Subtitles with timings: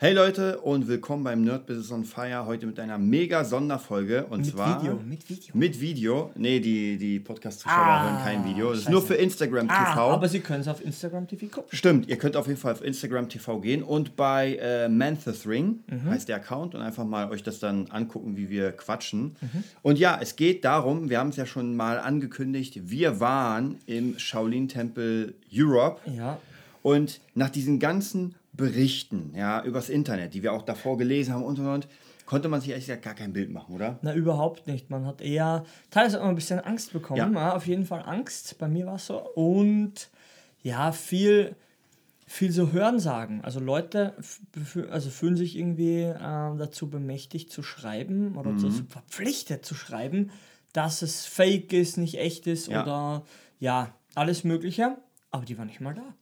[0.00, 2.46] Hey Leute und willkommen beim Nerd Business on Fire.
[2.46, 5.50] Heute mit einer mega Sonderfolge und Mit zwar Video, mit Video.
[5.56, 6.30] Mit Video.
[6.36, 8.70] Nee, die, die Podcast-Zuschauer Ah, hören kein Video.
[8.70, 9.76] Das ist nur für Instagram TV.
[9.80, 11.76] Ah, aber Sie können es auf Instagram TV gucken.
[11.76, 15.80] Stimmt, ihr könnt auf jeden Fall auf Instagram TV gehen und bei äh, Manthus Ring
[15.88, 16.10] Mhm.
[16.10, 19.34] heißt der Account und einfach mal euch das dann angucken, wie wir quatschen.
[19.40, 19.64] Mhm.
[19.82, 24.16] Und ja, es geht darum, wir haben es ja schon mal angekündigt, wir waren im
[24.16, 26.38] Shaolin-Tempel Europe Ja.
[26.84, 31.58] und nach diesen ganzen Berichten ja, übers Internet, die wir auch davor gelesen haben und
[31.58, 31.88] und und,
[32.26, 33.98] konnte man sich ehrlich gesagt gar kein Bild machen, oder?
[34.02, 34.90] Na, überhaupt nicht.
[34.90, 37.16] Man hat eher teilweise hat man ein bisschen Angst bekommen.
[37.18, 37.30] Ja.
[37.30, 37.56] Ja.
[37.56, 38.58] auf jeden Fall Angst.
[38.58, 39.18] Bei mir war es so.
[39.34, 40.10] Und
[40.60, 41.56] ja, viel,
[42.26, 43.42] viel so Hörensagen.
[43.42, 44.14] Also Leute
[44.90, 48.58] also fühlen sich irgendwie ähm, dazu bemächtigt zu schreiben oder Mhm.
[48.58, 50.30] zu, verpflichtet zu schreiben,
[50.74, 52.82] dass es fake ist, nicht echt ist Ja.
[52.82, 53.22] oder
[53.58, 54.98] ja, alles Mögliche.
[55.30, 56.14] Aber die waren nicht mal da.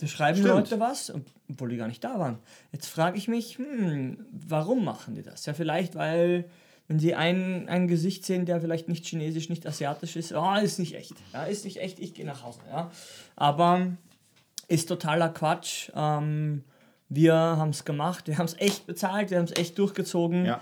[0.00, 0.54] Da schreiben Stimmt.
[0.54, 1.12] Leute was,
[1.50, 2.38] obwohl die gar nicht da waren.
[2.72, 5.44] Jetzt frage ich mich, hm, warum machen die das?
[5.44, 6.48] Ja, vielleicht, weil,
[6.86, 10.78] wenn sie ein, ein Gesicht sehen, der vielleicht nicht chinesisch, nicht asiatisch ist, oh, ist
[10.78, 11.14] nicht echt.
[11.32, 12.60] Ja, ist nicht echt, ich gehe nach Hause.
[12.70, 12.92] Ja.
[13.34, 13.88] Aber
[14.68, 15.90] ist totaler Quatsch.
[15.96, 16.62] Ähm,
[17.08, 20.44] wir haben es gemacht, wir haben es echt bezahlt, wir haben es echt durchgezogen.
[20.44, 20.60] Ja.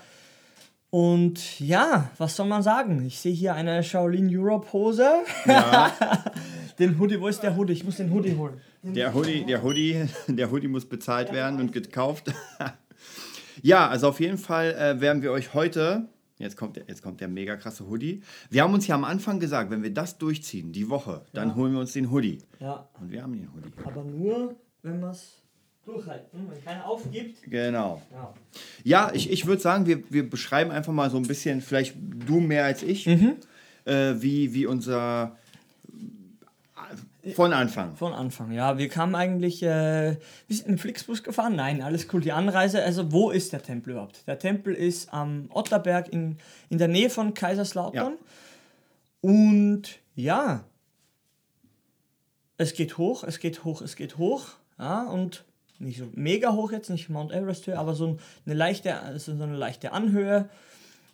[0.88, 3.04] Und ja, was soll man sagen?
[3.04, 5.10] Ich sehe hier eine Shaolin Europe Hose.
[5.44, 5.92] ja.
[6.78, 7.72] Den Hoodie, wo ist der Hoodie?
[7.72, 8.60] Ich muss den Hoodie holen.
[8.94, 12.32] Der Hoodie, der Hoodie, der Hoodie muss bezahlt werden und gekauft.
[13.62, 16.08] ja, also auf jeden Fall äh, werden wir euch heute.
[16.38, 18.22] Jetzt kommt, der, jetzt kommt der mega krasse Hoodie.
[18.50, 21.72] Wir haben uns ja am Anfang gesagt, wenn wir das durchziehen, die Woche, dann holen
[21.72, 22.38] wir uns den Hoodie.
[22.60, 23.72] Ja, Und wir haben den Hoodie.
[23.84, 25.42] aber nur, wenn wir es
[25.86, 26.46] durchhalten.
[26.50, 27.42] Wenn keiner aufgibt.
[27.44, 28.02] Genau.
[28.12, 28.34] Ja.
[28.84, 31.94] Ja, ich, ich würde sagen, wir, wir beschreiben einfach mal so ein bisschen, vielleicht
[32.26, 33.36] du mehr als ich, Mhm.
[33.86, 35.36] äh, wie, wie unser.
[37.34, 37.96] Von Anfang.
[37.96, 38.78] Von Anfang, ja.
[38.78, 41.56] Wir kamen eigentlich, äh, wir sind mit Flixbus gefahren.
[41.56, 42.20] Nein, alles cool.
[42.20, 44.26] Die Anreise, also wo ist der Tempel überhaupt?
[44.26, 48.14] Der Tempel ist am Otterberg in, in der Nähe von Kaiserslautern.
[49.20, 50.64] Und ja,
[52.58, 54.46] es geht hoch, es geht hoch, es geht hoch.
[54.78, 55.44] Ja, und
[55.78, 59.42] nicht so mega hoch jetzt, nicht Mount Everest Höhe, aber so eine leichte, also so
[59.42, 60.48] eine leichte Anhöhe.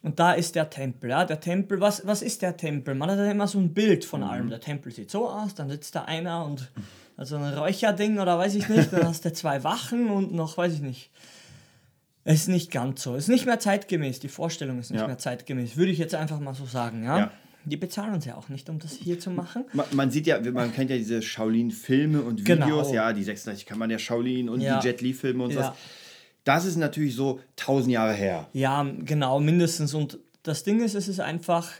[0.02, 1.24] Und da ist der Tempel, ja.
[1.24, 2.94] Der Tempel, was, was ist der Tempel?
[2.94, 4.50] Man hat ja immer so ein Bild von allem.
[4.50, 6.68] Der Tempel sieht so aus, dann sitzt da einer und
[7.16, 10.72] also ein Räucherding oder weiß ich nicht, dann hast du zwei Wachen und noch, weiß
[10.74, 11.10] ich nicht.
[12.24, 13.14] Es ist nicht ganz so.
[13.14, 14.18] Es ist nicht mehr zeitgemäß.
[14.20, 15.06] Die Vorstellung ist nicht Ja.
[15.06, 15.76] mehr zeitgemäß.
[15.76, 17.18] Würde ich jetzt einfach mal so sagen, ja.
[17.18, 17.30] Ja.
[17.64, 19.64] Die bezahlen uns ja auch nicht, um das hier zu machen.
[19.72, 22.66] Man, man sieht ja, man kennt ja diese Shaolin-Filme und Genau.
[22.66, 24.80] Videos, ja, die 36 Kammer der Shaolin und Ja.
[24.80, 25.60] die Jet Li-Filme und Ja.
[25.60, 25.72] was.
[26.44, 28.48] Das ist natürlich so tausend Jahre her.
[28.52, 29.94] Ja, genau, mindestens.
[29.94, 31.70] Und das Ding ist, es ist einfach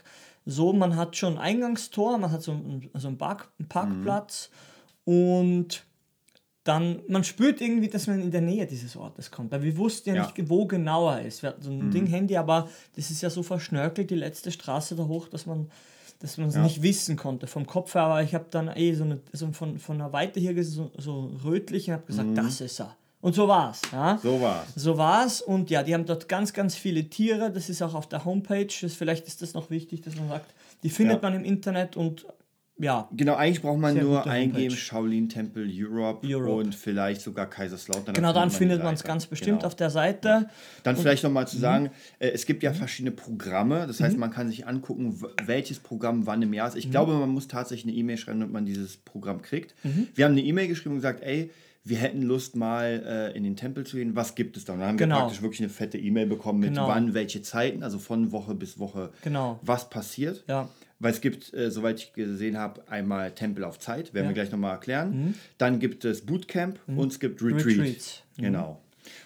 [0.45, 4.49] so, man hat schon ein Eingangstor, man hat so einen, so einen, Park, einen Parkplatz
[5.05, 5.83] und
[6.63, 9.51] dann, man spürt irgendwie, dass man in der Nähe dieses Ortes kommt.
[9.51, 10.21] Weil wir wussten ja, Ja.
[10.21, 11.43] nicht, wo genau er ist.
[11.43, 15.05] Wir hatten so ein Ding-Handy, aber das ist ja so verschnörkelt, die letzte Straße da
[15.05, 15.69] hoch, dass man
[16.19, 19.03] dass man es nicht wissen konnte vom Kopf her, aber ich habe dann eh so,
[19.03, 22.61] eine, so von, von der Weite hier gesehen, so, so rötlich und habe gesagt, das
[22.61, 22.95] ist er.
[23.23, 23.81] Und so war's.
[23.93, 24.19] Ja?
[24.21, 24.67] So war's.
[24.75, 27.51] So war's und ja, die haben dort ganz, ganz viele Tiere.
[27.51, 28.67] Das ist auch auf der Homepage.
[28.81, 30.53] Das, vielleicht ist das noch wichtig, dass man sagt,
[30.83, 31.29] die findet Ja.
[31.29, 32.25] man im Internet und
[32.77, 34.75] ja, Genau, eigentlich braucht man nur eingeben.
[34.75, 36.51] Shaolin Tempel Europe, Europe.
[36.65, 38.13] und vielleicht sogar Kaiserslautern.
[38.13, 39.67] genau dann findet man es ganz bestimmt Genau.
[39.67, 40.49] auf der Seite.
[40.83, 41.47] Dann vielleicht nochmal Mhm.
[41.47, 45.79] zu sagen, äh, es gibt ja verschiedene Programme, das heißt, man kann sich angucken, welches
[45.79, 46.75] Programm wann im Jahr ist.
[46.75, 46.91] Ich Mhm.
[46.91, 49.75] glaube, man muss tatsächlich eine E-Mail schreiben, damit man dieses Programm kriegt.
[50.15, 51.51] Wir haben eine E-Mail geschrieben und gesagt, ey,
[51.85, 54.73] wir hätten Lust mal äh, in den Tempel zu gehen, was gibt es da?
[54.73, 55.15] Und dann haben Genau.
[55.15, 56.87] wir praktisch wirklich eine fette E-Mail bekommen mit Genau.
[56.87, 59.59] wann, welche Zeiten, also von Woche bis Woche, Genau.
[59.61, 60.43] was passiert.
[60.47, 60.69] Ja.
[60.99, 64.31] Weil es gibt, äh, soweit ich gesehen habe, einmal Tempel auf Zeit, werden Ja.
[64.31, 64.35] Mhm.
[64.35, 65.35] wir gleich nochmal erklären.
[65.57, 67.65] Dann gibt es Bootcamp und es gibt Retreat.
[67.65, 68.21] Retreats.
[68.37, 68.43] Mhm.
[68.43, 68.79] Genau.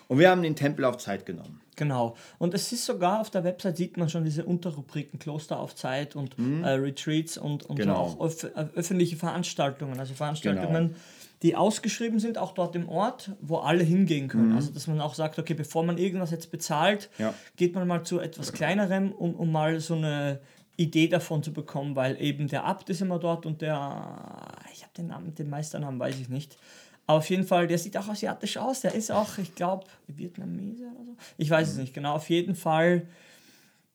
[0.08, 1.62] Und wir haben den Tempel auf Zeit genommen.
[1.76, 2.16] Genau.
[2.40, 6.16] Und es ist sogar auf der Website, sieht man schon diese Unterrubriken Kloster auf Zeit
[6.16, 7.82] und äh, Retreats und, und Mhm.
[7.82, 7.96] Genau.
[8.18, 10.00] auch äh, öffentliche Veranstaltungen.
[10.00, 10.96] Also Veranstaltungen,
[11.44, 14.54] die ausgeschrieben sind, auch dort im Ort, wo alle hingehen können.
[14.56, 17.24] Also dass man auch sagt, okay, bevor man irgendwas jetzt bezahlt, Mhm.
[17.26, 17.34] Ja.
[17.56, 20.40] geht man mal zu etwas kleinerem, um, um mal so eine
[20.78, 24.94] Idee davon zu bekommen, weil eben der Abt ist immer dort und der, ich habe
[24.98, 26.58] den Namen, den Meisternamen weiß ich nicht.
[27.06, 28.82] Aber auf jeden Fall, der sieht auch asiatisch aus.
[28.82, 31.16] Der ist auch, ich glaube, Vietnamese oder so.
[31.38, 32.16] Ich weiß es nicht genau.
[32.16, 33.08] Auf jeden Fall,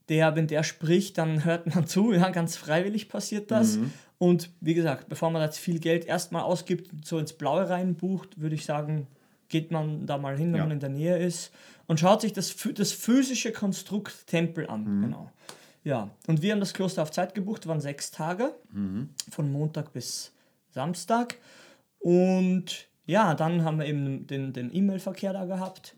[0.08, 2.12] der, wenn der spricht, dann hört man zu.
[2.12, 3.78] Ja, ganz freiwillig passiert das.
[4.22, 8.40] Und wie gesagt, bevor man jetzt viel Geld erstmal ausgibt und so ins Blaue reinbucht,
[8.40, 9.08] würde ich sagen,
[9.48, 10.62] geht man da mal hin, wenn Ja.
[10.62, 11.50] man in der Nähe ist
[11.88, 15.00] und schaut sich das, das physische Konstrukt Tempel an.
[15.00, 15.32] Genau.
[15.82, 18.54] Ja, und wir haben das Kloster auf Zeit gebucht, waren sechs Tage,
[19.28, 20.32] von Montag bis
[20.70, 21.34] Samstag.
[21.98, 25.96] Und ja, dann haben wir eben den, den E-Mail-Verkehr da gehabt.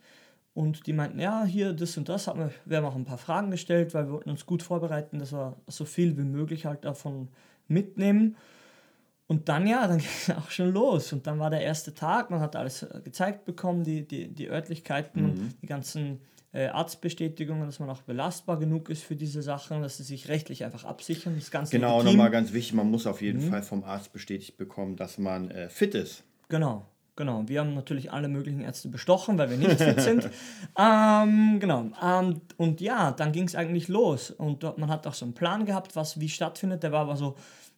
[0.54, 3.18] Und die meinten, ja, hier das und das, haben wir, wir haben auch ein paar
[3.18, 6.86] Fragen gestellt, weil wir wollten uns gut vorbereiten, dass wir so viel wie möglich halt
[6.86, 7.28] davon
[7.68, 8.36] mitnehmen.
[9.26, 11.12] Und dann, ja, dann ging es auch schon los.
[11.12, 14.48] Und dann war der erste Tag, man hat alles äh, gezeigt bekommen, die, die, die
[14.50, 15.54] Örtlichkeiten, Mhm.
[15.62, 16.20] die ganzen
[16.52, 20.64] äh, Arztbestätigungen, dass man auch belastbar genug ist für diese Sachen, dass sie sich rechtlich
[20.64, 21.34] einfach absichern.
[21.36, 23.50] Das Ganze Genau, nochmal ganz wichtig, man muss auf jeden Mhm.
[23.50, 26.22] Fall vom Arzt bestätigt bekommen, dass man äh, fit ist.
[26.48, 27.42] Genau, genau.
[27.46, 30.30] Wir haben natürlich alle möglichen Ärzte bestochen, weil wir nicht fit sind.
[30.78, 31.86] Ähm, genau.
[32.02, 34.30] Ähm, und ja, dann ging es eigentlich los.
[34.30, 36.82] Und dort- man hat auch so einen Plan gehabt, was wie stattfindet.
[36.82, 37.36] Der war aber so,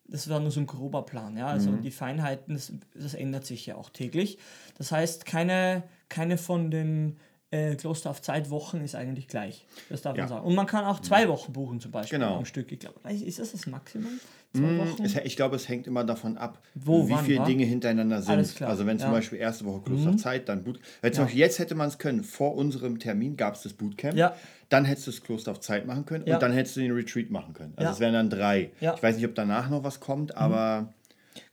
[0.08, 1.36] das war nur so ein grober Plan.
[1.36, 1.46] Ja?
[1.48, 4.38] Also die Feinheiten, das, das ändert sich ja auch täglich.
[4.78, 7.18] Das heißt, keine, keine von den
[7.50, 9.66] äh, Kloster auf Zeitwochen ist eigentlich gleich.
[9.88, 10.22] Das darf Ja.
[10.22, 10.46] man sagen.
[10.46, 12.38] Und man kann auch zwei Wochen buchen zum Beispiel Genau.
[12.38, 12.72] am Stück.
[12.72, 14.18] Ich glaube, ist das das Maximum?
[14.62, 15.04] Mm, Wochen?
[15.24, 17.44] Ich glaube, es hängt immer davon ab, Wo, wie wann, viele wa?
[17.44, 18.62] Dinge hintereinander sind.
[18.62, 19.12] Also wenn zum ja.
[19.12, 19.16] Mhm.
[19.18, 20.80] Beispiel erste Woche Kloster auf Zeit, dann Boot.
[21.02, 22.22] Weil zum Beispiel jetzt hätte man es können.
[22.24, 24.14] Vor unserem Termin gab es das Bootcamp.
[24.16, 24.34] Ja.
[24.68, 26.34] Dann hättest du das Kloster auf Zeit machen können Ja.
[26.34, 27.72] und dann hättest du den Retreat machen können.
[27.76, 27.92] Also Ja.
[27.92, 28.70] es wären dann drei.
[28.80, 28.92] Ja.
[28.92, 28.96] Mhm.
[28.96, 30.92] Ich weiß nicht, ob danach noch was kommt, aber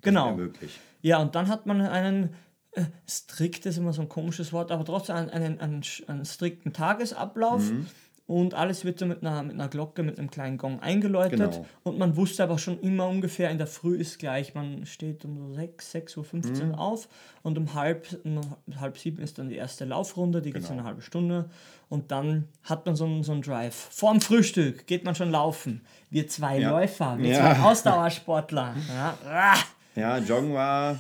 [0.01, 0.29] Genau.
[0.29, 0.79] das wäre möglich.
[1.01, 2.33] Ja, und dann hat man einen,
[2.71, 6.73] äh, strikt ist immer so ein komisches Wort, aber trotzdem einen, einen, einen, einen strikten
[6.73, 7.69] Tagesablauf.
[7.69, 7.88] Mhm.
[8.25, 11.40] Und alles wird so mit einer, mit einer Glocke, mit einem kleinen Gong eingeläutet.
[11.52, 11.66] Genau.
[11.84, 15.38] Und man wusste aber schon immer ungefähr, in der Früh ist gleich, man steht um
[15.38, 16.72] so 6, 6.15 Mhm.
[16.72, 17.10] Uhr auf
[17.42, 18.40] und um halb, um
[18.80, 20.80] halb sieben ist dann die erste Laufrunde, die geht so Genau.
[20.80, 21.50] eine halbe Stunde.
[21.90, 23.75] Und dann hat man so einen, so einen Drive.
[23.92, 25.81] Vorm Frühstück geht man schon laufen.
[26.10, 26.70] Wir zwei Ja.
[26.72, 27.40] Läufer, wir Ja.
[27.56, 28.74] zwei Ausdauersportler.
[28.88, 29.18] Ja.
[29.30, 29.58] Ah.
[29.96, 30.98] Ja, Joggen war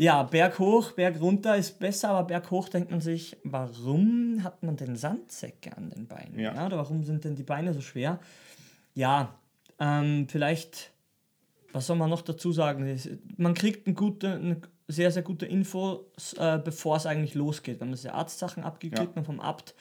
[0.00, 4.62] Ja, Berg hoch, Berg runter ist besser, aber Berg hoch denkt man sich, warum hat
[4.62, 6.38] man denn Sandsäcke an den Beinen?
[6.38, 6.64] Ja.
[6.64, 8.18] oder warum sind denn die Beine so schwer?
[8.94, 9.34] Ja,
[9.78, 10.90] ähm, vielleicht,
[11.72, 12.98] was soll man noch dazu sagen?
[13.36, 16.06] Man kriegt eine gute, eine sehr, sehr gute Info,
[16.38, 17.80] äh, bevor es eigentlich losgeht.
[17.80, 19.18] Wenn man diese Arztsachen abgekriegt Ja.
[19.20, 19.74] und vom Abt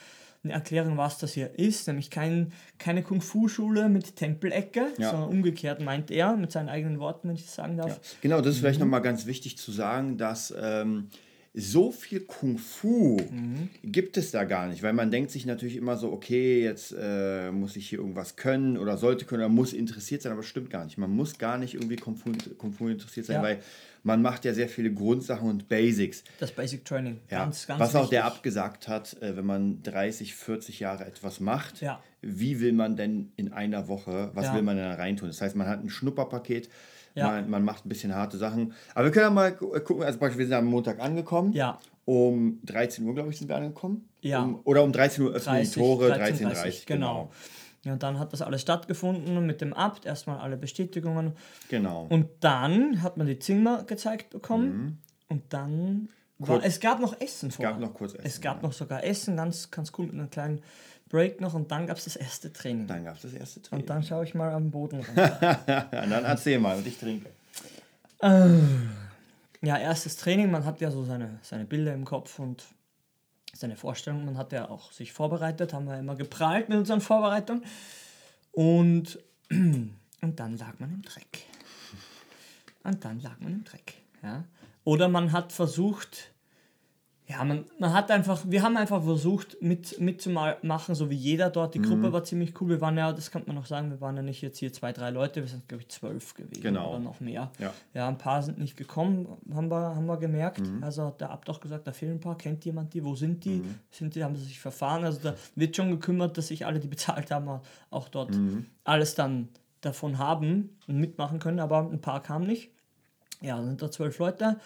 [0.43, 5.11] eine Erklärung, was das hier ist, nämlich kein, keine Kung-Fu-Schule mit Tempelecke, Ja.
[5.11, 7.89] sondern umgekehrt meint er, mit seinen eigenen Worten, wenn ich das sagen darf.
[7.95, 8.59] Ja, genau, das ist Mhm.
[8.61, 11.09] vielleicht nochmal ganz wichtig zu sagen, dass ähm,
[11.53, 13.69] so viel Kung Fu Mhm.
[13.83, 17.51] gibt es da gar nicht, weil man denkt sich natürlich immer so, okay, jetzt äh,
[17.51, 20.69] muss ich hier irgendwas können oder sollte können oder muss interessiert sein, aber das stimmt
[20.69, 20.97] gar nicht.
[20.97, 23.41] Man muss gar nicht irgendwie Kung Fu, Kung interessiert sein, Ja.
[23.41, 23.59] weil
[24.03, 26.23] man macht ja sehr viele Grundsachen und Basics.
[26.39, 27.19] Das Basic Training.
[27.29, 28.35] Ja, Ganz, ganz was auch der wichtig.
[28.37, 31.99] abgesagt hat, äh, wenn man 30, 40 Jahre etwas macht, Ja.
[32.21, 34.55] wie will man denn in einer Woche, was Ja.
[34.55, 35.27] will man denn da reintun?
[35.29, 36.69] Das heißt, man hat ein Schnupperpaket,
[37.15, 37.27] Ja.
[37.27, 38.73] man, man macht ein bisschen harte Sachen.
[38.95, 41.53] Aber wir können ja mal gu- gucken, also wir sind am Montag angekommen.
[41.53, 41.79] Ja.
[42.05, 44.07] Um 13 Uhr, glaube ich, sind wir angekommen.
[44.21, 44.41] Ja.
[44.43, 47.31] Um, oder um 13 Uhr öffnen die Tore, 13.30 genau.
[47.83, 51.33] Ja, und dann hat das alles stattgefunden mit dem Abt, erstmal alle Bestätigungen.
[51.69, 52.07] Genau.
[52.09, 55.01] Und dann hat man die Zimmer gezeigt bekommen.
[55.29, 56.09] Und dann
[56.39, 57.73] war, es gab noch Essen vorher.
[57.73, 58.63] gab noch kurz Essen, Es gab ja.
[58.63, 60.61] noch sogar Essen, ganz, ganz cool mit einem kleinen
[61.09, 61.53] Break noch.
[61.53, 62.87] Und dann gab es das erste Training.
[62.87, 63.83] dann gab es das erste Training.
[63.83, 65.59] und dann schaue ich mal am Boden runter.
[65.91, 67.29] Dann erzähl mal und ich trinke.
[68.21, 72.65] ja, erstes Training, man hat ja so seine, seine Bilder im Kopf und
[73.59, 74.25] seine Vorstellungen.
[74.25, 77.63] Man hat ja auch sich vorbereitet, haben wir immer geprahlt mit unseren Vorbereitungen.
[78.51, 79.19] Und,
[79.49, 81.45] und dann lag man im Dreck.
[82.83, 83.95] Und dann lag man im Dreck.
[84.23, 84.45] Ja?
[84.83, 86.31] Oder man hat versucht,
[87.31, 91.75] ja, man, man hat einfach, wir haben einfach versucht mit, mitzumachen, so wie jeder dort.
[91.75, 91.83] Die Mhm.
[91.83, 92.69] Gruppe war ziemlich cool.
[92.69, 94.91] Wir waren ja, das kann man noch sagen, wir waren ja nicht jetzt hier zwei,
[94.93, 96.89] drei Leute, wir sind glaube ich zwölf gewesen Genau.
[96.89, 97.51] oder noch mehr.
[97.59, 97.71] Ja.
[97.93, 100.61] Ja, ein paar sind nicht gekommen, haben wir, haben wir gemerkt.
[100.61, 100.83] Mhm.
[100.83, 102.35] Also hat der Abt auch gesagt, da fehlen ein paar.
[102.35, 103.03] Kennt jemand die?
[103.05, 103.59] Wo sind die?
[103.59, 103.75] Mhm.
[103.91, 105.03] Sind die, haben sie sich verfahren?
[105.03, 108.65] Also da wird schon gekümmert, dass sich alle, die bezahlt haben, auch dort Mhm.
[108.83, 109.49] alles dann
[109.81, 111.59] davon haben und mitmachen können.
[111.59, 112.71] Aber ein paar kamen nicht.
[113.41, 114.57] Ja, sind da zwölf Leute.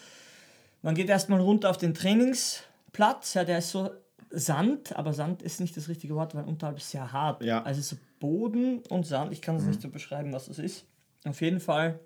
[0.83, 3.33] Man geht erstmal runter auf den Trainingsplatz.
[3.33, 3.89] Ja, der ist so
[4.29, 7.43] Sand, aber Sand ist nicht das richtige Wort, weil unterhalb ist sehr hart.
[7.43, 7.63] Ja.
[7.63, 9.31] Also so Boden und Sand.
[9.33, 10.85] Ich kann es nicht so beschreiben, was es ist.
[11.25, 11.99] Auf jeden Fall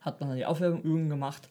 [0.00, 1.48] hat man dann die Aufwärmübungen gemacht.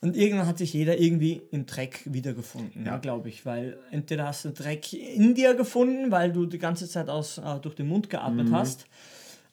[0.00, 2.84] Und irgendwann hat sich jeder irgendwie im Dreck wiedergefunden.
[2.84, 2.98] Ja.
[2.98, 3.46] glaube ich.
[3.46, 7.60] Weil entweder hast du Dreck in dir gefunden, weil du die ganze Zeit aus, äh,
[7.60, 8.56] durch den Mund geatmet Mhm.
[8.56, 8.86] hast.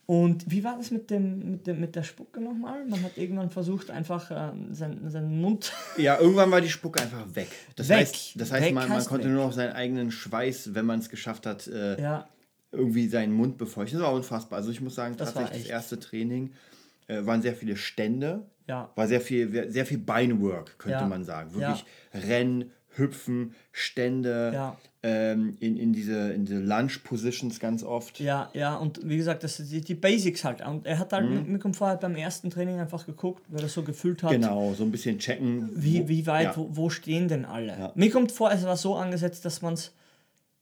[0.09, 2.83] Und wie war das mit, dem, mit, dem, mit der Spucke nochmal?
[2.83, 5.71] Man hat irgendwann versucht, einfach äh, seinen, seinen Mund.
[5.97, 7.49] Ja, irgendwann war die Spucke einfach weg.
[7.75, 7.97] Das Weg.
[7.97, 9.33] heißt, das heißt Weg man, man heißt konnte weg.
[9.33, 12.27] nur noch seinen eigenen Schweiß, wenn man es geschafft hat, äh, Ja,
[12.71, 13.99] irgendwie seinen Mund befeuchten.
[13.99, 14.57] Das war unfassbar.
[14.57, 16.53] Also ich muss sagen, Das war tatsächlich das erste Training
[17.07, 21.07] äh, waren sehr viele Stände, ja, war sehr viel, sehr viel Beinwork, könnte Ja.
[21.07, 21.53] man sagen.
[21.53, 21.85] Wirklich
[22.15, 24.77] Rennen, Hüpfen, Stände, Ja.
[25.03, 28.19] ähm, in, in diese, in diese Lunge-Positions ganz oft.
[28.19, 30.65] Ja, ja, und wie gesagt, das sind die, die Basics halt.
[30.65, 33.61] Und er hat halt, mir kommt vor, er hat beim ersten Training einfach geguckt, weil
[33.61, 35.69] er so gefühlt hat, Genau, so ein bisschen checken.
[35.75, 36.57] wie, wie weit, ja.
[36.57, 37.67] wo, wo stehen denn alle.
[37.77, 37.91] Ja.
[37.95, 39.93] Mir kommt vor, es war so angesetzt, dass man es,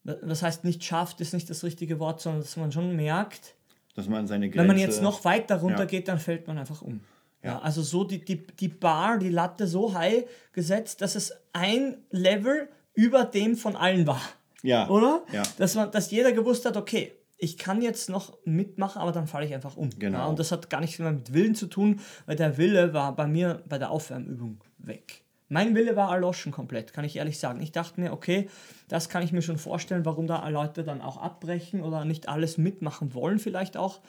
[0.04, 3.56] das heißt nicht schafft, ist nicht das richtige Wort, sondern dass man schon merkt,
[3.96, 4.60] Dass man seine Grenze...
[4.60, 7.02] wenn man jetzt noch weiter runter geht, dann fällt man einfach um.
[7.44, 7.50] Ja.
[7.50, 7.60] Ja.
[7.60, 12.70] also so die, die, die Bar, die Latte so high gesetzt, dass es ein Level
[12.94, 14.22] über dem von allen war.
[14.64, 14.90] Ja.
[14.90, 15.24] Oder?
[15.32, 15.44] Ja.
[15.58, 19.46] Dass, man, dass jeder gewusst hat, okay, ich kann jetzt noch mitmachen, aber dann falle
[19.46, 19.92] ich einfach um.
[19.98, 20.18] Genau.
[20.18, 23.16] Ja, und das hat gar nichts mehr mit Willen zu tun, weil der Wille war
[23.16, 25.24] bei mir bei der Aufwärmübung weg.
[25.50, 27.62] Mein Wille war erloschen komplett, kann ich ehrlich sagen.
[27.62, 28.50] Ich dachte mir, okay,
[28.90, 32.58] das kann ich mir schon vorstellen, warum da Leute dann auch abbrechen oder nicht alles
[32.58, 34.02] mitmachen wollen, vielleicht auch,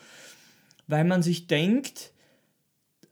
[0.87, 2.11] weil man sich denkt,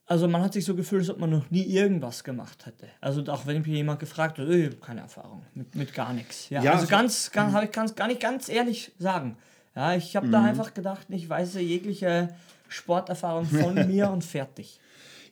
[0.08, 2.88] also man hat sich so gefühlt, als ob man noch nie irgendwas gemacht hätte.
[3.02, 6.50] Also auch wenn mich jemand gefragt hat, ich habe keine Erfahrung mit, mit gar nichts.
[6.50, 9.38] Ja, Ja, also so- ganz, ganz habe ich kann's gar nicht ganz ehrlich sagen.
[9.76, 12.30] Ja, ich habe da einfach gedacht, ich weiß jegliche
[12.68, 14.80] Sporterfahrung von mir und fertig.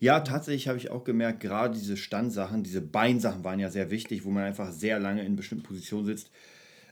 [0.01, 4.25] Ja, tatsächlich habe ich auch gemerkt, gerade diese Standsachen, diese Beinsachen waren ja sehr wichtig,
[4.25, 6.29] wo man einfach sehr lange in bestimmten Positionen sitzt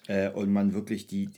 [0.08, 1.30] äh, und man wirklich die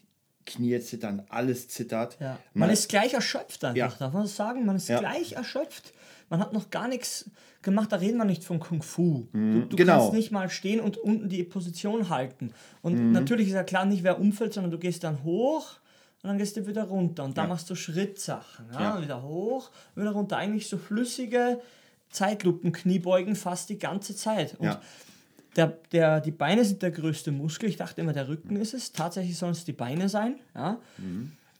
[0.45, 2.17] Knie zittern, alles zittert.
[2.19, 2.37] Ja.
[2.53, 3.87] Man Man, ist gleich erschöpft einfach, Ja.
[3.97, 4.65] darf man das sagen?
[4.65, 4.99] Man ist Ja.
[4.99, 5.93] gleich erschöpft.
[6.29, 7.29] Man hat noch gar nichts
[7.61, 9.27] gemacht, da reden wir nicht von Kung Fu.
[9.33, 9.99] Du, du genau.
[9.99, 12.51] kannst nicht mal stehen und unten die Position halten.
[12.81, 13.11] Und Mhm.
[13.11, 15.73] natürlich ist ja klar nicht, wer umfällt, sondern du gehst dann hoch
[16.23, 17.23] und dann gehst du wieder runter.
[17.23, 18.67] Und da machst du Schrittsachen.
[18.73, 19.01] Ja?
[19.01, 20.37] Wieder hoch, wieder runter.
[20.37, 21.59] Eigentlich so flüssige
[22.11, 24.55] Zeitlupen-Kniebeugen fast die ganze Zeit.
[24.59, 24.81] Und Ja.
[25.55, 27.69] Der, der, die Beine sind der größte Muskel.
[27.69, 28.91] Ich dachte immer, der Rücken ist es.
[28.91, 30.39] Tatsächlich sollen es die Beine sein.
[30.53, 30.79] Ja?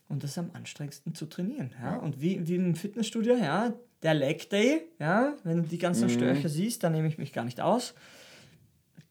[0.08, 1.70] Und das ist am anstrengendsten zu trainieren.
[1.82, 1.96] Ja?
[1.96, 3.72] Und wie, wie im Fitnessstudio, ja,
[4.02, 7.44] der Leg Day, ja, wenn du die ganzen Störche siehst, da nehme ich mich gar
[7.44, 7.94] nicht aus.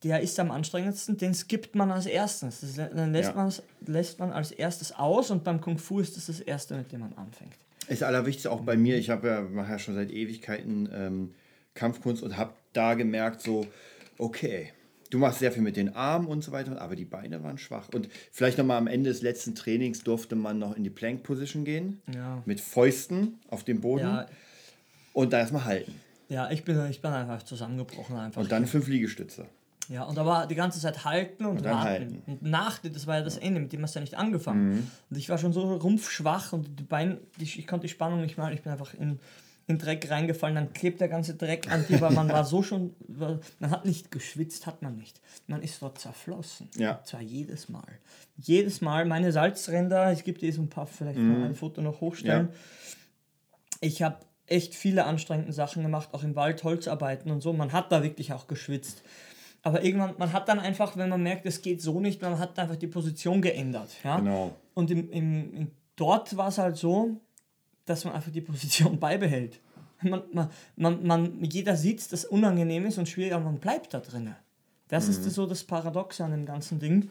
[0.04, 2.60] Der ist am anstrengendsten, den skippt man als erstes.
[2.60, 3.34] Das, dann lässt, Ja.
[3.34, 3.52] man,
[3.86, 7.00] lässt man als erstes aus und beim Kung Fu ist das das erste, mit dem
[7.00, 7.54] man anfängt.
[7.88, 11.34] ist allerwichtigste auch bei mir, ich habe ja, mache ja schon seit Ewigkeiten ähm,
[11.74, 13.66] Kampfkunst und habe da gemerkt, so,
[14.18, 14.72] okay,
[15.10, 17.88] du machst sehr viel mit den Armen und so weiter, aber die Beine waren schwach.
[17.94, 21.64] Und vielleicht nochmal am Ende des letzten Trainings durfte man noch in die Plank Position
[21.64, 22.42] gehen, Ja.
[22.44, 24.26] mit Fäusten auf dem Boden Ja,
[25.12, 25.94] und da erstmal halten.
[26.28, 28.16] ja ich, bin, ich bin einfach zusammengebrochen.
[28.16, 28.40] Einfach.
[28.40, 29.46] Und dann fünf Liegestütze.
[29.88, 32.22] Ja, und aber die ganze Zeit halten und, dann warten.
[32.26, 34.90] Und nach, das war ja das Ende, mit dem hast du ja nicht angefangen.
[35.08, 38.36] Und ich war schon so rumpfschwach und die Beine, die, ich konnte die Spannung nicht
[38.36, 38.52] machen.
[38.52, 39.20] Ich bin einfach in,
[39.66, 40.54] in Dreck reingefallen.
[40.54, 44.10] Dann klebt der ganze Dreck an dir, weil man war so schon, man hat nicht
[44.10, 45.20] geschwitzt, hat man nicht.
[45.46, 46.68] Man ist dort zerflossen.
[46.76, 46.96] Ja.
[46.96, 47.98] Und zwar jedes Mal.
[48.36, 52.00] Jedes Mal meine Salzränder, ich gebe dir so ein paar, vielleicht noch ein Foto noch
[52.00, 52.50] hochstellen.
[53.80, 57.52] Ich habe echt viele anstrengende Sachen gemacht, auch im Wald Holzarbeiten und so.
[57.52, 59.02] Man hat da wirklich auch geschwitzt.
[59.62, 62.56] Aber irgendwann, man hat dann einfach, wenn man merkt, es geht so nicht, man hat
[62.56, 63.90] einfach die Position geändert.
[64.04, 64.18] Ja?
[64.18, 64.54] Genau.
[64.74, 67.20] Und im, im, dort war es halt so,
[67.86, 69.60] dass man einfach die Position beibehält.
[70.02, 73.94] Man, man, man, man, jeder sieht, dass es unangenehm ist und schwierig, aber man bleibt
[73.94, 74.34] da drin.
[74.88, 77.10] Das ist so das Paradoxe an dem ganzen Ding.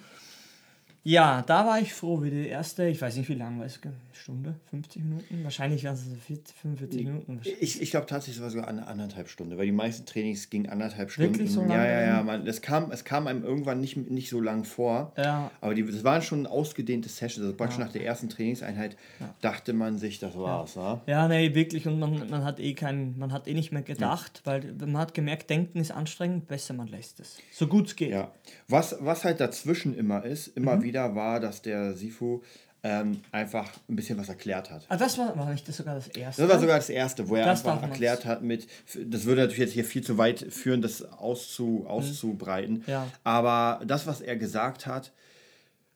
[1.07, 3.85] Ja, da war ich froh, wie die erste, ich weiß nicht wie lange, weiß ich,
[3.85, 5.43] eine Stunde, 50 Minuten?
[5.43, 7.41] Wahrscheinlich waren es 40, 45 Minuten.
[7.59, 10.67] Ich, ich glaube tatsächlich, es war sogar eine anderthalb Stunden, weil die meisten Trainings gingen
[10.67, 11.33] anderthalb Stunden.
[11.35, 12.15] Wirklich so ja, lange ja, ja.
[12.17, 12.25] drin?
[12.25, 15.13] Man, es, kam, es kam einem irgendwann nicht, nicht so lang vor.
[15.15, 15.51] Ja.
[15.61, 17.45] Aber die, das waren schon ausgedehnte Sessions.
[17.45, 18.97] Also praktisch nach der ersten Trainingseinheit
[19.41, 20.73] dachte man sich, das war's.
[20.73, 21.01] Ja.
[21.05, 21.87] Ja, nee, wirklich.
[21.87, 25.13] Und man, man hat eh keinen, man hat eh nicht mehr gedacht, weil man hat
[25.13, 27.37] gemerkt, denken ist anstrengend, besser man lässt es.
[27.51, 28.09] So gut es geht.
[28.09, 28.31] Ja.
[28.67, 30.63] Was, was halt dazwischen immer ist, Mhm.
[30.63, 32.41] immer wieder war, dass der Sifu
[32.83, 34.85] ähm, einfach ein bisschen was erklärt hat.
[34.89, 36.41] Ah, das war, war nicht das sogar das erste.
[36.43, 38.67] Das war sogar das Erste, wo er Das einfach erklärt hat mit,
[39.05, 42.75] das würde natürlich jetzt hier viel zu weit führen, das auszu, auszubreiten.
[42.75, 42.83] Mhm.
[42.87, 43.07] Ja.
[43.23, 45.11] Aber das, was er gesagt hat,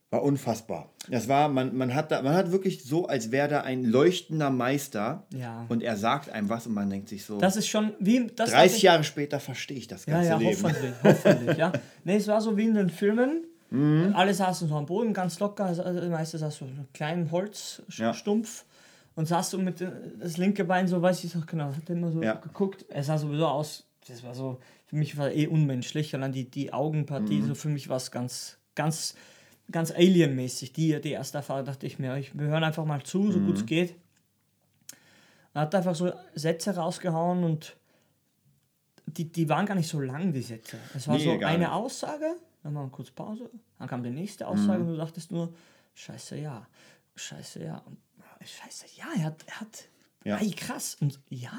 [0.10, 0.89] war unfassbar.
[1.08, 4.50] Das war, man, man, hat da, man hat wirklich so, als wäre da ein leuchtender
[4.50, 5.68] Meister Ja.
[5.70, 8.25] und er sagt einem was und man denkt sich so, Das ist schon wie.
[8.36, 10.63] Das 30 Jahre später verstehe ich das Ja, ganze ja, Leben.
[10.63, 10.94] hoffentlich.
[11.03, 11.72] hoffentlich ja.
[12.03, 13.46] Nee, es war so wie in den Filmen.
[13.71, 14.13] Mhm.
[14.15, 15.65] Alle saßen so am Boden, ganz locker.
[15.65, 18.65] Also, meistens saß so einen kleinen Holzstumpf.
[19.15, 22.11] Und saß so mit äh, das linke Bein, so weiß ich noch genau, hat immer
[22.11, 22.35] so Ja.
[22.35, 22.85] geguckt.
[22.89, 26.15] Er sah sowieso aus, das war so, für mich war eh unmenschlich.
[26.15, 27.47] Und dann die, die Augenpartie, Mhm.
[27.47, 29.15] so für mich war es ganz, ganz,
[29.71, 30.71] ganz alienmäßig.
[30.73, 33.31] Die, die erste Erfahrung dachte ich mir, ich, wir hören einfach mal zu, Mhm.
[33.33, 33.95] so gut es geht.
[35.53, 37.75] Er hat einfach so Sätze rausgehauen und
[39.07, 40.77] die, die waren gar nicht so lang, die Sätze.
[40.95, 41.73] Es war Nee, so eine.
[41.73, 44.89] Aussage, dann war kurz Pause, dann kam die nächste Aussage Mhm.
[44.89, 45.53] und du dachtest nur,
[45.95, 46.67] scheiße, ja,
[47.15, 47.97] scheiße, ja, und,
[48.45, 49.83] scheiße, ja, er hat, er hat,
[50.25, 50.37] Ja.
[50.37, 51.57] ei, krass, und ja,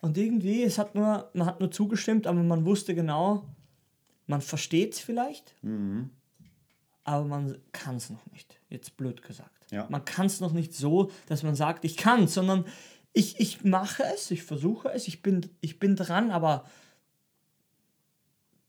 [0.00, 3.44] und irgendwie, es hat nur, man hat nur zugestimmt, aber man wusste genau,
[4.26, 5.54] man versteht es vielleicht,
[7.04, 8.60] aber man kann es noch nicht.
[8.68, 9.66] Jetzt blöd gesagt.
[9.72, 9.86] Ja.
[9.88, 12.66] Man kann es noch nicht so, dass man sagt, ich kann, sondern
[13.14, 16.64] ich, ich mache es, ich versuche es, ich bin, ich bin dran, aber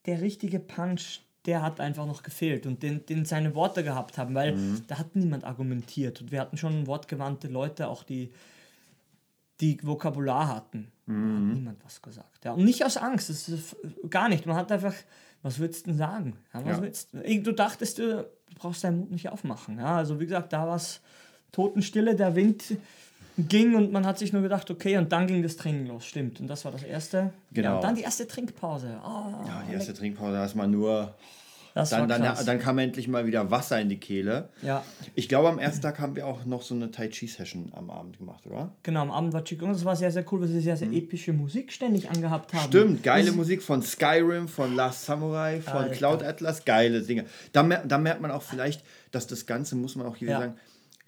[0.05, 4.35] der richtige Punch, der hat einfach noch gefehlt und den, den seine Worte gehabt haben,
[4.35, 4.55] weil
[4.87, 8.31] da hat niemand argumentiert und wir hatten schon wortgewandte Leute, auch die,
[9.59, 10.91] die Vokabular hatten.
[11.07, 12.45] Da hat niemand was gesagt.
[12.45, 12.51] Ja.
[12.53, 13.75] Und nicht aus Angst, das ist
[14.11, 14.45] gar nicht.
[14.45, 14.93] Man hat einfach,
[15.41, 16.37] was würdest du denn sagen?
[16.53, 16.81] Ja, was Ja.
[16.83, 17.13] willst,
[17.47, 18.29] du dachtest, du
[18.59, 19.79] brauchst deinen Mund nicht aufmachen.
[19.79, 21.01] Ja, also wie gesagt, da war es
[21.51, 22.63] Totenstille, der Wind
[23.47, 26.39] ging und man hat sich nur gedacht, okay, und dann ging das Training los, stimmt.
[26.39, 27.31] Und das war das erste.
[27.51, 27.69] Genau.
[27.69, 28.99] Ja, und dann die erste Trinkpause.
[29.03, 31.15] Ah, Ja, die erste Trinkpause, da ist man nur.
[31.75, 34.49] das Dann, war dann, dann kam endlich mal wieder Wasser in die Kehle.
[34.63, 34.83] ja,
[35.15, 38.17] Ich glaube, am ersten Tag haben wir auch noch so eine Tai Chi-Session am Abend
[38.17, 38.71] gemacht, oder?
[38.83, 41.31] genau, am Abend war Qigong, das war sehr, sehr cool, weil sie sehr, sehr epische
[41.31, 42.63] Musik ständig angehabt haben.
[42.65, 42.67] Mhm.
[42.67, 45.95] Stimmt, geile Das- Musik von Skyrim, von Last Samurai, von Alter.
[45.95, 47.25] Cloud Atlas, geile Dinge.
[47.53, 50.39] Da, mer da merkt man auch vielleicht, dass das Ganze, muss man auch hier Ja.
[50.39, 50.55] sagen,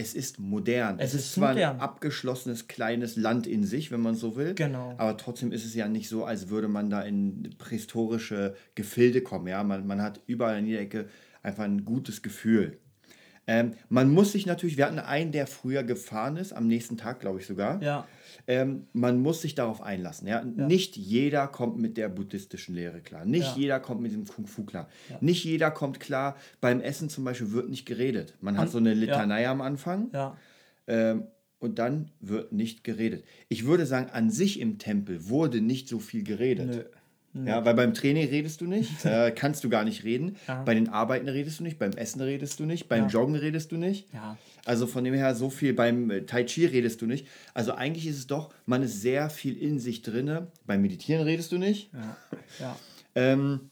[0.02, 1.00] es ist modern.
[1.00, 1.76] Es Es, ist zwar modern.
[1.76, 4.94] ein abgeschlossenes kleines Land in sich, wenn man so will, Genau.
[4.98, 9.48] aber trotzdem ist es ja nicht so, als würde man da in prähistorische Gefilde kommen.
[9.48, 9.64] Ja?
[9.64, 11.08] Man, man hat überall in jeder Ecke
[11.44, 12.78] einfach ein gutes Gefühl.
[13.48, 17.20] Ähm, man muss sich natürlich, wir hatten einen, der früher gefahren ist, am nächsten Tag,
[17.20, 17.82] glaube ich sogar.
[17.82, 18.08] Ja,
[18.48, 20.28] Ähm, man muss sich darauf einlassen.
[20.28, 20.44] Ja?
[20.44, 23.26] Nicht jeder kommt mit der buddhistischen Lehre klar.
[23.26, 23.62] Nicht Ja.
[23.62, 24.88] jeder kommt mit dem Kung Fu klar.
[25.20, 26.36] Nicht jeder kommt klar.
[26.60, 28.36] Beim Essen zum Beispiel wird nicht geredet.
[28.42, 30.38] Man hat so eine Litanei am Anfang ja.
[30.88, 31.28] ähm,
[31.60, 33.24] und dann wird nicht geredet.
[33.48, 36.68] Ich würde sagen, an sich im Tempel wurde nicht so viel geredet.
[36.68, 36.84] Nö.
[37.34, 40.36] Ja, weil beim Training redest du nicht, äh, kannst du gar nicht reden.
[40.48, 40.64] Ja.
[40.64, 43.10] Bei den Arbeiten redest du nicht, beim Essen redest du nicht, beim Ja.
[43.10, 44.14] Joggen redest du nicht.
[44.14, 44.38] Ja.
[44.66, 47.26] Also von dem her so viel beim äh, Tai Chi redest du nicht.
[47.54, 50.48] Also eigentlich ist es doch, man ist sehr viel in sich drinne.
[50.68, 51.90] Beim Meditieren redest du nicht.
[51.94, 52.18] Ja.
[52.60, 52.76] ja.
[53.16, 53.71] Ähm,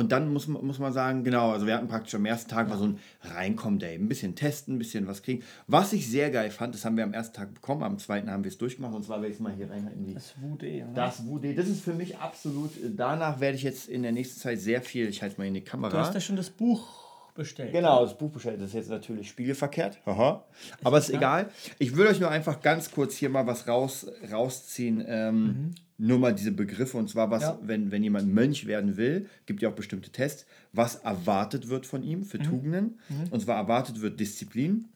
[0.00, 2.70] und dann muss man, muss man sagen, genau, also wir hatten praktisch am ersten Tag
[2.70, 3.94] war so ein Reinkommen-Day.
[3.96, 5.42] Ein bisschen testen, ein bisschen was kriegen.
[5.66, 8.42] Was ich sehr geil fand, das haben wir am ersten Tag bekommen, am zweiten haben
[8.42, 8.94] wir es durchgemacht.
[8.94, 10.94] Und zwar werde ich es mal hier rein in die Das Wude, oder?
[10.94, 11.54] das Wude.
[11.54, 14.82] Das ist für mich absolut, äh, danach werde ich jetzt in der nächsten Zeit sehr
[14.82, 15.90] viel, ich halte mal in die Kamera.
[15.92, 17.72] Du hast ja schon das Buch bestellt.
[17.72, 18.60] Genau, das Buch bestellt.
[18.60, 19.98] Das ist jetzt natürlich spiegelverkehrt.
[20.06, 20.44] Haha.
[20.82, 21.50] Aber ist egal.
[21.78, 25.04] Ich will euch nur einfach ganz kurz hier mal was raus, rausziehen.
[25.06, 26.96] Ähm, Nur mal diese Begriffe.
[26.96, 27.58] Und zwar, was, Ja.
[27.62, 32.02] wenn, wenn jemand Mönch werden will, gibt ja auch bestimmte Tests, was erwartet wird von
[32.02, 32.98] ihm für Tugenden.
[33.30, 34.86] Und zwar erwartet wird Disziplin,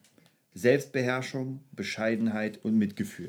[0.54, 3.28] Selbstbeherrschung, Bescheidenheit und Mitgefühl.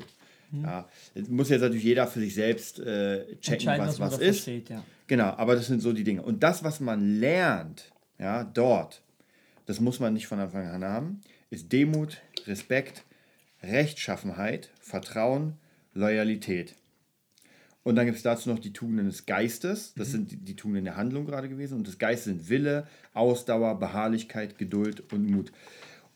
[0.62, 4.44] Ja, das muss jetzt natürlich jeder für sich selbst äh, checken, was was ist.
[4.44, 4.82] versteht, ja.
[5.08, 6.22] Genau, aber das sind so die Dinge.
[6.22, 9.02] Und das, was man lernt, ja, dort,
[9.66, 13.02] das muss man nicht von Anfang an haben, ist Demut, Respekt,
[13.62, 15.54] Rechtschaffenheit, Vertrauen,
[15.94, 16.74] Loyalität.
[17.86, 19.94] Und dann gibt es dazu noch die Tugenden des Geistes.
[19.94, 21.78] Das sind die, die Tugenden der Handlung gerade gewesen.
[21.78, 25.52] Und das Geistes sind Wille, Ausdauer, Beharrlichkeit, Geduld und Mut.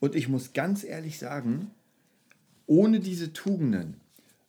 [0.00, 1.70] Und ich muss ganz ehrlich sagen,
[2.66, 4.00] ohne diese Tugenden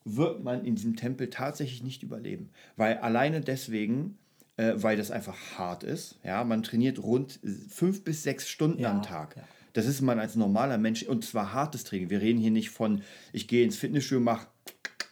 [0.03, 2.49] wird man in diesem Tempel tatsächlich nicht überleben.
[2.75, 4.17] Weil alleine deswegen,
[4.57, 6.17] äh, weil das einfach hart ist.
[6.23, 9.37] Ja, man trainiert rund fünf bis sechs Stunden Ja, am Tag.
[9.37, 9.43] ja.
[9.73, 12.09] Das ist man als normaler Mensch, und zwar hartes Training.
[12.09, 14.47] Wir reden hier nicht von, ich gehe ins Fitnessstudio, mache,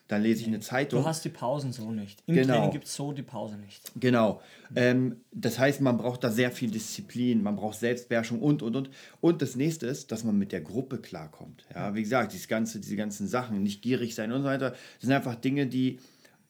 [0.09, 1.01] dann lese ich eine Zeitung.
[1.03, 2.23] Du hast die Pausen so nicht.
[2.25, 2.55] Im Genau.
[2.55, 3.91] Training gibt es so die Pause nicht.
[3.95, 4.41] Genau.
[4.75, 8.89] Ähm, das heißt, man braucht da sehr viel Disziplin, man braucht Selbstbeherrschung und, und, und.
[9.21, 11.63] Und das nächste ist, dass man mit der Gruppe klarkommt.
[11.75, 14.79] Ja, wie gesagt, dieses ganze, diese ganzen Sachen, nicht gierig sein und so weiter, das
[15.01, 15.99] sind einfach Dinge, die,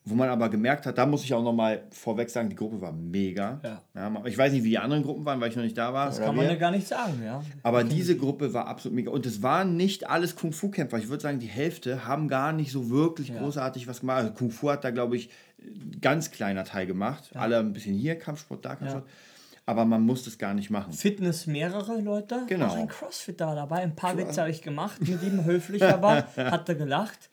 [0.09, 2.91] wo man aber gemerkt hat, da muss ich auch nochmal vorweg sagen, die Gruppe war
[2.91, 3.59] mega.
[3.93, 4.21] Ja.
[4.25, 6.07] ich weiß nicht, wie die anderen Gruppen waren, weil ich noch nicht da war.
[6.07, 7.43] Das kann man ja gar nicht sagen, ja.
[7.63, 9.11] Aber diese Gruppe war absolut mega.
[9.11, 10.97] Und es waren nicht alles Kung-Fu-Kämpfer.
[10.97, 14.17] Ich würde sagen, die Hälfte haben gar nicht so wirklich großartig was gemacht.
[14.17, 15.29] Also Kung-Fu hat da, glaube ich,
[15.61, 17.31] ein ganz kleiner Teil gemacht.
[17.33, 19.05] Alle ein bisschen hier, Kampfsport, da, Kampfsport.
[19.65, 20.93] Aber man muss das gar nicht machen.
[20.93, 22.41] Fitness mehrere Leute.
[22.47, 22.67] Genau.
[22.67, 23.83] Auch ein Crossfit da dabei.
[23.83, 27.29] Ein paar Witze habe ich gemacht mit ihm, höflich aber, hat er gelacht.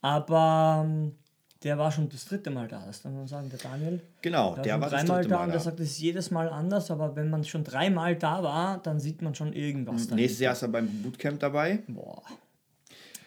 [0.00, 1.14] Aber ähm,
[1.64, 4.00] der war schon das dritte Mal da, das kann man sagen, der Daniel.
[4.22, 5.64] Genau, Der, der war schon das dreimal dritte da Mal und der da.
[5.64, 9.22] sagt, es ist jedes Mal anders, aber wenn man schon dreimal da war, dann sieht
[9.22, 9.94] man schon irgendwas.
[9.96, 10.14] dahinter.
[10.16, 11.78] Nächstes Jahr ist er beim Bootcamp dabei.
[11.88, 12.22] Boah.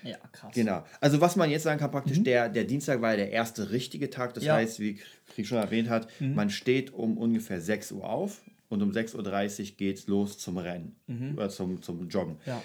[0.04, 0.54] Ja, krass.
[0.54, 0.84] Genau.
[1.02, 4.10] Also was man jetzt sagen kann, praktisch, der, der Dienstag war ja der erste richtige
[4.12, 4.34] Tag.
[4.36, 4.48] Das Mhm.
[4.48, 4.54] Ja.
[4.54, 4.58] Mhm.
[4.60, 5.00] heißt, wie
[5.34, 9.78] Krieg schon erwähnt hat, man steht um ungefähr 6 Uhr auf und um 6.30 Uhr
[9.78, 10.96] geht es los zum Rennen
[11.36, 12.34] oder zum, zum Joggen.
[12.34, 12.40] Mhm.
[12.46, 12.62] Ja.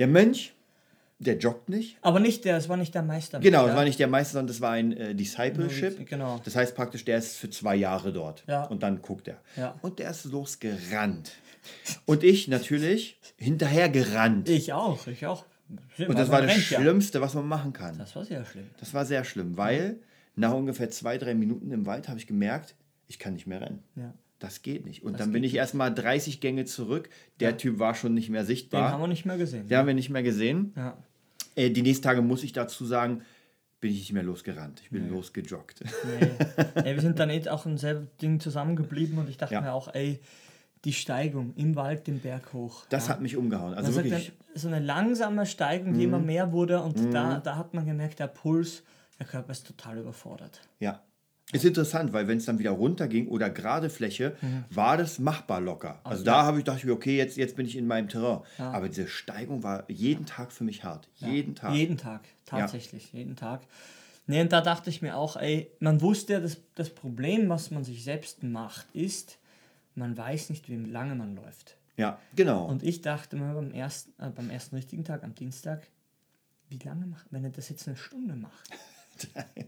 [0.00, 0.52] Der Mönch,
[1.20, 1.98] der joggt nicht.
[2.00, 3.40] Aber nicht der, es war nicht der Meister.
[3.40, 3.66] Genau, ja?
[3.68, 6.06] das war nicht der Meister, sondern das war ein äh, Discipleship.
[6.06, 6.40] Genau.
[6.44, 8.44] Das heißt praktisch, der ist für zwei Jahre dort.
[8.46, 8.64] Ja.
[8.64, 9.38] Und dann guckt er.
[9.56, 9.74] Ja.
[9.82, 11.32] Und der ist losgerannt.
[12.06, 14.48] Und ich natürlich hinterher gerannt.
[14.48, 15.44] Ich auch, ich auch.
[15.98, 17.98] Und das war das Schlimmste, was man machen kann.
[17.98, 18.66] Das war sehr schlimm.
[18.78, 19.98] Das war sehr schlimm, weil
[20.36, 22.74] nach ungefähr zwei, drei Minuten im Wald habe ich gemerkt,
[23.08, 23.82] ich kann nicht mehr rennen.
[23.96, 24.14] Ja.
[24.38, 25.02] Das geht nicht.
[25.02, 27.10] Und das dann bin ich erstmal 30 Gänge zurück.
[27.40, 27.56] Der ja.
[27.56, 28.82] Typ war schon nicht mehr sichtbar.
[28.82, 29.66] Den haben wir nicht mehr gesehen.
[29.66, 29.78] Den ja.
[29.78, 30.72] haben wir nicht mehr gesehen.
[30.76, 30.96] Ja.
[31.58, 33.22] Äh, die nächsten Tage muss ich dazu sagen,
[33.80, 34.80] bin ich nicht mehr losgerannt.
[34.82, 35.10] Ich bin nee.
[35.10, 35.82] losgejoggt.
[35.82, 36.30] Nee.
[36.74, 39.92] ey, wir sind dann eh auch ein selben Ding zusammengeblieben und ich dachte mir auch,
[39.94, 40.20] ey,
[40.84, 42.86] die Steigung im Wald den Berg hoch.
[42.88, 43.14] Das ja.
[43.14, 43.74] hat mich umgehauen.
[43.74, 44.32] Also wirklich.
[44.54, 46.14] so eine langsame Steigung, die mhm.
[46.14, 47.10] immer mehr wurde und mhm.
[47.10, 48.84] da, da hat man gemerkt, der Puls,
[49.18, 50.60] der Körper ist total überfordert.
[50.78, 51.02] Ja.
[51.52, 54.64] Ist interessant, weil wenn es dann wieder runterging oder gerade Fläche, mhm.
[54.70, 56.00] war das machbar locker.
[56.04, 58.40] Also, also da habe ich dachte ich, okay, jetzt, jetzt bin ich in meinem Terrain.
[58.58, 58.72] Ja.
[58.72, 61.08] Aber diese Steigung war jeden Tag für mich hart.
[61.16, 61.28] Ja.
[61.28, 61.74] Jeden Tag.
[61.74, 63.62] Jeden Tag, tatsächlich, jeden Tag.
[64.26, 67.70] Nee, und da dachte ich mir auch, ey, man wusste ja, das, das Problem, was
[67.70, 69.38] man sich selbst macht, ist,
[69.94, 71.78] man weiß nicht, wie lange man läuft.
[71.96, 72.66] Ja, genau.
[72.66, 75.88] Und ich dachte mir beim ersten, äh, beim ersten richtigen Tag, am Dienstag,
[76.68, 78.70] wie lange macht, wenn er das jetzt eine Stunde macht,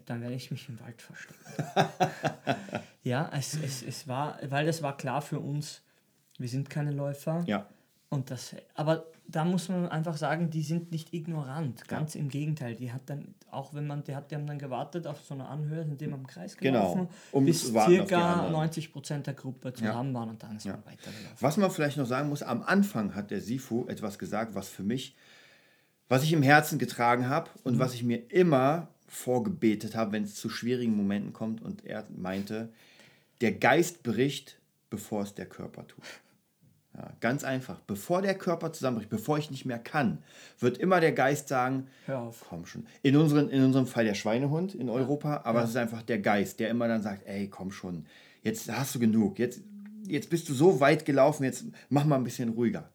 [0.07, 1.41] dann werde ich mich im Wald verstecken.
[3.03, 5.83] ja, es, es, es war, weil das war klar für uns,
[6.39, 7.45] wir sind keine Läufer.
[7.47, 7.67] Ja.
[8.09, 11.87] Und das, aber da muss man einfach sagen, die sind nicht ignorant.
[11.87, 12.21] Ganz ja.
[12.21, 12.75] im Gegenteil.
[12.75, 15.47] Die hat dann, auch wenn man, die hat, die haben dann gewartet auf so eine
[15.47, 16.81] Anhöhe, sind dem am Kreis genau.
[16.81, 20.19] gelaufen, genau, um bis circa 90 Prozent der Gruppe zusammen ja.
[20.19, 20.73] waren und dann ist ja.
[20.73, 21.37] man weitergelaufen.
[21.39, 24.83] Was man vielleicht noch sagen muss, am Anfang hat der Sifu etwas gesagt, was für
[24.83, 25.15] mich,
[26.09, 27.79] was ich im Herzen getragen habe und mhm.
[27.79, 31.61] was ich mir immer vorgebetet habe, wenn es zu schwierigen Momenten kommt.
[31.61, 32.71] Und er meinte,
[33.41, 36.05] der Geist bricht, bevor es der Körper tut.
[36.97, 37.81] Ja, ganz einfach.
[37.81, 40.19] Bevor der Körper zusammenbricht, bevor ich nicht mehr kann,
[40.59, 42.45] wird immer der Geist sagen, Hör auf.
[42.49, 42.87] komm schon.
[43.03, 45.65] In, unseren, in unserem Fall der Schweinehund in Europa, aber ja.
[45.65, 48.07] es ist einfach der Geist, der immer dann sagt, ey, komm schon,
[48.43, 49.61] jetzt hast du genug, jetzt,
[50.07, 52.91] jetzt bist du so weit gelaufen, jetzt mach mal ein bisschen ruhiger.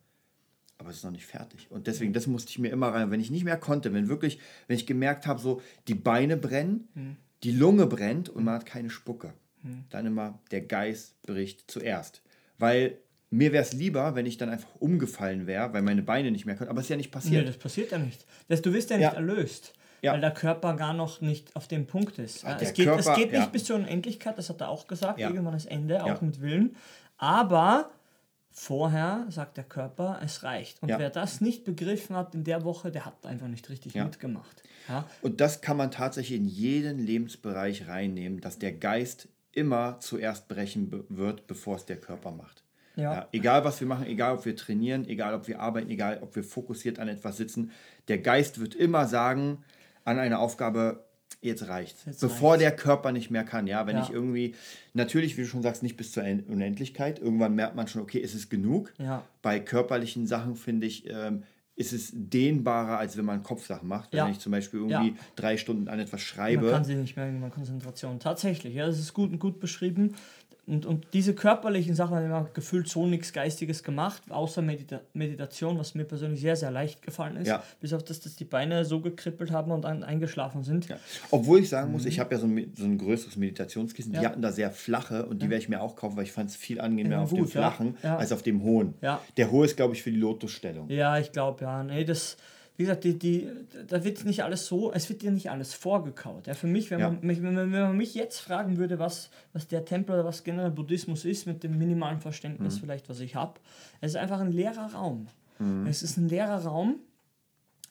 [0.77, 1.67] Aber es ist noch nicht fertig.
[1.69, 4.39] Und deswegen, das musste ich mir immer rein, wenn ich nicht mehr konnte, wenn wirklich,
[4.67, 7.15] wenn ich gemerkt habe, so die Beine brennen, hm.
[7.43, 9.85] die Lunge brennt und man hat keine Spucke, hm.
[9.89, 12.21] dann immer der Geist bricht zuerst.
[12.57, 12.97] Weil
[13.29, 16.55] mir wäre es lieber, wenn ich dann einfach umgefallen wäre, weil meine Beine nicht mehr
[16.55, 16.69] können.
[16.69, 17.41] Aber es ist ja nicht passiert.
[17.41, 18.25] Nee, das passiert ja nicht.
[18.47, 19.13] Das, du wirst ja nicht ja.
[19.13, 19.73] erlöst.
[20.01, 20.13] Ja.
[20.13, 22.43] Weil der Körper gar noch nicht auf dem Punkt ist.
[22.43, 25.19] Ja, es, geht, Körper, es geht nicht bis zur Unendlichkeit, das hat er auch gesagt.
[25.19, 26.75] Irgendwann ist Ende, auch mit Willen.
[27.17, 27.89] Aber
[28.55, 30.81] vorher sagt der Körper, es reicht.
[30.81, 34.63] Und wer das nicht begriffen hat in der Woche, der hat einfach nicht richtig mitgemacht.
[35.21, 41.05] Und das kann man tatsächlich in jeden Lebensbereich reinnehmen, dass der Geist immer zuerst brechen
[41.09, 42.63] wird, bevor es der Körper macht.
[42.95, 43.13] Ja.
[43.13, 43.27] ja.
[43.33, 46.43] Egal, was wir machen, egal, ob wir trainieren, egal, ob wir arbeiten, egal, ob wir
[46.43, 47.71] fokussiert an etwas sitzen,
[48.07, 49.63] der Geist wird immer sagen,
[50.05, 51.03] an einer Aufgabe,
[51.41, 52.63] jetzt reicht jetzt Bevor reicht's.
[52.63, 53.67] der Körper nicht mehr kann.
[53.67, 54.03] Ja, wenn ja.
[54.03, 54.55] ich irgendwie,
[54.93, 57.19] natürlich, wie du schon sagst, nicht bis zur Unendlichkeit.
[57.19, 58.93] Irgendwann merkt man schon, okay, es ist genug.
[58.97, 59.23] Ja.
[59.41, 61.43] Bei körperlichen Sachen finde ich, ähm,
[61.75, 64.13] ist es dehnbarer, als wenn man Kopfsachen macht.
[64.13, 64.29] Wenn ja.
[64.29, 65.15] ich zum Beispiel irgendwie ja.
[65.35, 66.63] drei Stunden an etwas schreibe.
[66.63, 68.19] Man kann sie nicht mehr irgendwann Konzentration.
[68.19, 70.15] Tatsächlich, ja, das ist gut und gut beschrieben.
[70.67, 75.93] Und, und diese körperlichen Sachen haben gefühlt so nichts Geistiges gemacht, außer Medita Meditation, was
[75.93, 77.47] mir persönlich sehr, sehr leicht gefallen ist.
[77.47, 77.63] Ja.
[77.79, 80.87] Bis auf das, dass die Beine so gekribbelt haben und ein, eingeschlafen sind.
[80.87, 80.97] Ja.
[81.29, 82.07] Obwohl ich sagen muss, mhm.
[82.07, 84.13] ich habe ja so ein, so ein größeres Meditationskissen.
[84.13, 84.21] Ja.
[84.21, 86.49] Die hatten da sehr flache und die werde ich mir auch kaufen, weil ich fand
[86.49, 88.95] es viel angenehmer auf gut, dem flachen als auf dem hohen.
[89.37, 90.89] Der hohe ist, glaube ich, für die Lotusstellung.
[90.89, 91.83] Ja, ich glaube, ja.
[91.83, 92.37] Nee, das
[92.77, 93.49] wie gesagt, die, die,
[93.87, 96.47] da wird nicht alles so, es wird dir nicht alles vorgekaut.
[96.47, 97.09] Ja, für mich, wenn, ja.
[97.09, 100.71] man, mich, wenn, man mich jetzt fragen würde, was, was der Tempel oder was generell
[100.71, 102.79] Buddhismus ist, mit dem minimalen Verständnis mhm.
[102.81, 103.59] vielleicht, was ich habe,
[104.01, 105.27] es ist einfach ein leerer Raum.
[105.59, 105.87] Mhm.
[105.87, 106.99] Es ist ein leerer Raum,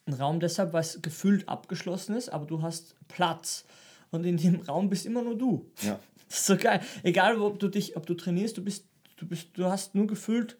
[0.06, 3.64] ein Raum deshalb, weil es gefühlt abgeschlossen ist, aber du hast Platz.
[4.10, 5.70] Und in dem Raum bist immer nur du.
[5.82, 5.98] Ja.
[6.26, 6.80] Das ist so geil.
[7.02, 10.56] Egal, ob du dich, ob du trainierst, du bist, du bist, du hast nur gefühlt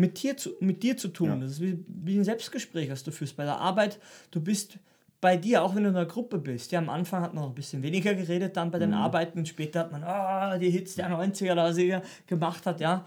[0.00, 1.28] mit dir zu, mit dir zu tun.
[1.28, 1.36] Ja.
[1.36, 3.98] Das ist wie, wie ein Selbstgespräch, was du führst bei der Arbeit.
[4.30, 4.78] Du bist
[5.20, 6.72] bei dir, auch wenn du in einer Gruppe bist.
[6.72, 8.96] Ja, am Anfang hat man noch ein bisschen weniger geredet, dann bei den mhm.
[8.96, 13.04] Arbeiten später hat man oh, die Hits der 90er oder was er gemacht hat, ja.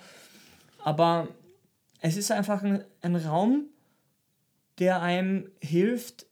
[0.83, 1.27] Aber
[1.99, 3.65] es ist einfach ein, ein Raum,
[4.77, 6.27] der einem hilft,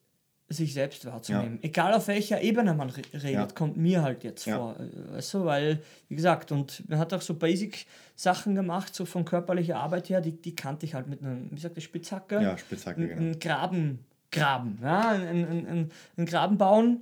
[0.52, 1.60] sich selbst wahrzunehmen.
[1.62, 1.70] Ja.
[1.70, 3.48] Egal auf welcher Ebene man redet, ja.
[3.48, 4.58] kommt mir halt jetzt ja.
[4.58, 4.76] vor.
[4.80, 9.26] Äh, weißt du, weil, wie gesagt, und man hat auch so Basic-Sachen gemacht, so von
[9.26, 12.42] körperlicher Arbeit her, die, die kannte ich halt mit einem, wie sagt der Spitzhacke?
[12.42, 13.22] Ja, Spitzhacke, genau.
[13.22, 14.00] Ein Graben,
[14.32, 17.02] Graben, ja, ein, ein, ein, ein Graben bauen.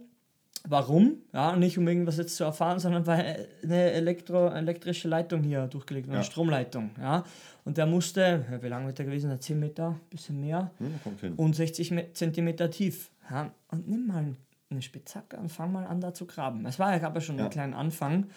[0.67, 1.17] Warum?
[1.33, 6.07] Ja, nicht um irgendwas jetzt zu erfahren, sondern weil eine Elektro, elektrische Leitung hier durchgelegt,
[6.09, 6.23] eine ja.
[6.23, 6.91] Stromleitung.
[6.99, 7.23] Ja.
[7.65, 9.39] Und der musste, wie lang wird der gewesen?
[9.39, 10.71] 10 Meter, bisschen mehr.
[10.79, 13.11] Hm, und 60 Zentimeter tief.
[13.29, 14.35] Ja, und nimm mal
[14.69, 16.65] eine Spitzhacke und fang mal an, da zu graben.
[16.65, 17.45] Es war ja aber schon ja.
[17.45, 18.27] ein kleiner Anfang.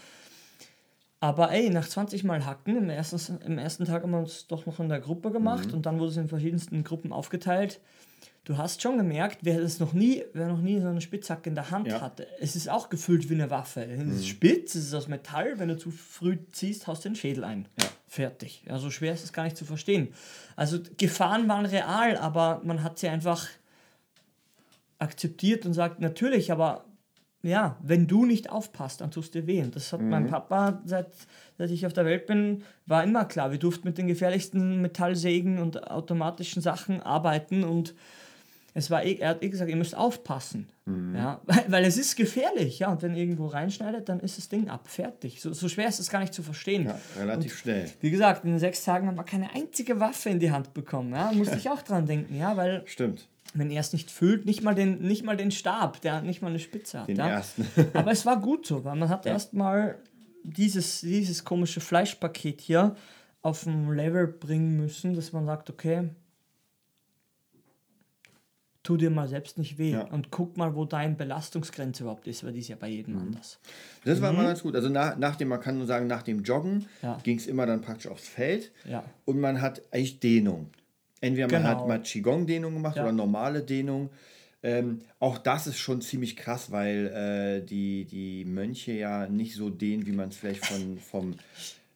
[1.20, 4.66] Aber ey, nach 20 Mal Hacken, im ersten, im ersten Tag haben wir uns doch
[4.66, 5.74] noch in der Gruppe gemacht Mhm.
[5.74, 7.80] und dann wurde es in verschiedensten Gruppen aufgeteilt.
[8.44, 11.54] Du hast schon gemerkt, wer das noch nie, wer noch nie so eine Spitzhacke in
[11.54, 11.98] der Hand Ja.
[11.98, 12.02] Mhm.
[12.02, 13.84] hatte, es ist auch gefühlt wie eine Waffe.
[13.84, 17.16] Es ist spitz, es ist aus Metall, wenn du zu früh ziehst, haust du den
[17.16, 17.68] Schädel ein.
[17.80, 17.88] Ja.
[18.08, 18.64] Fertig.
[18.66, 20.08] Ja, so schwer ist es gar nicht zu verstehen.
[20.56, 23.46] Also Gefahren waren real, aber man hat sie einfach
[24.98, 26.84] akzeptiert und sagt, natürlich, aber
[27.42, 29.62] ja, wenn du nicht aufpasst, dann tust du dir weh.
[29.62, 31.08] Und das hat mein Papa, seit,
[31.58, 33.50] seit ich auf der Welt bin, war immer klar.
[33.50, 37.94] Wir durften mit den gefährlichsten Metallsägen und automatischen Sachen arbeiten und
[38.74, 40.68] es war, eh- er hat eh gesagt, ihr müsst aufpassen.
[41.14, 42.78] Ja, weil, weil es ist gefährlich.
[42.78, 44.88] Ja, und wenn ihr irgendwo reinschneidet, dann ist das Ding ab.
[44.88, 45.40] Fertig.
[45.40, 46.86] So, so schwer ist es gar nicht zu verstehen.
[46.86, 47.90] Ja, relativ schnell.
[48.00, 51.12] Wie gesagt, in den sechs Tagen haben wir keine einzige Waffe in die Hand bekommen.
[51.12, 53.28] Ja, musste ich auch dran denken, ja, weil Stimmt.
[53.54, 56.48] wenn er es nicht fühlt, nicht mal den, nicht mal den Stab, der nicht mal
[56.48, 57.08] eine Spitze hat.
[57.08, 57.28] Den ja.
[57.28, 57.66] ersten.
[57.92, 59.98] Aber es war gut so, weil man hat erstmal
[60.44, 62.96] dieses, dieses komische Fleischpaket hier
[63.42, 66.10] auf ein Level bringen müssen, dass man sagt, okay,
[68.82, 70.02] tu dir mal selbst nicht weh Ja.
[70.08, 72.94] und guck mal, wo deine Belastungsgrenze überhaupt ist, weil die ist ja bei Mhm.
[72.96, 73.58] jedem anders.
[74.04, 74.74] Das war mal ganz gut.
[74.74, 76.86] Also nach, nach dem, man kann nur sagen, nach dem Joggen Mhm.
[77.02, 77.18] Ja.
[77.22, 79.04] ging es immer dann praktisch aufs Feld Ja.
[79.24, 80.70] und man hat eigentlich Dehnung.
[81.20, 81.68] Entweder man Genau.
[81.68, 84.10] hat mal Qigong-Dehnung gemacht oder normale Dehnung.
[84.64, 87.06] Ähm, auch das ist schon ziemlich krass, weil
[87.62, 91.34] äh, die, die Mönche ja nicht so dehnen, wie man es vielleicht von, vom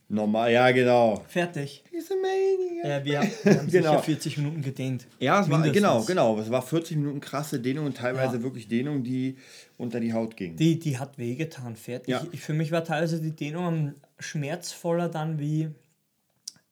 [0.08, 0.52] normal.
[0.52, 1.24] Ja, genau.
[1.28, 1.82] Fertig.
[1.92, 2.84] Diese Maniac.
[2.84, 3.90] Ja, wir, wir haben Genau.
[3.92, 5.06] sicher 40 Minuten gedehnt.
[5.18, 5.82] Ja, es war, Mindestens.
[5.82, 6.38] genau, genau.
[6.40, 8.42] Es war 40 Minuten krasse Dehnung und teilweise Ja.
[8.42, 9.36] wirklich Dehnung, die
[9.78, 10.56] unter die Haut ging.
[10.56, 12.08] Die, die hat wehgetan, fertig.
[12.08, 12.24] Ja.
[12.32, 15.68] Ich, für mich war teilweise die Dehnung schmerzvoller dann wie,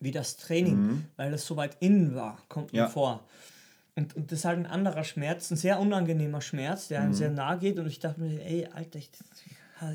[0.01, 2.85] wie das Training, weil das so weit innen war, kommt mir Mhm.
[2.85, 2.88] Ja.
[2.88, 3.25] vor.
[3.97, 7.14] Und, und das ist halt ein anderer Schmerz, ein sehr unangenehmer Schmerz, der einem Mhm.
[7.14, 7.79] sehr nahe geht.
[7.79, 9.11] Und ich dachte mir, ey, Alter, ich,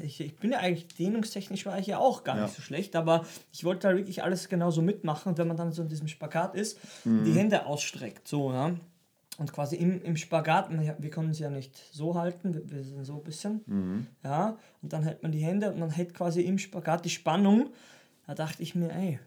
[0.04, 2.44] ich, ich bin ja eigentlich dehnungstechnisch war ich ja auch gar Ja.
[2.44, 5.30] nicht so schlecht, aber ich wollte da wirklich alles genauso mitmachen.
[5.30, 7.24] Und wenn man dann so in diesem Spagat ist, Mhm.
[7.24, 8.76] die Hände ausstreckt, so, ja.
[9.38, 13.06] Und quasi im, im Spagat, wir können sie ja nicht so halten, wir, wir sind
[13.06, 14.08] so ein bisschen, Mhm.
[14.24, 17.70] ja, und dann hält man die Hände und man hält quasi im Spagat die Spannung.
[18.28, 19.18] Da dachte ich mir, ey,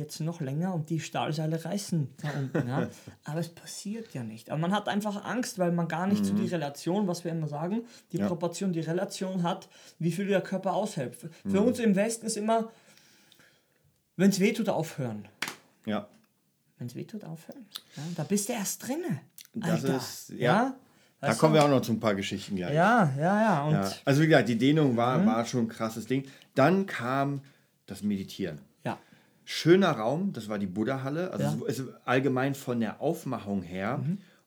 [0.00, 2.88] jetzt noch länger und die Stahlseile reißen da unten, ja.
[3.24, 4.50] Aber es passiert ja nicht.
[4.50, 7.46] Aber man hat einfach Angst, weil man gar nicht so die Relation, was wir immer
[7.46, 7.82] sagen,
[8.12, 8.26] die Ja.
[8.26, 9.68] Proportion, die Relation hat,
[10.00, 11.14] wie viel der Körper aushält.
[11.14, 12.70] Für, für uns im Westen ist immer,
[14.16, 15.28] wenn es weh tut, aufhören.
[15.86, 16.08] Ja.
[16.78, 17.66] Wenn es weh tut, aufhören.
[17.96, 19.20] Ja, da bist du erst drinne.
[19.54, 19.96] Das Alter.
[19.96, 20.74] ist- ja.
[21.22, 22.74] Da kommen wir auch noch zu ein paar Geschichten gleich.
[22.74, 23.62] Ja, ja, ja.
[23.64, 23.92] Und Ja.
[24.06, 25.26] Also wie gesagt, die Dehnung war, Mhm.
[25.26, 26.24] war schon ein krasses Ding.
[26.54, 27.42] Dann kam
[27.84, 28.58] das Meditieren.
[29.50, 29.54] Ja.
[29.56, 31.30] Schöner Raum, das war die Buddha-Halle.
[31.32, 31.52] Also Ja.
[31.84, 31.88] Mhm.
[32.04, 34.00] allgemein von der Aufmachung her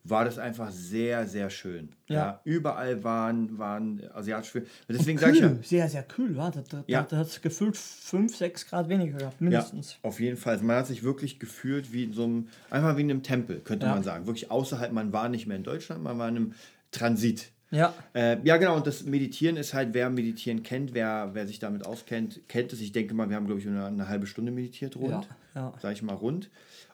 [0.05, 1.89] war das einfach sehr, sehr schön.
[2.09, 2.41] Ja.
[2.43, 6.51] überall waren, waren asiatische Deswegen sage ich ja, sehr, sehr kühl, war.
[6.51, 7.03] Da, da, Ja.
[7.03, 9.97] da hat es gefühlt 5, 6 Grad weniger gehabt, ja, mindestens.
[10.03, 10.53] auf jeden Fall.
[10.55, 13.59] Also man hat sich wirklich gefühlt wie in so einem, einfach wie in einem Tempel,
[13.61, 13.93] könnte Ja.
[13.93, 14.25] man sagen.
[14.27, 16.53] Wirklich außerhalb, man war nicht mehr in Deutschland, man war in einem
[16.91, 17.49] Transit.
[17.73, 17.93] Ja.
[18.13, 21.85] Äh, ja, genau, und das Meditieren ist halt, wer Meditieren kennt, wer, wer sich damit
[21.85, 22.79] auskennt, kennt es.
[22.81, 25.27] Ich denke mal, wir haben, glaube ich, eine, eine halbe Stunde meditiert rund.
[25.55, 25.73] Ja, ja.
[25.81, 26.49] Sag ich mal rund.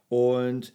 [0.07, 0.73] Und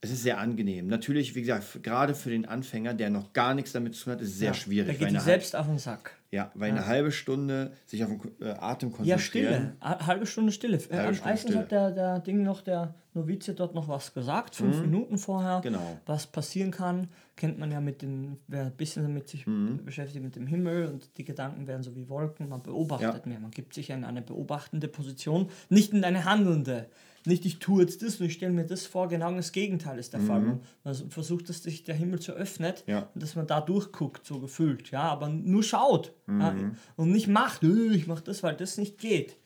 [0.00, 0.86] es ist sehr angenehm.
[0.86, 4.20] Natürlich, wie gesagt, gerade für den Anfänger, der noch gar nichts damit zu tun hat,
[4.20, 4.98] ist es sehr Da schwierig.
[4.98, 6.15] geht weil die selbst auf den Sack.
[6.36, 9.18] Ja, weil eine halbe Stunde sich auf den äh, Atem Ja, konzentrieren.
[9.18, 9.76] Stille.
[9.80, 10.76] A- Halbe Stunde Stille.
[10.76, 11.58] Äh, Halbe am Stunde Eisen Stille.
[11.60, 15.60] hat der, der Ding noch, der Novize dort noch was gesagt, fünf Minuten vorher.
[15.62, 15.98] Genau.
[16.04, 19.84] Was passieren kann, kennt man ja mit den, wer ein bisschen damit sich Mhm.
[19.84, 23.28] beschäftigt mit dem Himmel und die Gedanken werden so wie Wolken, man beobachtet Ja.
[23.28, 26.90] mehr, man gibt sich in eine beobachtende Position, nicht in eine handelnde.
[27.26, 30.12] Nicht ich tue jetzt das und ich stelle mir das vor, genau das Gegenteil ist
[30.12, 30.40] der Fall.
[30.40, 32.92] Man also versucht, dass sich der Himmel zu öffnet Mhm.
[32.92, 33.08] Ja.
[33.14, 34.90] und dass man da durchguckt, so gefühlt.
[34.90, 36.76] Ja, aber nur schaut ja, Mhm.
[36.96, 39.36] und nicht macht, "Äh, ich mache das, weil das nicht geht.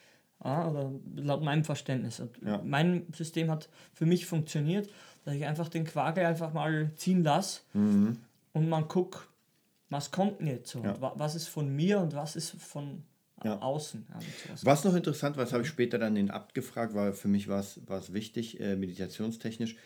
[0.44, 2.22] Ja, oder laut meinem Verständnis.
[2.44, 2.62] Ja.
[2.64, 4.88] Mein System hat für mich funktioniert,
[5.24, 8.16] dass ich einfach den Quagel einfach mal ziehen lasse Mhm.
[8.54, 9.18] und man guckt,
[9.90, 10.82] was kommt denn jetzt so?
[10.82, 10.96] Ja.
[11.16, 13.02] Was ist von mir und was ist von
[13.44, 13.60] Ja.
[13.60, 14.06] außen?
[14.46, 14.64] Sowas.
[14.64, 17.48] Was noch interessant war, das habe ich später dann den Abt gefragt, weil für mich
[17.48, 19.76] war es, wichtig, äh, meditationstechnisch.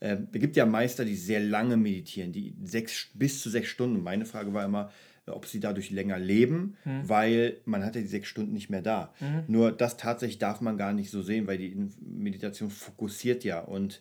[0.00, 4.02] Äh, es gibt ja Meister, die sehr lange meditieren, die sechs, bis zu sechs Stunden.
[4.02, 4.90] Meine Frage war immer,
[5.26, 8.82] äh, ob sie dadurch länger leben, weil man hat ja die sechs Stunden nicht mehr
[8.82, 9.14] da.
[9.46, 14.00] Nur das tatsächlich darf man gar nicht so sehen, weil die Meditation fokussiert ja und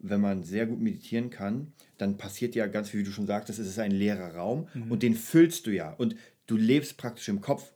[0.00, 3.58] wenn man sehr gut meditieren kann, dann passiert ja ganz viel, wie du schon sagtest,
[3.58, 7.40] es ist ein leerer Raum und den füllst du ja und du lebst praktisch im
[7.40, 7.72] Kopf.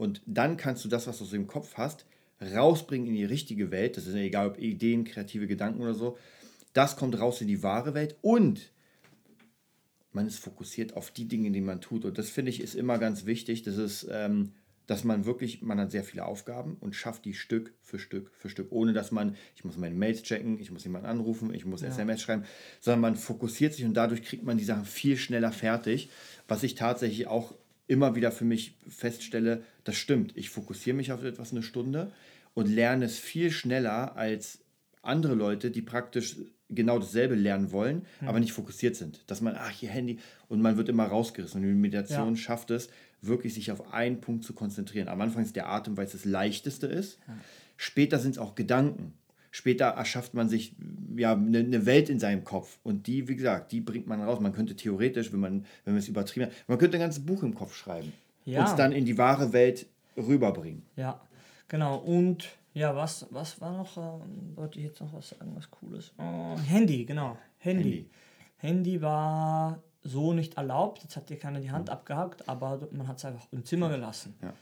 [0.00, 2.06] Und dann kannst du das, was du so im Kopf hast,
[2.40, 3.98] rausbringen in die richtige Welt.
[3.98, 6.16] Das ist ja egal, ob Ideen, kreative Gedanken oder so.
[6.72, 8.72] Das kommt raus in die wahre Welt und
[10.12, 12.06] man ist fokussiert auf die Dinge, die man tut.
[12.06, 13.62] Und das finde ich ist immer ganz wichtig.
[13.62, 14.52] Das ist, ähm,
[14.86, 18.48] dass man wirklich, man hat sehr viele Aufgaben und schafft die Stück für Stück für
[18.48, 21.82] Stück, ohne dass man, ich muss meine Mails checken, ich muss jemanden anrufen, ich muss
[21.82, 22.44] SMS schreiben,
[22.80, 26.08] sondern man fokussiert sich und dadurch kriegt man die Sachen viel schneller fertig,
[26.48, 27.54] was ich tatsächlich auch
[27.90, 30.36] immer wieder für mich feststelle, das stimmt.
[30.36, 32.12] Ich fokussiere mich auf etwas eine Stunde
[32.54, 34.60] und lerne es viel schneller als
[35.02, 36.36] andere Leute, die praktisch
[36.68, 39.24] genau dasselbe lernen wollen, aber nicht fokussiert sind.
[39.26, 41.60] Dass man, ach, hier Handy, und man wird immer rausgerissen.
[41.62, 42.36] Und die Meditation Ja.
[42.36, 42.90] schafft es,
[43.22, 45.08] wirklich sich auf einen Punkt zu konzentrieren.
[45.08, 47.18] Am Anfang ist der Atem, weil es das Leichteste ist.
[47.76, 49.14] Später sind es auch Gedanken.
[49.50, 50.74] Später erschafft man sich
[51.16, 52.78] ja eine, eine Welt in seinem Kopf.
[52.82, 54.40] Und die, wie gesagt, die bringt man raus.
[54.40, 57.42] Man könnte theoretisch, wenn man, wenn man es übertrieben hat, man könnte ein ganzes Buch
[57.42, 58.12] im Kopf schreiben.
[58.44, 58.60] Ja.
[58.60, 59.86] Und es dann in die wahre Welt
[60.16, 60.82] rüberbringen.
[60.96, 61.20] Ja,
[61.68, 61.98] genau.
[61.98, 63.96] Und ja, was, was war noch?
[63.96, 66.12] Ähm, wollte ich jetzt noch was sagen, was Cooles?
[66.18, 67.36] Oh, Handy, genau.
[67.58, 67.82] Handy.
[67.82, 68.10] Handy.
[68.58, 69.02] Handy.
[69.02, 71.02] war so nicht erlaubt.
[71.02, 74.34] Jetzt hat dir keiner die Hand abgehakt, aber man hat es einfach im Zimmer gelassen.
[74.40, 74.54] Ja.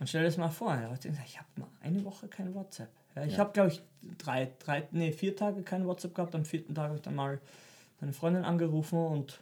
[0.00, 2.90] Und stell dir das mal vor, ich habe mal eine Woche kein WhatsApp.
[3.14, 3.82] Ja, ich habe, glaube ich,
[4.18, 6.34] drei, drei, nee, vier Tage kein WhatsApp gehabt.
[6.34, 7.40] Am vierten Tag habe ich dann mal
[8.00, 9.40] meine Freundin angerufen und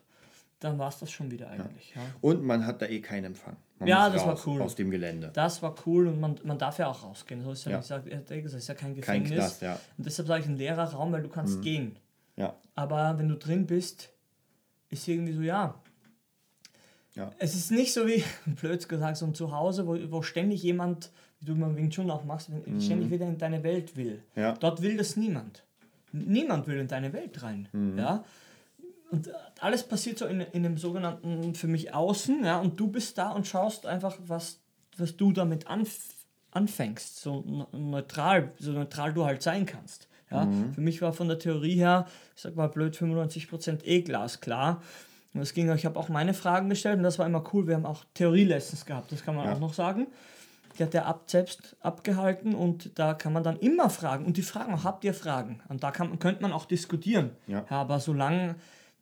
[0.61, 1.94] dann war es das schon wieder eigentlich.
[1.94, 2.02] Ja.
[2.20, 3.56] Und man hat da eh keinen Empfang.
[3.78, 4.61] Man Ja, das war raus cool.
[4.61, 5.30] Aus dem Gelände.
[5.33, 7.42] Das war cool und man, man darf ja auch rausgehen.
[7.42, 7.78] So ist ja, Ja.
[7.78, 9.38] gesagt, es ist ja kein Kein Gefängnis.
[9.38, 9.80] Knast, ja.
[9.96, 11.96] Und deshalb sage ich ein leerer Raum, weil du kannst gehen.
[12.37, 12.54] Ja.
[12.74, 14.11] Aber wenn du drin bist,
[14.90, 15.80] ist irgendwie so, ja.
[17.14, 17.30] Ja.
[17.38, 21.46] Es ist nicht so wie, blöd gesagt, so ein Zuhause, wo, wo ständig jemand, wie
[21.46, 24.22] du beim Wing Chun auch machst, wenn- ständig wieder in deine Welt will.
[24.35, 24.42] Mhm.
[24.42, 24.53] Ja.
[24.53, 25.64] Dort will das niemand.
[26.12, 27.68] Niemand will in deine Welt rein.
[27.72, 27.98] Mhm.
[27.98, 28.24] Ja?
[29.11, 32.87] Und äh, alles passiert so in, in einem sogenannten, für mich außen, ja, und du
[32.88, 34.61] bist da und schaust einfach, was,
[34.96, 35.98] was du damit anf
[36.53, 40.09] anfängst, so ne- neutral, so neutral du halt sein kannst.
[40.33, 40.48] Ja?
[40.74, 44.83] Für mich war von der Theorie her, ich sag mal blöd, 95% eh glasklar.
[45.33, 47.68] Und es ging, ich habe auch meine Fragen gestellt und das war immer cool.
[47.68, 49.53] Wir haben auch Theorie-Lessons gehabt, das kann man Ja.
[49.55, 50.09] auch noch sagen.
[50.78, 54.24] Die hat der Abt selbst abgehalten und da kann man dann immer fragen.
[54.24, 55.61] Und die fragen habt ihr Fragen?
[55.68, 57.30] Und da kann, könnte man auch diskutieren.
[57.46, 57.64] Ja.
[57.68, 58.54] aber solange,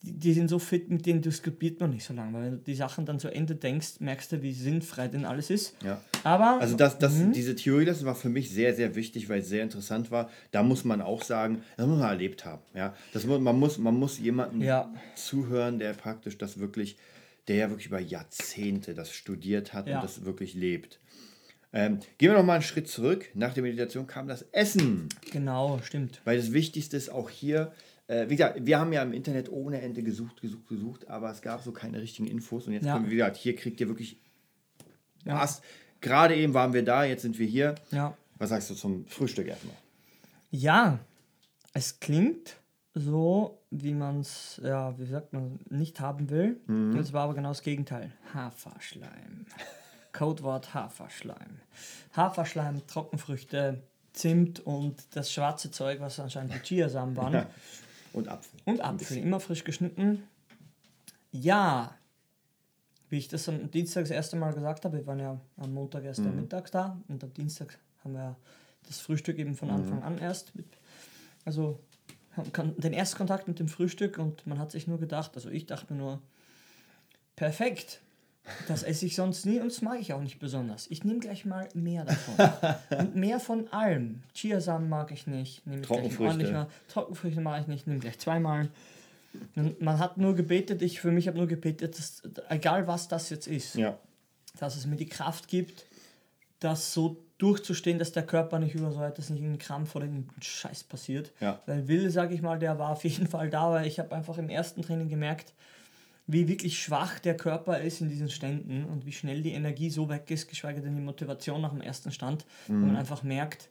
[0.02, 2.33] die, die sind so fit, mit denen diskutiert man nicht so lange.
[2.33, 5.50] Weil wenn du die Sachen dann zu Ende denkst, merkst du, wie sinnfrei denn alles
[5.50, 5.74] ist.
[5.85, 6.00] Ja.
[6.24, 7.33] Aber Also das, das, Mhm.
[7.33, 10.31] diese Theorie, das war für mich sehr, sehr wichtig, weil es sehr interessant war.
[10.52, 12.62] Da muss man auch sagen, das muss man erlebt haben.
[12.74, 12.94] Ja?
[13.12, 14.90] Das, mu- man, muss, man muss jemanden Ja.
[15.16, 16.96] zuhören, der praktisch das wirklich,
[17.48, 19.96] der ja wirklich über Jahrzehnte das studiert hat Ja.
[19.96, 21.00] und das wirklich lebt.
[21.72, 23.28] Ähm, gehen wir noch mal einen Schritt zurück.
[23.35, 25.09] Nach der Meditation kam das Essen.
[25.31, 26.20] genau, stimmt.
[26.24, 27.72] Weil das Wichtigste ist auch hier,
[28.07, 31.42] äh, wie gesagt, wir haben ja im Internet ohne Ende gesucht, gesucht, gesucht, aber es
[31.42, 32.66] gab so keine richtigen Infos.
[32.66, 32.94] Und jetzt Ja.
[32.94, 34.16] können wir, wie gesagt, hier kriegt ihr wirklich
[35.24, 35.46] Ja.
[36.00, 37.74] Gerade eben waren wir da, jetzt sind wir hier.
[37.90, 38.16] Ja.
[38.38, 39.74] Was sagst du zum Frühstück erstmal?
[40.50, 41.00] Ja,
[41.74, 42.57] es klingt
[42.94, 46.61] so, wie man es, ja, wie sagt man, nicht haben will.
[46.96, 48.12] Das war aber genau das Gegenteil.
[48.33, 49.44] Haferschleim.
[50.12, 51.61] Codewort Haferschleim.
[52.12, 57.47] Haferschleim, Trockenfrüchte, Zimt und das schwarze Zeug, was anscheinend die Chiasamen waren.
[58.12, 58.61] Und Apfel.
[58.64, 60.25] Und Apfel, immer frisch geschnitten.
[61.31, 61.94] Ja,
[63.11, 66.05] wie ich das am Dienstag das erste Mal gesagt habe, wir waren ja am Montag
[66.05, 68.37] erst am Mittag da und am Dienstag haben wir
[68.87, 70.55] das Frühstück eben von Anfang an erst.
[70.55, 70.66] Mit,
[71.44, 71.81] also
[72.57, 75.99] den Erstkontakt mit dem Frühstück und man hat sich nur gedacht, also ich dachte mir
[75.99, 76.23] nur,
[77.37, 78.01] perfekt.
[78.66, 80.87] Das esse ich sonst nie und das mag ich auch nicht besonders.
[80.90, 82.34] Ich nehme gleich mal mehr davon.
[82.98, 84.22] und mehr von allem.
[84.34, 85.66] Chiasamen mag ich nicht.
[85.66, 86.68] Nehme ich gleich ordentlich mal.
[86.88, 87.87] Trockenfrüchte mag ich nicht.
[87.87, 88.68] Nehme gleich zweimal.
[89.78, 93.46] Man hat nur gebetet, ich für mich habe nur gebetet, dass, egal was das jetzt
[93.46, 93.98] ist, Ja.
[94.58, 95.87] dass es mir die Kraft gibt,
[96.61, 100.84] das so durchzustehen, dass der Körper nicht übersäuert, dass nicht irgendein Krampf oder irgendein Scheiß
[100.84, 101.30] passiert.
[101.40, 101.61] Ja.
[101.66, 104.38] Weil Will, sage ich mal, der war auf jeden Fall da, weil ich habe einfach
[104.38, 105.52] im ersten Training gemerkt,
[106.30, 110.08] wie wirklich schwach der Körper ist in diesen Ständen und wie schnell die Energie so
[110.10, 113.70] weg ist, geschweige denn die Motivation nach dem ersten Stand, wo man einfach merkt,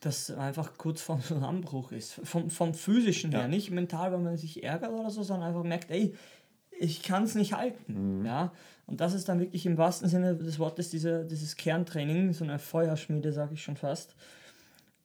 [0.00, 2.20] dass einfach kurz vorm Zusammenbruch ist.
[2.24, 3.48] Vom, vom physischen her, Ja.
[3.48, 6.14] nicht mental, weil man sich ärgert oder so, sondern einfach merkt, ey,
[6.78, 8.24] ich kann es nicht halten.
[8.26, 8.52] Ja?
[8.86, 12.58] Und das ist dann wirklich im wahrsten Sinne des Wortes diese, dieses Kerntraining, so eine
[12.58, 14.14] Feuerschmiede, sage ich schon fast.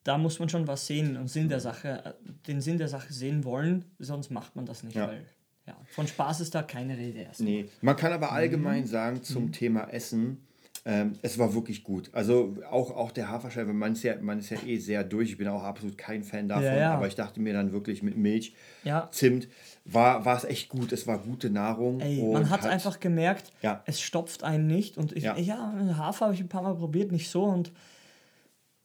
[0.03, 2.13] Da muss man schon was sehen und Sinn der Sache, äh,
[2.47, 5.07] den Sinn der Sache sehen wollen, sonst macht man das nicht, Ja.
[5.07, 5.23] weil
[5.69, 7.41] ja, von Spaß ist da keine Rede erst.
[7.41, 7.69] Nee.
[7.81, 8.33] Man kann aber Mhm.
[8.33, 10.45] allgemein sagen zum Thema Essen,
[10.85, 12.09] ähm, es war wirklich gut.
[12.13, 15.29] Also auch, auch der Haferscheibe, man ist, ja, man ist ja eh sehr durch.
[15.31, 16.93] Ich bin auch absolut kein Fan davon, Ja, ja.
[16.93, 19.09] aber ich dachte mir dann wirklich mit Milch, Ja.
[19.11, 19.49] Zimt,
[19.85, 20.91] war, war es echt gut.
[20.93, 21.99] Es war gute Nahrung.
[21.99, 23.83] Ey, und man hat einfach gemerkt, Ja.
[23.85, 24.97] es stopft einen nicht.
[24.97, 25.37] Und ich, Ja.
[25.37, 27.43] ja, Hafer habe ich ein paar Mal probiert, nicht so.
[27.43, 27.71] Und,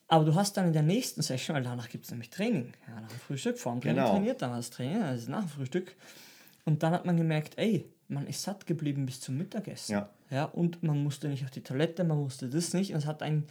[0.09, 2.73] aber du hast dann in der nächsten Session, weil danach gibt es nämlich Training.
[2.89, 4.11] Ja, nach dem Frühstück, vor dem Training Genau.
[4.11, 5.95] trainiert, dann das Training, also nach dem Frühstück.
[6.65, 9.93] Und dann hat man gemerkt, ey, man ist satt geblieben bis zum Mittagessen.
[9.93, 10.09] Ja.
[10.31, 10.45] ja.
[10.45, 12.93] Und man musste nicht auf die Toilette, man musste das nicht.
[12.93, 13.47] Und es hat einen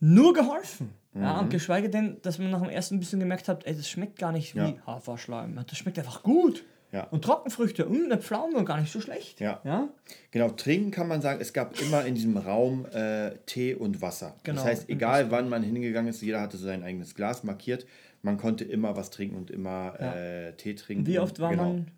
[0.00, 0.90] nur geholfen.
[1.14, 1.38] Ja, Mhm.
[1.40, 4.30] und geschweige denn, dass man nach dem ersten bisschen gemerkt hat, ey, das schmeckt gar
[4.32, 4.68] nicht Ja.
[4.68, 5.58] wie Haferschleim.
[5.68, 6.64] Das schmeckt einfach gut.
[6.92, 7.04] Ja.
[7.04, 9.40] Und Trockenfrüchte, mh, eine Pflaume, gar nicht so schlecht.
[9.40, 9.60] Ja.
[9.64, 9.88] ja?
[10.32, 14.34] Genau, trinken kann man sagen, es gab immer in diesem Raum äh, Tee und Wasser.
[14.42, 14.56] Genau.
[14.56, 17.86] Das heißt, egal wann man hingegangen ist, jeder hatte sein eigenes Glas markiert.
[18.22, 20.14] Man konnte immer was trinken und immer Ja.
[20.14, 21.06] äh, Tee trinken.
[21.06, 21.72] Wie oft war Genau.
[21.74, 21.90] man,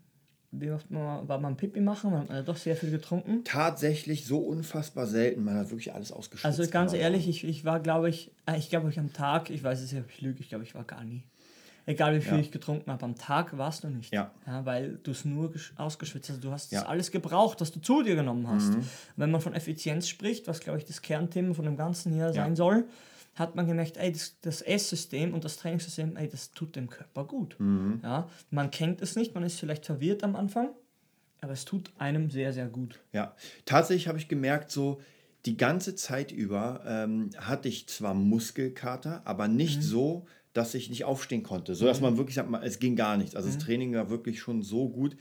[0.52, 2.10] wie oft war war man Pipi machen?
[2.10, 3.42] Man hat man doch sehr viel getrunken.
[3.44, 5.44] Tatsächlich so unfassbar selten.
[5.44, 6.44] Man hat wirklich alles ausgeschüttet.
[6.58, 9.62] Also ganz ehrlich, ich, ich war, glaube ich, äh, ich glaube, ich am Tag, ich
[9.64, 11.22] weiß es ja, ich lüge, ich glaube, ich war gar nie.
[11.84, 12.38] Egal wie viel Ja.
[12.38, 14.12] ich getrunken habe, am Tag warst du nicht.
[14.14, 14.30] Ja.
[14.64, 16.44] weil du es nur gesch- ausgeschwitzt hast.
[16.44, 16.82] Du hast Ja.
[16.86, 18.74] alles gebraucht, was du zu dir genommen hast.
[18.74, 18.84] Mhm.
[19.16, 22.32] Wenn man von Effizienz spricht, was, glaube ich, das Kernthema von dem Ganzen hier Ja.
[22.34, 22.84] sein soll,
[23.34, 27.24] hat man gemerkt, ey, das, das Esssystem und das Trainingssystem, ey, das tut dem Körper
[27.24, 27.56] gut.
[27.58, 28.00] Mhm.
[28.02, 30.70] Ja, man kennt es nicht, man ist vielleicht verwirrt am Anfang,
[31.40, 33.00] aber es tut einem sehr, sehr gut.
[33.12, 35.00] Ja, tatsächlich habe ich gemerkt, so
[35.46, 39.82] die ganze Zeit über ähm, hatte ich zwar Muskelkater, aber nicht Mhm.
[39.82, 41.74] so, dass ich nicht aufstehen konnte.
[41.74, 43.32] So dass man wirklich sagt, es ging gar nichts.
[43.32, 43.36] Mhm.
[43.38, 45.16] Also das Training war wirklich schon so gut.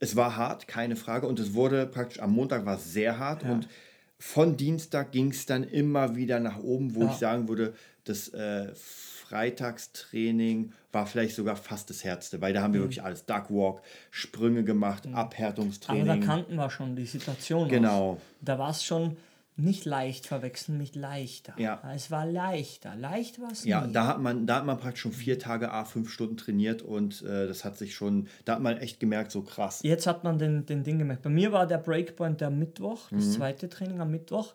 [0.00, 1.28] Es war hart, keine Frage.
[1.28, 3.44] Und es wurde praktisch am Montag war es sehr hart.
[3.44, 3.68] Und
[4.24, 7.10] von Dienstag ging es dann immer wieder nach oben, wo Ja.
[7.10, 8.72] ich sagen würde, das äh,
[9.52, 13.24] Freitagstraining war vielleicht sogar fast das Härteste, weil da haben wir wirklich alles.
[13.26, 15.14] Duckwalk, Sprünge gemacht, Mhm.
[15.14, 16.06] Aber Abhärtungstraining.
[16.06, 17.68] da kannten wir schon die Situation.
[17.68, 18.12] Genau.
[18.12, 18.18] Auch.
[18.40, 19.16] Da war es schon
[19.56, 21.52] nicht leicht verwechseln mit leichter.
[21.58, 21.80] Ja.
[21.94, 22.96] Es war leichter.
[22.96, 23.92] Leicht war es Ja, nie.
[23.92, 27.22] da hat man, da hat man praktisch schon vier Tage A fünf Stunden trainiert und
[27.22, 29.80] äh, das hat sich schon, da hat man echt gemerkt, so krass.
[29.82, 31.22] Jetzt hat man den, den Ding gemerkt.
[31.22, 33.30] Bei mir war der Breakpoint der Mittwoch, das Mhm.
[33.32, 34.54] zweite Training am Mittwoch,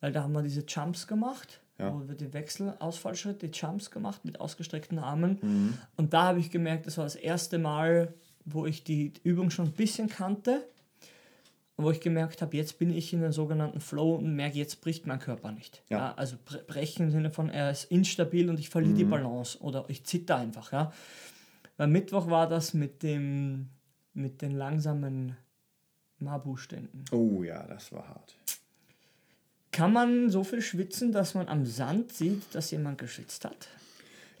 [0.00, 1.92] weil da haben wir diese Jumps gemacht, Ja.
[1.92, 5.38] wo wir die Wechsel, Ausfallschritt, die Jumps gemacht mit ausgestreckten Armen.
[5.42, 5.74] Mhm.
[5.96, 8.14] Und da habe ich gemerkt, das war das erste Mal,
[8.46, 10.66] wo ich die Übung schon ein bisschen kannte.
[11.80, 15.06] Wo ich gemerkt habe, jetzt bin ich in den sogenannten Flow und merke, jetzt bricht
[15.06, 15.82] mein Körper nicht.
[15.88, 16.12] Ja.
[16.16, 19.10] also bre- brechen im Sinne von, er ist instabil und ich verliere die Mhm.
[19.10, 20.72] Balance oder ich zitter einfach.
[20.72, 20.92] Ja.
[21.76, 23.68] Beim Mittwoch war das mit, dem,
[24.12, 25.36] mit den langsamen
[26.18, 27.04] Mabu-Ständen.
[27.12, 28.34] Oh ja, das war hart.
[29.70, 33.68] Kann man so viel schwitzen, dass man am Sand sieht, dass jemand geschwitzt hat?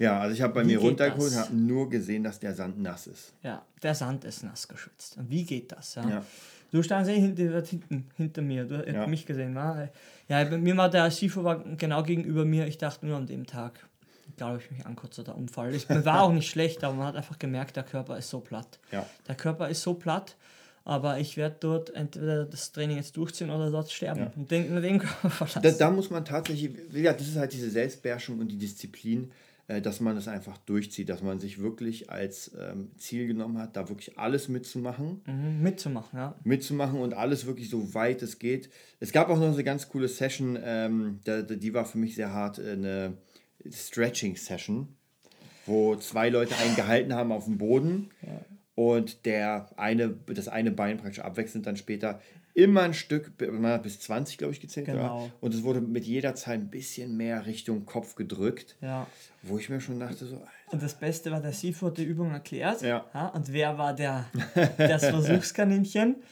[0.00, 2.78] Ja, also ich habe bei Wie mir runtergeholt und habe nur gesehen, dass der Sand
[2.80, 3.32] nass ist.
[3.42, 5.16] Ja, der Sand ist nass geschwitzt.
[5.18, 5.94] Und wie geht das?
[5.96, 6.08] Ja?
[6.08, 6.24] Ja.
[6.70, 9.06] Du standst eh hinter, hinten, hinter mir, du hast Ja.
[9.06, 9.54] mich gesehen.
[9.54, 9.88] wa?
[10.28, 12.66] Ja, bei mir war der Sifo war genau gegenüber mir.
[12.66, 13.86] Ich dachte nur an dem Tag,
[14.36, 15.74] glaube ich, mich ankotze oder Unfall.
[15.74, 18.78] Ich, war auch nicht schlecht, aber man hat einfach gemerkt, der Körper ist so platt.
[18.92, 19.06] Ja.
[19.26, 20.36] Der Körper ist so platt,
[20.84, 24.20] aber ich werde dort entweder das Training jetzt durchziehen oder dort sterben.
[24.20, 24.32] Ja.
[24.36, 25.62] Und den, den Körper verlassen.
[25.62, 29.32] Da, da muss man tatsächlich, gesagt, das ist halt diese Selbstbeherrschung und die Disziplin,
[29.68, 33.88] dass man das einfach durchzieht, dass man sich wirklich als ähm, Ziel genommen hat, da
[33.88, 35.22] wirklich alles mitzumachen.
[35.26, 36.34] mhm, mitzumachen, ja.
[36.42, 38.70] mitzumachen und alles wirklich so weit es geht.
[38.98, 42.32] Es gab auch noch eine ganz coole Session, ähm, da, die war für mich sehr
[42.32, 43.18] hart, äh, eine
[43.70, 44.88] Stretching-Session,
[45.66, 48.10] wo zwei Leute einen gehalten haben auf dem Boden
[48.74, 52.20] und der eine, das eine Bein praktisch abwechselnd dann später
[52.58, 54.86] immer ein Stück, man bis 20, glaube ich, gezählt.
[54.86, 55.30] Genau.
[55.40, 59.06] Und es wurde mit jeder Zeit ein bisschen mehr Richtung Kopf gedrückt, ja.
[59.42, 60.42] wo ich mir schon dachte, so,
[60.72, 62.82] Und das Beste war, der Sifo hat die Übung erklärt.
[62.82, 63.04] Ja.
[63.28, 64.26] und wer war der,
[64.76, 66.16] das Versuchskaninchen?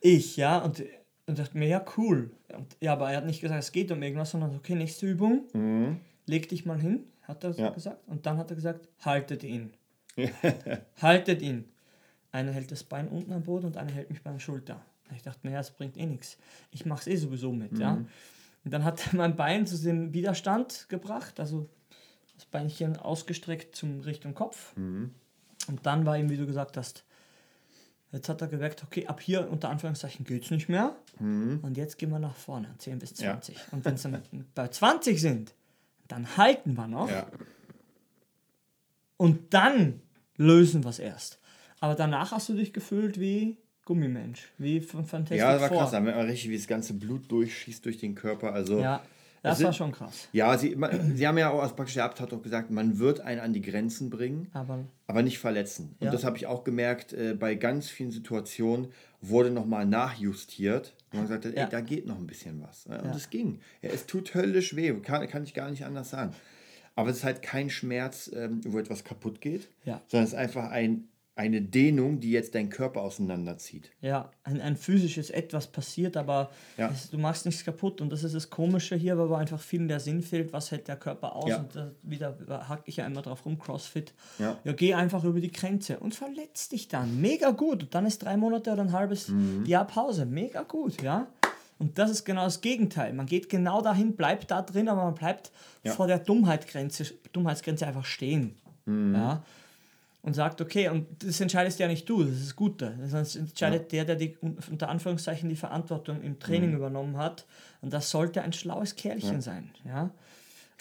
[0.00, 0.58] Ich, ja.
[0.58, 0.84] Und,
[1.26, 2.30] und dachte mir, ja, cool.
[2.56, 5.98] Und, ja, aber er hat nicht gesagt, es geht um irgendwas, sondern okay, nächste Übung.
[6.26, 7.70] Leg dich mal hin, hat er so Ja.
[7.70, 8.06] gesagt.
[8.06, 9.72] Und dann hat er gesagt, haltet ihn.
[11.02, 11.64] haltet ihn.
[12.30, 14.80] Einer hält das Bein unten am Boden und einer hält mich beim Schulter.
[15.14, 16.36] Ich dachte mir, ja, das bringt eh nichts.
[16.70, 17.94] Ich mache es eh sowieso mit, ja.
[18.64, 21.68] Und dann hat er mein Bein zu dem Widerstand gebracht, also
[22.34, 24.74] das Beinchen ausgestreckt zum Richtung Kopf.
[24.76, 27.04] Und dann war ihm, wie du gesagt hast,
[28.12, 30.96] jetzt hat er gemerkt, okay, ab hier unter Anführungszeichen geht es nicht mehr.
[31.18, 33.32] Und jetzt gehen wir nach vorne, 10 bis Ja.
[33.40, 33.56] 20.
[33.72, 34.22] Und wenn es dann
[34.54, 35.54] bei 20 sind,
[36.06, 37.10] dann halten wir noch.
[37.10, 37.26] ja.
[39.16, 40.00] Und dann
[40.36, 41.40] lösen wir es erst.
[41.80, 43.56] Aber danach hast du dich gefühlt wie
[43.88, 45.78] Gummimensch, wie von Fantastic Ja, das war Four.
[45.78, 48.52] krass, da merkt man richtig, wie das ganze Blut durchschießt durch den Körper.
[48.52, 49.02] Also, Ja,
[49.42, 50.28] das sind- war schon krass.
[50.32, 52.98] Ja, sie, man, sie haben ja auch als praktisch der Abt hat auch gesagt, man
[52.98, 55.94] wird einen an die Grenzen bringen, Aber aber nicht verletzen.
[56.00, 56.12] Und Ja.
[56.12, 58.88] das habe ich auch gemerkt, äh, bei ganz vielen Situationen
[59.22, 60.94] wurde nochmal nachjustiert.
[61.14, 61.50] Und man hat, Ja.
[61.64, 62.84] ey, da geht noch ein bisschen was.
[62.84, 63.16] Ja, Und Ja.
[63.16, 63.60] es ging.
[63.80, 66.34] Ja, es tut höllisch weh, kann, kann ich gar nicht anders sagen.
[66.94, 70.02] Aber es ist halt kein Schmerz, ähm, wo etwas kaputt geht, Ja.
[70.08, 71.04] sondern es ist einfach ein,
[71.38, 73.90] eine Dehnung, die jetzt deinen Körper auseinanderzieht.
[74.00, 76.90] Ja, ein, ein physisches Etwas passiert, aber Ja.
[76.92, 78.00] es, du machst nichts kaputt.
[78.00, 80.96] Und das ist das Komische hier, weil einfach vielen der Sinn fehlt, was hält der
[80.96, 81.48] Körper aus.
[81.48, 81.58] Ja.
[81.58, 82.36] Und da wieder
[82.68, 84.12] hack ich ja immer drauf rum, Crossfit.
[84.40, 84.58] Ja.
[84.64, 87.20] ja, geh einfach über die Grenze und verletzt dich dann.
[87.20, 87.84] Mega gut.
[87.84, 89.64] Und dann ist drei Monate oder ein halbes Mhm.
[89.64, 90.26] Jahr Pause.
[90.26, 91.28] Mega gut, ja.
[91.78, 93.12] Und das ist genau das Gegenteil.
[93.12, 95.52] Man geht genau dahin, bleibt da drin, aber man bleibt
[95.84, 95.92] Ja.
[95.92, 98.56] vor der Dummheitsgrenze, Dummheitsgrenze einfach stehen.
[98.86, 99.14] Mhm.
[99.14, 99.44] Ja
[100.28, 102.96] und sagt, okay, und das entscheidest ja nicht du, das ist Gute.
[103.10, 104.36] Das entscheidet der, der die,
[104.70, 106.38] unter Anführungszeichen die Verantwortung im Mhm.
[106.38, 107.46] Training übernommen hat.
[107.80, 109.70] Und das sollte ein schlaues Kerlchen sein.
[109.84, 110.10] Ja?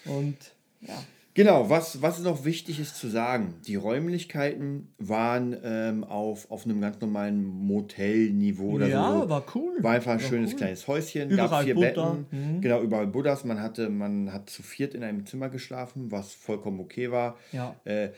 [0.05, 0.35] Und
[0.81, 0.93] ja.
[1.33, 6.81] Genau, was, was noch wichtig ist zu sagen, die Räumlichkeiten waren ähm, auf, auf einem
[6.81, 9.29] ganz normalen Motelniveau oder Ja, so.
[9.29, 9.77] war cool.
[9.81, 10.57] War einfach ein War schönes cool.
[10.57, 12.17] kleines Häuschen, Überall gab vier Buddha.
[12.31, 13.45] Betten, genau, überall Buddhas.
[13.45, 17.37] Man hatte, man hat zu viert in einem Zimmer geschlafen, was vollkommen okay war.
[17.51, 17.75] Ja.
[17.85, 18.09] Äh,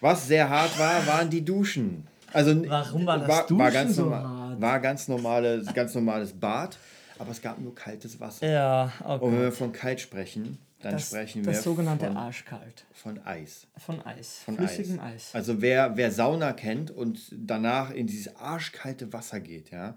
[0.00, 2.06] was sehr hart war, waren die Duschen.
[2.32, 4.60] Also Warum war das war, war Duschen ganz so normal, hart?
[4.60, 6.78] War ganz normales, ganz normales Bad,
[7.18, 8.48] aber es gab nur kaltes Wasser.
[8.48, 9.24] Ja, okay.
[9.24, 12.84] Und wenn wir von kalt sprechen, dann das, sprechen wir das sogenannte von, Arschkalt.
[12.92, 13.66] von Eis.
[13.76, 14.40] Von Eis.
[14.44, 15.34] Von Flüssigem Eis.
[15.34, 19.96] Also wer, wer Sauna kennt und danach in dieses arschkalte Wasser geht, ja,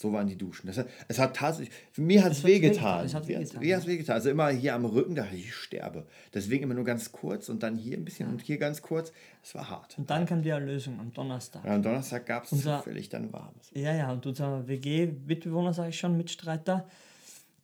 [0.00, 0.68] so waren die Duschen.
[0.68, 3.04] Das hat, es hat tatsächlich, für mich hat es wehgetan.
[3.04, 4.08] es hat Mir wehgetan, Mir.
[4.14, 6.06] Also immer hier am Rücken, da ich sterbe.
[6.32, 9.12] Deswegen immer nur ganz kurz und dann hier ein bisschen und hier ganz kurz.
[9.42, 9.98] Es war hart.
[9.98, 11.64] Und dann kam die Erlösung am Donnerstag.
[11.64, 13.70] Ja, am Donnerstag gab es zufällig dann warmes.
[13.74, 16.86] Ja, ja, und unser WG-Mitbewohner, sage ich schon, Mitstreiter,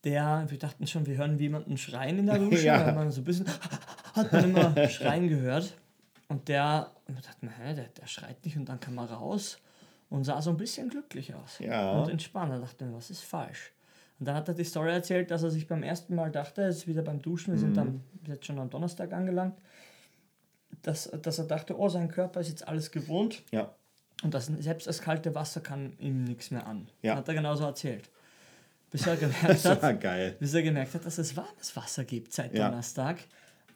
[0.02, 2.84] der, wir dachten schon, wir hören jemanden schreien in der Dusche, Ja.
[2.84, 3.46] weil man so ein bisschen,
[4.14, 5.72] hat man immer schreien gehört.
[6.26, 9.58] Und der, und wir dachten, hä, der, der schreit nicht und dann kam er raus
[10.14, 11.58] und sah so ein bisschen glücklich aus.
[11.58, 11.92] Ja.
[12.00, 12.52] Und entspannt.
[12.52, 13.72] Da dachte was ist falsch?
[14.20, 16.68] Und dann hat er die Story erzählt, dass er sich beim ersten Mal dachte, er
[16.68, 17.60] ist wieder beim Duschen, wir Mhm.
[17.60, 19.58] sind dann jetzt schon am Donnerstag angelangt,
[20.82, 23.42] dass, dass er dachte, oh, sein Körper ist jetzt alles gewohnt.
[23.50, 23.74] Ja.
[24.22, 26.88] Und das, selbst das kalte Wasser kann ihm nichts mehr an.
[27.02, 27.16] Ja.
[27.16, 28.08] Hat er genauso erzählt.
[28.90, 32.68] Bis er gemerkt hat, bis er gemerkt hat, dass es warmes Wasser gibt seit Ja.
[32.68, 33.18] Donnerstag.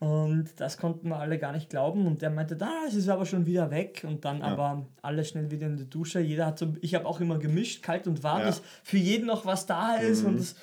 [0.01, 2.07] Und das konnten wir alle gar nicht glauben.
[2.07, 4.05] Und der meinte, da, es ist aber schon wieder weg.
[4.07, 6.21] Und dann aber alle schnell wieder in die Dusche.
[6.21, 8.45] Jeder hat so, ich habe auch immer gemischt, kalt und warm, Ja.
[8.45, 8.49] Mhm.
[8.51, 10.23] dass für jeden noch was da ist.
[10.25, 10.55] Und das,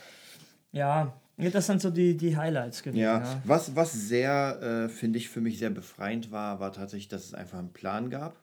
[0.72, 3.02] ja, ja, das sind so die, die Highlights gewesen.
[3.02, 3.42] Ja, Ja.
[3.44, 7.34] was, was sehr, äh, finde ich, für mich sehr befreiend war, war tatsächlich, dass es
[7.34, 8.38] einfach einen Plan gab.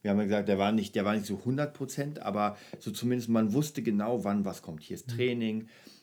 [0.00, 2.90] Wir haben ja gesagt, der war nicht, der war nicht so 100 Prozent, aber so
[2.90, 4.82] zumindest man wusste genau, wann was kommt.
[4.82, 5.16] Hier ist Mhm.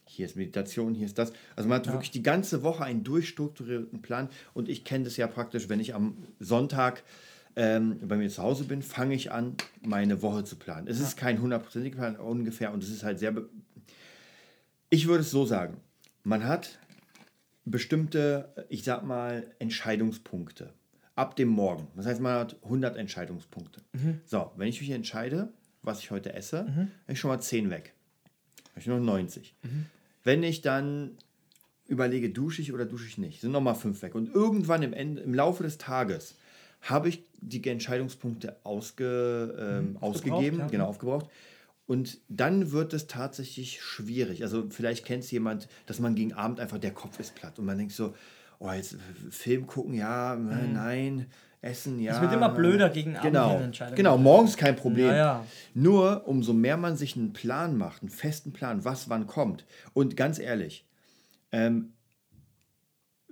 [0.08, 1.34] Hier ist Meditation, hier ist das.
[1.56, 5.28] Also man hat wirklich die ganze Woche einen durchstrukturierten Plan und ich kenne das ja
[5.28, 7.04] praktisch, wenn ich am Sonntag
[7.56, 10.88] ähm, bei mir zu Hause bin, fange ich an, meine Woche zu planen.
[10.88, 13.36] Es ist kein hundertprozentiger Plan ungefähr und es ist halt sehr.
[14.90, 15.78] Ich würde es so sagen:
[16.24, 16.80] Man hat
[17.66, 20.74] bestimmte, ich sag mal, Entscheidungspunkte
[21.16, 21.88] ab dem Morgen.
[21.96, 23.82] Das heißt, man hat 100 Entscheidungspunkte.
[24.26, 25.52] So, wenn ich mich entscheide,
[25.82, 27.94] was ich heute esse, habe ich schon mal 10 weg.
[28.70, 29.56] Habe ich noch 90.
[30.28, 31.12] Wenn ich dann
[31.86, 34.14] überlege, dusche ich oder dusche ich nicht, sind nochmal 5 weg.
[34.14, 36.36] Und irgendwann im, Ende, im Laufe des Tages
[36.82, 40.68] habe ich die Entscheidungspunkte ausge, ähm, ausgegeben, ja.
[40.68, 41.28] genau aufgebraucht.
[41.86, 44.44] Und dann wird es tatsächlich schwierig.
[44.44, 47.64] Also vielleicht kennt es jemand, dass man gegen Abend einfach, der Kopf ist platt und
[47.64, 48.14] man denkt so,
[48.60, 48.98] oh, jetzt
[49.30, 51.28] Film gucken, ja, äh, nein,
[51.68, 52.18] essen, ja.
[52.18, 52.22] Mhm.
[52.22, 53.58] wird immer blöder gegen Abend, genau.
[53.58, 55.10] Entscheidungen Genau, morgens kein Problem.
[55.10, 55.46] Ja, ja.
[55.74, 59.66] Nur umso mehr man sich einen Plan macht, einen festen Plan, was wann kommt.
[59.94, 60.86] Und ganz ehrlich,
[61.52, 61.94] ähm,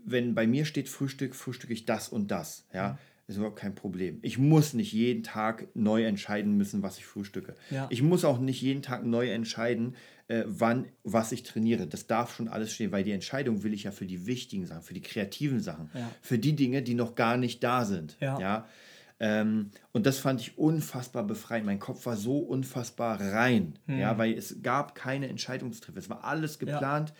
[0.03, 2.97] wenn bei mir steht Frühstück, frühstücke ich das und das, ja,
[3.27, 4.19] ist überhaupt kein Problem.
[4.21, 7.55] Ich muss nicht jeden Tag neu entscheiden müssen, was ich frühstücke.
[7.71, 7.87] Ja.
[7.89, 9.95] Ich muss auch nicht jeden Tag neu entscheiden,
[10.27, 11.87] äh, wann, was ich trainiere.
[11.87, 14.83] Das darf schon alles stehen, weil die Entscheidung will ich ja für die wichtigen Sachen,
[14.83, 16.09] für die kreativen Sachen, Ja.
[16.21, 18.15] für die Dinge, die noch gar nicht da sind.
[18.19, 18.39] Ja.
[18.39, 18.67] ja?
[19.19, 21.65] Ähm, und das fand ich unfassbar befreiend.
[21.65, 23.97] Mein Kopf war so unfassbar rein, Hm.
[23.99, 25.97] ja, weil es gab keine Entscheidungstriffe.
[25.97, 27.13] Es war alles geplant.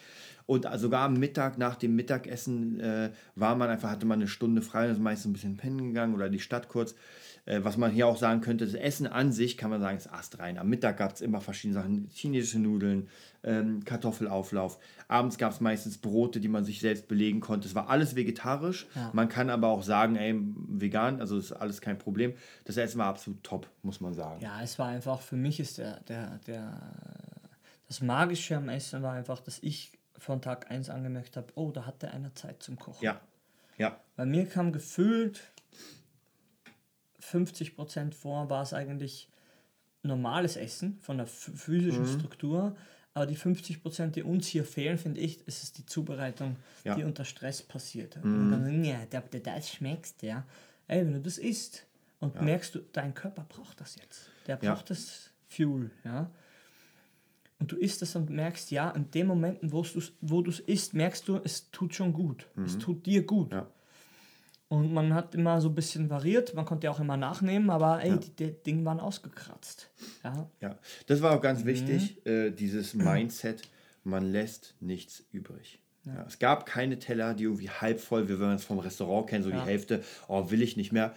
[0.46, 4.62] Und sogar am Mittag, nach dem Mittagessen, äh, war man einfach, hatte man eine Stunde
[4.62, 6.96] frei, ist meistens ein bisschen pennen gegangen oder die Stadt kurz.
[7.46, 10.12] Äh, was man hier auch sagen könnte, das Essen an sich kann man sagen, ist
[10.12, 10.58] astrein.
[10.58, 13.08] Am Mittag gab es immer verschiedene Sachen: chinesische Nudeln,
[13.44, 14.80] ähm, Kartoffelauflauf.
[15.08, 17.68] Abends gab es meistens Brote, die man sich selbst belegen konnte.
[17.68, 18.88] Es war alles vegetarisch.
[19.14, 20.36] Man kann aber auch sagen, ey,
[20.68, 22.34] vegan, also ist alles kein Problem.
[22.66, 24.42] Das Essen war absolut top, muss man sagen.
[24.42, 26.82] Ja, es war einfach, für mich ist der, der, der,
[27.88, 31.86] das Magische am Essen war einfach, dass ich von Tag 1 angemerkt habe, oh, da
[31.86, 33.04] hatte einer Zeit zum Kochen.
[33.04, 33.20] Ja,
[33.78, 35.42] ja, Bei mir kam gefühlt
[37.22, 39.28] 50% vor, war es eigentlich
[40.04, 42.20] normales Essen von der ph- physischen Mhm.
[42.20, 42.76] Struktur.
[43.14, 46.94] Aber die 50%, die uns hier fehlen, finde ich, ist es die Zubereitung, Ja.
[46.94, 46.98] Mhm.
[47.00, 48.18] die unter Stress passiert.
[48.18, 50.44] Und dann, ja, der, der, das schmeckst, ja.
[50.88, 51.86] Ey, wenn du das isst
[52.20, 54.30] und merkst du, dein Körper braucht das jetzt.
[54.48, 54.74] Der Ja.
[54.74, 56.30] braucht das Fuel, ja.
[57.60, 60.60] Und du isst es und merkst, ja, in den Momenten, wo du es wo du's
[60.60, 62.48] isst, merkst du, es tut schon gut.
[62.66, 63.52] Es tut dir gut.
[63.52, 63.58] Mhm.
[63.58, 63.68] Ja.
[64.68, 68.02] Und man hat immer so ein bisschen variiert, man konnte ja auch immer nachnehmen, aber
[68.04, 68.18] ey, Ja.
[68.18, 69.90] die, die Dinge waren ausgekratzt.
[70.24, 70.50] Ja.
[70.60, 71.68] Ja, das war auch ganz Mhm.
[71.68, 73.62] wichtig, äh, dieses Mindset,
[74.04, 75.80] man lässt nichts übrig.
[76.06, 76.24] Ja.
[76.28, 79.50] es gab keine Teller, die irgendwie halb voll, wie man es vom Restaurant kennt, so
[79.50, 81.16] die Hälfte, oh, will ich nicht mehr.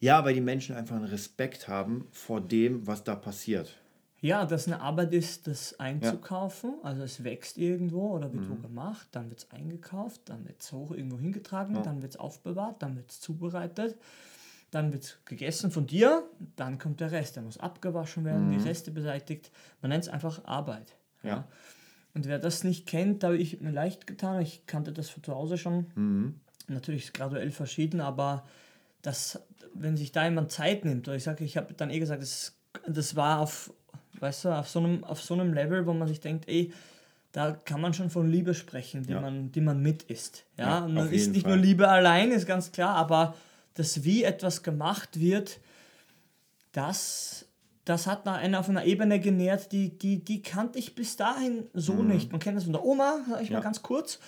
[0.00, 3.76] Ja, weil die Menschen einfach einen Respekt haben vor dem, was da passiert.
[4.24, 6.76] Ja, dass eine Arbeit ist, das einzukaufen.
[6.82, 8.50] Also es wächst irgendwo oder wird Mhm.
[8.50, 12.18] wo gemacht, dann wird es eingekauft, dann wird es hoch irgendwo hingetragen, dann wird es
[12.18, 13.98] aufbewahrt, dann wird es zubereitet,
[14.70, 16.22] dann wird es gegessen von dir,
[16.56, 17.36] dann kommt der Rest.
[17.36, 19.50] Der muss abgewaschen werden, die Reste beseitigt.
[19.82, 20.96] Man nennt es einfach Arbeit.
[21.22, 21.28] Mhm.
[21.28, 21.48] Ja.
[22.14, 24.40] Und wer das nicht kennt, da habe ich mir leicht getan.
[24.40, 25.86] Ich kannte das von zu Hause schon.
[25.96, 26.40] Mhm.
[26.68, 28.46] Natürlich ist graduell verschieden, aber
[29.02, 29.38] das,
[29.74, 32.56] wenn sich da jemand Zeit nimmt, oder ich sage, ich habe dann eh gesagt, das,
[32.86, 33.70] das war auf,
[34.20, 36.72] weißt du, auf so, einem, auf so einem Level, wo man sich denkt, ey,
[37.32, 39.20] da kann man schon von Liebe sprechen, die, Ja.
[39.20, 40.44] man, die man mit isst.
[40.56, 41.56] Ja, Ja, und ist nicht Fall.
[41.56, 43.34] nur Liebe allein, ist ganz klar, aber
[43.74, 45.58] das, wie etwas gemacht wird,
[46.72, 47.46] das,
[47.84, 52.02] das hat einer, auf einer Ebene genährt, die, die, die kannte ich bis dahin so
[52.02, 52.30] nicht.
[52.32, 53.54] Man kennt das von der Oma, sag ich Mhm.
[53.54, 53.58] Ja.
[53.60, 54.18] mal ganz kurz,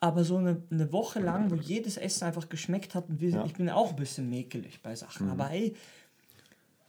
[0.00, 3.40] aber so eine, eine Woche lang, wo jedes Essen einfach geschmeckt hat und wir, Ja.
[3.40, 3.46] Mhm.
[3.46, 5.74] ich bin auch ein bisschen mäkelig bei Sachen, aber ey,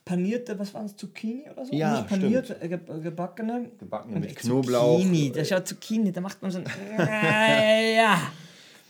[0.06, 1.74] panierte, was war das, Zucchini oder so?
[1.74, 3.72] Ja, Nicht paniert, äh, ge gebackene.
[3.78, 5.00] Gebackene mit Knoblauch.
[5.00, 6.66] Zucchini, das schaut Zucchini, da macht man so ein,
[6.98, 8.32] äh, ja.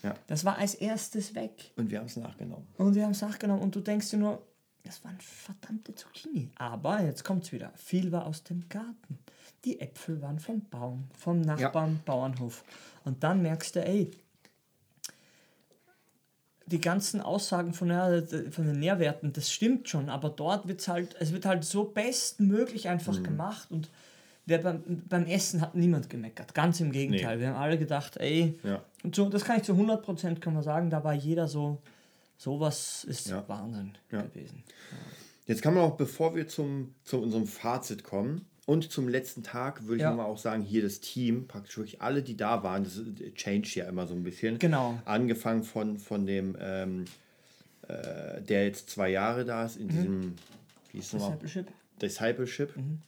[0.04, 0.14] Ja.
[0.28, 1.72] Das war als erstes weg.
[1.78, 2.68] Und wir haben es nachgenommen.
[2.78, 4.46] Und wir haben es nachgenommen und du denkst dir nur,
[4.84, 6.52] das waren verdammte Zucchini.
[6.58, 7.72] Aber jetzt kommt's wieder.
[7.76, 9.18] Viel war aus dem Garten.
[9.64, 12.64] Die Äpfel waren vom Baum, vom Nachbarn, Bauernhof.
[13.04, 14.12] Und dann merkst du, ey,
[16.68, 21.16] die ganzen Aussagen von, der, von den Nährwerten, das stimmt schon, aber dort wird's halt,
[21.20, 23.90] es wird halt so bestmöglich einfach gemacht und
[24.48, 26.54] wer beim, beim Essen hat niemand gemeckert.
[26.56, 27.40] Ganz im Gegenteil.
[27.40, 28.84] Wir haben alle gedacht, ey, Ja.
[29.04, 31.82] und so, das kann ich zu 100% kann man sagen, da war jeder so,
[32.38, 33.44] sowas ist Ja.
[33.48, 34.22] Wahnsinn Ja.
[34.24, 34.64] gewesen.
[35.48, 39.84] Jetzt kann man auch, bevor wir zum, zu unserem Fazit kommen und zum letzten Tag,
[39.84, 40.10] würde ich Ja.
[40.10, 43.70] nochmal auch sagen, hier das Team, praktisch wirklich alle, die da waren, das ist- change
[43.76, 44.58] ja immer so ein bisschen.
[44.60, 45.00] Genau.
[45.06, 47.06] Angefangen von, von dem, ähm,
[47.88, 50.34] äh, der jetzt zwei Jahre da ist, in diesem,
[50.92, 51.38] wie nochmal?
[51.38, 51.68] Discipleship.
[52.02, 53.00] Discipleship, Mhm.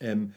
[0.00, 0.32] ähm,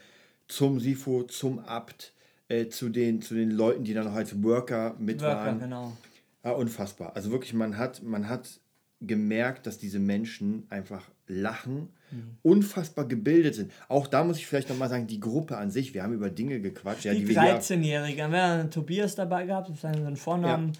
[0.46, 2.12] zum Sifo, zum Abt,
[2.48, 5.60] äh, zu, den, zu den Leuten, die dann noch als Worker mit Worker, waren.
[5.60, 5.96] genau.
[6.42, 7.16] Ah, unfassbar.
[7.16, 8.60] Also wirklich, man hat, man hat
[9.00, 12.36] gemerkt, dass diese Menschen einfach lachen, Mhm.
[12.42, 13.72] unfassbar gebildet sind.
[13.88, 16.60] Auch da muss ich vielleicht nochmal sagen, die Gruppe an sich, wir haben über Dinge
[16.60, 20.72] gequatscht, ja, Die, die, wir hier, 13-Jährige, haben wir einen Tobias dabei gehabt, seinen Vornamen,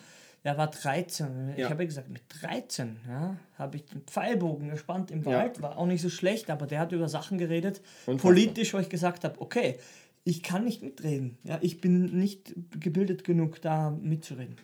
[0.44, 1.50] der war 13.
[1.52, 1.70] Ich Ja.
[1.70, 5.38] habe ja gesagt, mit 13 ja, habe ich den Pfeilbogen gespannt im Ja.
[5.38, 8.32] Wald, war auch nicht so schlecht, aber der hat über Sachen geredet, Unfassbar.
[8.32, 9.76] politisch, wo ich gesagt habe, okay,
[10.24, 11.38] ich kann nicht mitreden.
[11.44, 14.56] Ja, ich bin nicht gebildet genug, da mitzureden.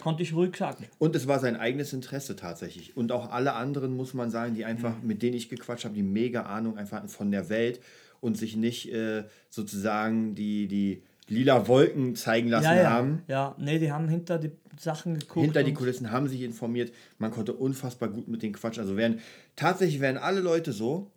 [0.00, 0.84] Konnte ich ruhig sagen.
[0.98, 2.96] Und es war sein eigenes Interesse tatsächlich.
[2.96, 5.06] Und auch alle anderen, muss man sagen, die einfach, Mhm.
[5.08, 7.80] mit denen ich gequatscht habe, die mega Ahnung einfach hatten von der Welt
[8.20, 12.90] und sich nicht äh, sozusagen die, die lila Wolken zeigen lassen Ja, ja.
[12.90, 13.22] haben.
[13.28, 15.44] Ja, nee, die haben hinter die Sachen geguckt.
[15.44, 16.92] Hinter die Kulissen haben sich informiert.
[17.18, 18.82] Man konnte unfassbar gut mit denen quatschen.
[18.82, 19.20] Also wären
[19.56, 21.10] tatsächlich wären alle Leute so,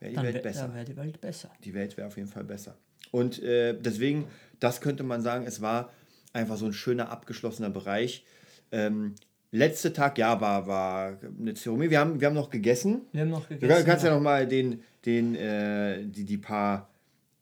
[0.00, 0.74] wäre die dann Welt wär- besser.
[0.74, 1.50] wäre die Welt besser.
[1.64, 2.76] Die Welt wäre auf jeden Fall besser.
[3.10, 4.26] Und äh, deswegen,
[4.60, 5.90] das könnte man sagen, es war
[6.32, 8.24] einfach so ein schöner abgeschlossener Bereich.
[8.70, 9.14] Ähm,
[9.50, 11.90] letzte Tag, ja, war, war eine Zeremonie.
[11.90, 13.02] Wir haben, wir haben noch gegessen.
[13.12, 13.84] Wir haben noch Du gegessen.
[13.86, 16.88] kannst ja noch mal den, den, äh, die, die paar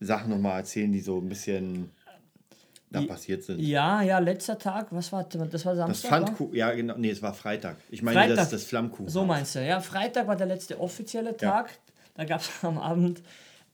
[0.00, 1.90] Sachen noch mal erzählen, die so ein bisschen
[2.90, 3.60] da passiert sind.
[3.60, 5.38] Ja, ja, letzter Tag, was war das?
[5.40, 6.10] war Das Samstag?
[6.10, 6.16] wa?
[6.26, 7.76] Pfannkuchen, ja genau, nee, es war Freitag.
[7.88, 8.36] Ich meine Freitag.
[8.36, 9.08] das, das Flammkuchen.
[9.08, 9.80] So meinst du, ja.
[9.80, 11.70] Freitag war der letzte offizielle Tag.
[12.14, 13.22] Da gab es am Abend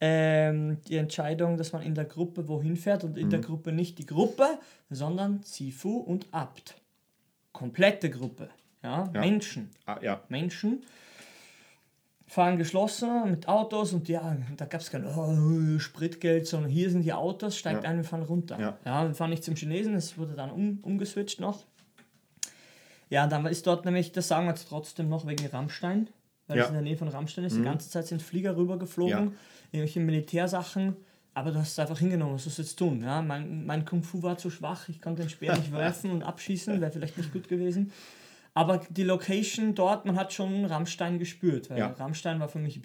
[0.01, 3.99] ähm, die Entscheidung, dass man in der Gruppe wohin fährt und in der Gruppe nicht
[3.99, 4.59] die Gruppe,
[4.90, 6.74] sondern Sifu und Abt.
[7.53, 8.51] Komplette Gruppe.
[8.82, 9.20] Ja, Ja.
[9.20, 9.70] Menschen.
[9.86, 10.82] Ah, ja, Menschen
[12.28, 17.03] fahren geschlossen mit Autos und ja, da gab es kein oh, Spritgeld, sondern hier sind
[17.03, 17.90] die Autos, steigt Ja.
[17.90, 18.59] ein, wir fahren runter.
[18.84, 19.07] Ja.
[19.09, 21.64] wir fahren nicht zum Chinesen, es wurde dann um, umgeswitcht noch.
[23.09, 26.09] Ja, dann ist dort nämlich, das sagen wir jetzt trotzdem noch wegen Rammstein,
[26.49, 26.62] weil Ja.
[26.64, 27.57] es in der Nähe von Rammstein ist.
[27.57, 29.32] Die ganze Zeit sind Flieger rübergeflogen, Ja.
[29.72, 30.97] irgendwelche Militärsachen.
[31.34, 33.03] Aber du hast es einfach hingenommen, was du jetzt tun?
[33.03, 36.22] Ja, mein, mein Kung Fu war zu schwach, ich konnte den Speer nicht werfen und
[36.22, 37.92] abschießen, wäre vielleicht nicht gut gewesen.
[38.55, 41.68] Aber die Location dort, man hat schon Rammstein gespürt.
[41.68, 41.88] Weil Ja.
[41.88, 42.80] Rammstein war für mich,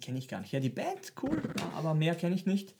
[0.00, 0.52] kenne ich gar nicht.
[0.52, 2.76] Ja, die Band, cool, ja, aber mehr kenne ich nicht.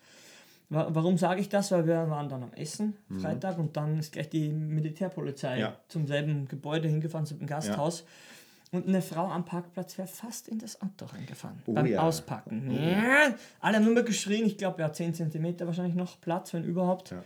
[0.68, 1.72] Wa- Warum sage ich das?
[1.72, 5.60] Weil wir waren dann am Essen, Freitag, und dann ist gleich die Militärpolizei Mhm.
[5.62, 5.76] Ja.
[5.88, 8.04] zum selben Gebäude hingefahren, zum Gasthaus.
[8.70, 11.62] Und eine Frau am Parkplatz wäre fast in das Auto reingefahren.
[11.66, 12.02] Oh beim ja.
[12.02, 12.70] Auspacken.
[12.70, 14.46] Ja, alle haben nur mehr geschrien.
[14.46, 17.10] Ich glaube, ja, 10 cm wahrscheinlich noch Platz, wenn überhaupt.
[17.10, 17.22] Ja.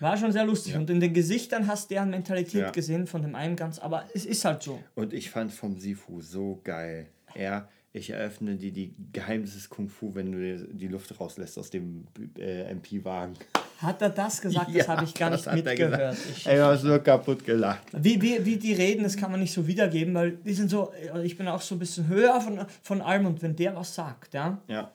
[0.00, 0.76] War schon sehr lustig.
[0.76, 3.78] Und in den Gesichtern hast du deren Mentalität gesehen von dem einen ganz.
[3.78, 4.82] Aber es ist halt so.
[4.94, 7.08] Und ich fand vom Sifu so geil.
[7.34, 11.58] Er, ich eröffne dir die Geheimnisse des Kung Fu, wenn du dir die Luft rauslässt
[11.58, 12.06] aus dem
[12.38, 13.34] äh, MP-Wagen.
[13.82, 14.74] Hat er das gesagt?
[14.74, 16.16] das habe ich gar nicht er mitgehört.
[16.30, 17.82] Ich, ich hab so kaputt gelacht.
[17.92, 20.92] Wie, wie, wie die reden, das kann man nicht so wiedergeben, weil die sind so,
[21.22, 24.34] ich bin auch so ein bisschen höher von, von allem und wenn der was sagt,
[24.34, 24.90] ja, Ja.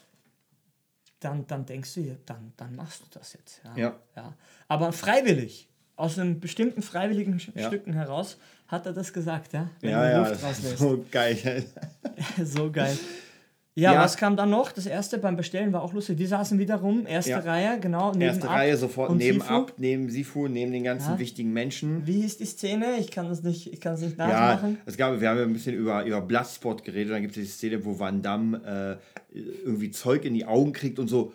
[1.20, 3.62] dann, dann denkst du, ja, dann, dann machst du das jetzt.
[3.64, 3.76] Ja.
[3.76, 3.96] Ja.
[4.16, 4.34] Ja.
[4.68, 7.68] Aber freiwillig, aus einem bestimmten freiwilligen Ja.
[7.68, 9.70] Stücken heraus, hat er das gesagt, ja.
[9.82, 11.66] Wenn Ja, du ja, so geil.
[12.44, 12.98] so geil.
[13.78, 14.00] Ja, Ja.
[14.02, 14.72] was kam dann noch?
[14.72, 16.18] Das erste beim Bestellen war auch lustig.
[16.18, 17.40] Wir saßen wieder rum, erste Ja.
[17.40, 18.08] Reihe, genau.
[18.14, 19.54] Erste nebenab Reihe sofort und neben Sifu.
[19.54, 21.20] ab, neben Sifu, neben den ganzen Ja.
[21.20, 22.08] wichtigen Menschen.
[22.08, 22.98] Wie hieß die Szene?
[23.00, 24.78] Ich kann das nicht, ich kann es nicht Ja, nachmachen.
[24.86, 27.12] es gab, wir haben ja ein bisschen über, über Bloodsport geredet.
[27.14, 29.00] Dann gibt es die Szene, wo Van Damme
[29.34, 31.34] äh, irgendwie Zeug in die Augen kriegt und so,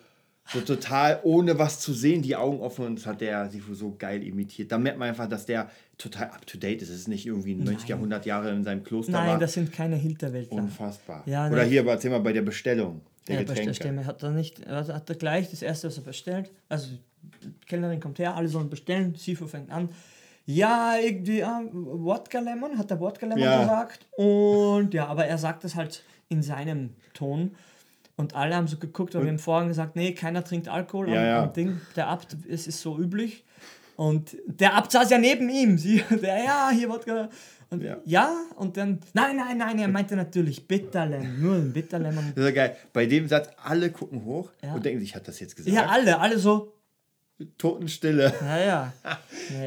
[0.51, 2.85] so total ohne was zu sehen, die Augen offen.
[2.87, 4.71] Und das hat der Sifu so geil imitiert.
[4.71, 5.69] Da merkt man einfach, dass der
[6.01, 6.89] total up to date ist.
[6.89, 9.39] Es ist nicht irgendwie ein Mönch, der 100 Jahre in seinem Kloster Nein, war.
[9.39, 10.57] das sind keine Hinterwäldler.
[10.57, 11.23] Unfassbar.
[11.25, 11.69] Ja, Oder ne.
[11.69, 13.69] hier, erzähl mal bei der Bestellung der Ja, Getränke.
[13.69, 16.51] Bestellstimme hat er nicht, hat er gleich das erste, was er bestellt.
[16.69, 16.87] Also
[17.43, 19.89] die Kellnerin kommt her, alle sollen bestellen, Sifu fängt an.
[20.45, 23.61] Ja, irgendwie, ah, Wodka Lemon, hat der Wodka Lemon Ja.
[23.61, 24.05] gesagt.
[24.17, 27.51] Und ja, aber er sagt es halt in seinem Ton.
[28.17, 31.13] Und alle haben so geguckt, weil wir haben vorhin gesagt, nee, keiner trinkt Alkohol am,
[31.13, 31.43] Ja, ja.
[31.43, 31.79] am Ding.
[31.95, 33.43] Der Abt, es ist so üblich.
[34.01, 35.77] Und der Abt saß ja neben ihm.
[35.77, 37.29] Sie, der, ja, hier Wodka.
[37.69, 37.97] Und Ja.
[38.03, 38.35] ja.
[38.55, 42.31] und dann, nein, nein, nein, er meinte natürlich Bitterlemon, nur ein Bitterlemon.
[42.35, 42.75] Das ist ja geil.
[42.93, 44.73] Bei dem Satz, alle gucken hoch Ja.
[44.73, 45.75] und denken sich, hat das jetzt gesagt?
[45.75, 46.73] Ja, alle, alle so,
[47.57, 48.33] Totenstille.
[48.41, 48.93] naja.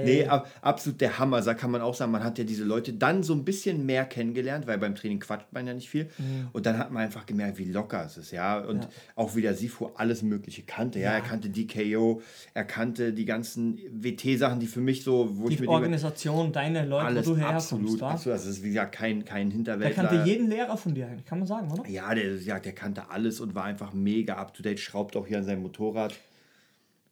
[0.05, 1.43] Nee, ab, absolut der Hammer.
[1.43, 4.05] Da kann man auch sagen, man hat ja diese Leute dann so ein bisschen mehr
[4.07, 6.09] kennengelernt, weil beim Training quatscht man ja nicht viel.
[6.55, 8.59] Und dann hat man einfach gemerkt, wie locker es ist, ja.
[8.61, 8.83] Und Mhm.
[8.83, 8.89] Ja.
[9.17, 11.01] auch wie der Sifu alles Mögliche kannte.
[11.01, 12.23] Ja, er kannte DKO,
[12.55, 16.53] er kannte die ganzen WT-Sachen, die für mich so, wo ich Die mir denke, Organisation,
[16.53, 18.11] deine Leute, alles wo du herkommst, absolut, wa?
[18.13, 18.39] absolut.
[18.39, 20.05] Also es ist wie gesagt kein, kein Der Hinterwäldler.
[20.05, 21.87] kannte jeden Lehrer von dir, kann man sagen, oder?
[21.89, 25.27] ja, der, ja, der kannte alles und war einfach mega up to date, schraubt auch
[25.27, 26.15] hier an seinem Motorrad.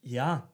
[0.03, 0.49] Ja.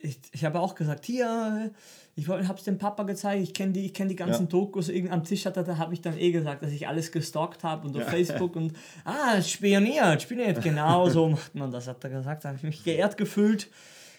[0.00, 1.72] Ich, ich habe auch gesagt, hier,
[2.14, 4.48] ich habe es dem Papa gezeigt, ich kenne die, ich kenn die ganzen Ja.
[4.48, 7.10] Dokus, irgend am Tisch hat er, da habe ich dann eh gesagt, dass ich alles
[7.10, 8.72] gestalkt habe und auf Facebook und,
[9.04, 12.84] ah, spioniert, spioniert, genau so macht man das, hat er gesagt, da habe ich mich
[12.84, 13.68] geehrt gefühlt.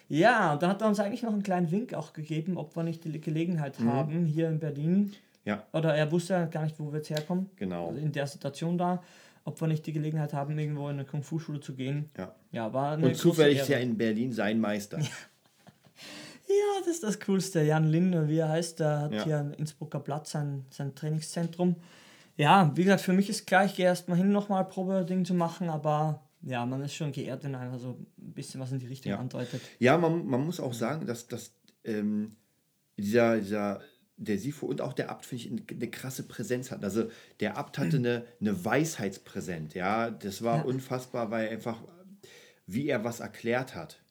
[0.09, 2.83] Ja, und dann hat er uns eigentlich noch einen kleinen Wink auch gegeben, ob wir
[2.83, 3.93] nicht die Gelegenheit Mhm.
[3.93, 5.13] haben, hier in Berlin,
[5.45, 7.89] Ja, oder er wusste ja gar nicht, wo wir jetzt herkommen, Genau.
[7.89, 9.01] also in der Situation da,
[9.45, 12.09] ob wir nicht die Gelegenheit haben, irgendwo in eine Kung-Fu-Schule zu gehen.
[12.17, 12.35] ja.
[12.51, 14.99] Ja, war eine Und zufällig ist er in Berlin sein Meister.
[16.49, 17.61] Ja, das ist das Coolste.
[17.61, 19.23] Jan Lin, wie er heißt, der hat Ja.
[19.23, 21.75] hier am Innsbrucker Platz sein, sein Trainingszentrum.
[22.37, 25.33] Ja, wie gesagt, für mich ist klar, ich gehe erst mal hin, nochmal Probeding zu
[25.33, 28.87] machen, aber ja, man ist schon geehrt, wenn einer so ein bisschen was in die
[28.87, 29.19] Richtung Ja.
[29.19, 29.61] andeutet.
[29.77, 31.51] Ja, man, man muss auch sagen, dass, dass
[31.83, 32.35] ähm,
[32.97, 33.81] dieser, dieser,
[34.17, 36.83] der Sifu und auch der Abt, finde ich, eine, eine krasse Präsenz hatten.
[36.83, 37.09] Also
[37.41, 40.09] der Abt hatte eine, eine Weisheitspräsenz, ja.
[40.09, 40.63] Das war Ja.
[40.63, 41.83] unfassbar, weil einfach,
[42.65, 44.01] wie er was erklärt hat,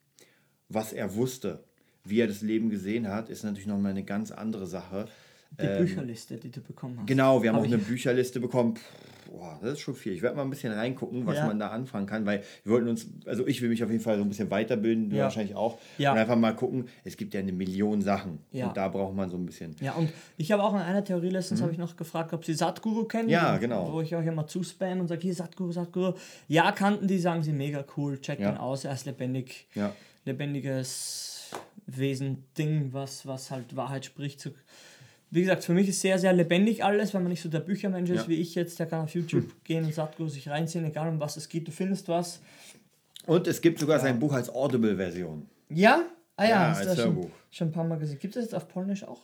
[0.68, 1.64] was er wusste,
[2.08, 5.06] wie er das Leben gesehen hat, ist natürlich nochmal eine ganz andere Sache.
[5.60, 7.00] Die Bücherliste, die du bekommen hast.
[7.02, 8.76] Ähm, Genau, wir haben Hab auch eine Bücherliste bekommen.
[8.76, 8.82] Pff,
[9.30, 10.14] Boah, das ist schon viel.
[10.14, 11.46] Ich werde mal ein bisschen reingucken, was Ja.
[11.46, 14.16] man da anfangen kann, weil wir wollten uns, also ich will mich auf jeden Fall
[14.16, 15.24] so ein bisschen weiterbilden, du Ja.
[15.24, 15.76] wahrscheinlich auch.
[15.98, 16.12] Ja.
[16.12, 18.38] Und einfach mal gucken, es gibt ja eine Million Sachen.
[18.52, 18.68] Ja.
[18.68, 19.76] Und da braucht man so ein bisschen.
[19.82, 22.54] Ja, und ich habe auch in einer Theorie letztens habe ich noch gefragt, ob sie
[22.54, 23.24] Satguru kennen.
[23.26, 23.30] Mhm.
[23.32, 23.92] Ja, genau.
[23.92, 26.14] Wo ich euch immer zuspam und sage, hier Satguru, Satguru.
[26.48, 29.66] Ja, kannten die, sagen sie mega cool, check ihn aus, er ist lebendig.
[29.74, 29.92] Ja.
[30.24, 31.50] lebendiges
[31.88, 34.40] Wesen, Ding, was, was halt Wahrheit spricht.
[34.40, 34.50] So,
[35.30, 38.10] wie gesagt, für mich ist sehr, sehr lebendig alles, wenn man nicht so der Büchermensch
[38.10, 38.28] ist Ja.
[38.28, 41.36] wie ich jetzt, der kann auf YouTube gehen und Satguru sich reinziehen, egal um was
[41.36, 42.40] es geht, du findest was.
[43.26, 45.46] Und es gibt sogar sein Buch als Audible-Version.
[45.70, 46.02] Ja?
[46.36, 47.30] Ah ja, Ja, hast als das schon, Hörbuch.
[47.50, 48.18] schon ein paar Mal gesehen.
[48.18, 49.20] Gibt es jetzt auf Polnisch auch?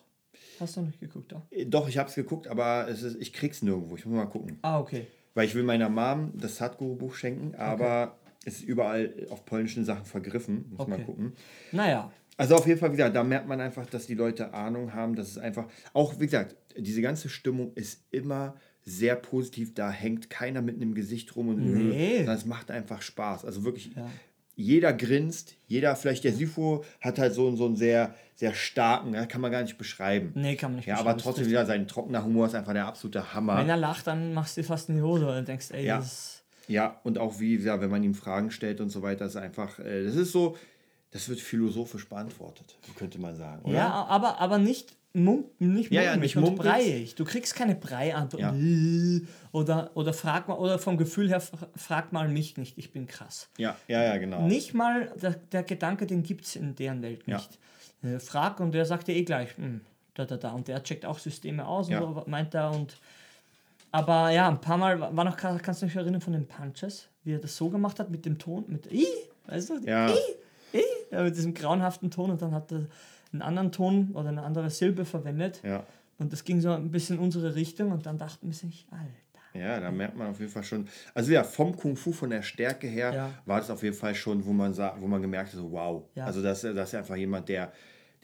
[0.60, 1.42] Hast du noch nicht geguckt, da?
[1.50, 3.96] Äh, Doch, ich habe es geguckt, aber es ist, ich krieg's nirgendwo.
[3.96, 4.58] Ich muss mal gucken.
[4.62, 5.06] Ah, okay.
[5.34, 10.04] Weil ich will meiner Mom das Sadhguru-Buch schenken, aber es ist überall auf polnischen Sachen
[10.04, 10.66] vergriffen.
[10.76, 11.04] Muss mal Okay.
[11.04, 11.32] gucken.
[11.72, 15.14] Naja, Also auf jeden Fall wieder, da merkt man einfach, dass die Leute Ahnung haben,
[15.14, 20.28] dass es einfach, auch wie gesagt, diese ganze Stimmung ist immer sehr positiv, da hängt
[20.30, 22.18] keiner mit einem Gesicht rum und Nee.
[22.18, 23.44] sondern es macht einfach Spaß.
[23.44, 24.10] Also wirklich, Ja.
[24.56, 29.26] jeder grinst, jeder, vielleicht der Sifo hat halt so, so einen sehr, sehr starken, ja,
[29.26, 30.32] kann man gar nicht beschreiben.
[30.34, 32.72] nee, kann man nicht Ja, beschreiben, aber das trotzdem wieder, sein trockener Humor ist einfach
[32.74, 33.56] der absolute Hammer.
[33.58, 35.98] Wenn er lacht, dann machst du dir fast in die Hose, du denkst, ey, Ja.
[35.98, 36.40] das ist...
[36.66, 39.78] Ja, und auch wie, ja, wenn man ihm Fragen stellt und so weiter, ist einfach,
[39.80, 40.56] äh, das ist so,
[41.14, 43.74] Das wird philosophisch beantwortet, könnte man sagen, oder?
[43.74, 47.14] Ja, aber, aber nicht, mum, nicht Ja, ja, nicht und breiig.
[47.14, 48.42] Du kriegst keine Brei-Antwort.
[48.42, 48.52] Ja.
[49.52, 53.06] Oder, oder frag mal, oder vom Gefühl her, fra- frag mal mich nicht, ich bin
[53.06, 53.48] krass.
[53.58, 54.42] Ja, ja, ja, genau.
[54.46, 57.36] Nicht mal, der, der Gedanke, den gibt es in deren Welt Ja.
[57.36, 57.58] nicht.
[58.02, 59.80] Äh, frag und der sagt dir eh gleich, hm,
[60.14, 60.50] da, da, da.
[60.50, 62.00] Und der checkt auch Systeme aus Ja.
[62.00, 62.72] und so, meint er.
[62.72, 62.96] Und,
[63.92, 67.34] aber ja, ein paar Mal war noch, kannst du dich erinnern von den Punches, wie
[67.34, 69.06] er das so gemacht hat mit dem Ton, mit I,
[69.46, 69.78] weißt du?
[69.86, 70.10] Ja.
[70.10, 70.14] I,
[71.10, 72.86] Ja, mit diesem grauenhaften Ton und dann hat er
[73.32, 75.60] einen anderen Ton oder eine andere Silbe verwendet.
[75.64, 75.84] Ja.
[76.18, 79.58] Und das ging so ein bisschen in unsere Richtung und dann dachten wir sich, Alter.
[79.58, 80.88] Ja, da merkt man auf jeden Fall schon.
[81.14, 83.30] Also ja, vom Kung Fu, von der Stärke her, Ja.
[83.46, 86.02] war das auf jeden Fall schon, wo man sah, wo man gemerkt hat, so wow.
[86.16, 86.24] Ja.
[86.26, 87.72] Also das, das ist einfach jemand, der,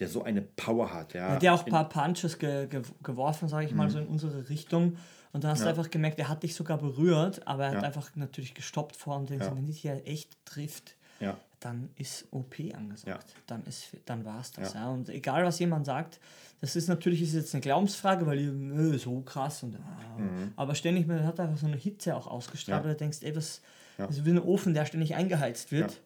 [0.00, 1.14] der so eine Power hat.
[1.14, 3.90] Ja, Hat der auch ein paar Punches ge ge geworfen, sage ich mal, Mhm.
[3.90, 4.96] so in unsere Richtung.
[5.32, 7.82] Und dann hast du einfach gemerkt, er hat dich sogar berührt, aber er hat Ja.
[7.82, 9.54] einfach natürlich gestoppt vor und denkst, Ja.
[9.56, 11.36] wenn dich hier echt trifft, Ja.
[11.60, 13.06] Dann ist OP angesagt.
[13.06, 13.36] Ja.
[13.46, 14.72] Dann, ist, dann war es das.
[14.74, 14.80] Ja.
[14.84, 14.88] Ja.
[14.90, 16.18] Und egal, was jemand sagt,
[16.60, 20.52] das ist natürlich ist jetzt eine Glaubensfrage, weil ihr äh, so krass und ah, Mhm.
[20.56, 22.84] aber ständig, man hat einfach so eine Hitze auch ausgestrahlt, Ja.
[22.88, 23.60] weil du denkst, ey, was,
[23.98, 24.06] Ja.
[24.06, 26.00] das ist wie ein Ofen, der ständig eingeheizt wird.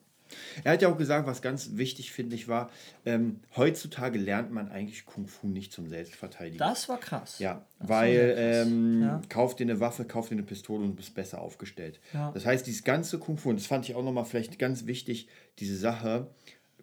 [0.65, 2.71] Er hat ja auch gesagt, was ganz wichtig, finde ich, war,
[3.05, 6.59] ähm, heutzutage lernt man eigentlich Kung Fu nicht zum Selbstverteidigen.
[6.59, 7.39] Das war krass.
[7.39, 8.67] Ja, Das weil krass.
[8.67, 9.23] ähm, Ja.
[9.29, 12.01] kauf dir eine Waffe, kauf dir eine Pistole und du bist besser aufgestellt.
[12.13, 12.31] Ja.
[12.33, 15.29] Das heißt, dieses ganze Kung Fu, und das fand ich auch nochmal vielleicht ganz wichtig,
[15.59, 16.29] diese Sache,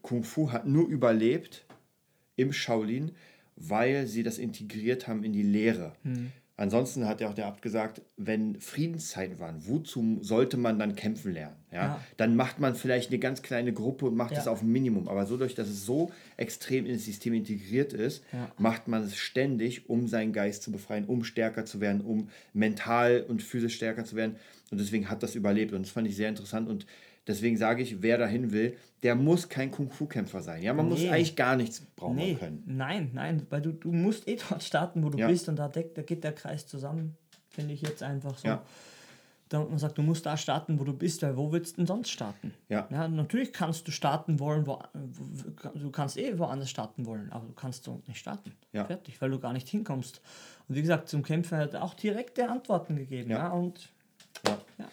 [0.01, 1.65] Kung Fu hat nur überlebt
[2.35, 3.11] im Shaolin,
[3.55, 5.93] weil sie das integriert haben in die Lehre.
[6.03, 6.31] Hm.
[6.57, 11.33] Ansonsten hat ja auch der Abt gesagt, wenn Friedenszeiten waren, wozu sollte man dann kämpfen
[11.33, 11.55] lernen?
[11.71, 11.77] Ja?
[11.81, 12.01] Ja.
[12.17, 14.39] Dann macht man vielleicht eine ganz kleine Gruppe und macht Ja.
[14.39, 15.07] es auf ein Minimum.
[15.07, 18.51] Aber so durch, dass es so extrem ins System integriert ist, Ja.
[18.59, 23.25] macht man es ständig, um seinen Geist zu befreien, um stärker zu werden, um mental
[23.27, 24.35] und physisch stärker zu werden.
[24.69, 25.73] Und deswegen hat das überlebt.
[25.73, 26.69] Und das fand ich sehr interessant.
[26.69, 26.85] Und
[27.32, 30.61] deswegen sage ich, wer dahin will, der muss kein Kung-Fu-Kämpfer sein.
[30.61, 31.09] Ja, man muss Nee.
[31.09, 32.63] eigentlich gar nichts brauchen Nee, können.
[32.67, 35.27] nein, nein, weil du, du musst eh dort starten, wo du Ja.
[35.27, 37.15] bist und da, deckt, da geht der Kreis zusammen,
[37.49, 38.47] finde ich jetzt einfach so.
[38.47, 38.61] Ja.
[39.49, 41.86] Da, man sagt, du musst da starten, wo du bist, weil wo willst du denn
[41.88, 42.53] sonst starten?
[42.69, 42.88] Ja.
[42.89, 47.47] ja natürlich kannst du starten wollen, wo, wo, du kannst eh woanders starten wollen, aber
[47.47, 48.53] du kannst dort nicht starten.
[48.71, 48.86] Ja.
[48.86, 50.21] Fertig, weil du gar nicht hinkommst.
[50.69, 53.29] Und wie gesagt, zum Kämpfen hat er auch direkte Antworten gegeben.
[53.32, 53.38] Ja.
[53.39, 53.49] Ja.
[53.49, 53.89] und
[54.47, 54.57] Ja.
[54.77, 54.86] Ja.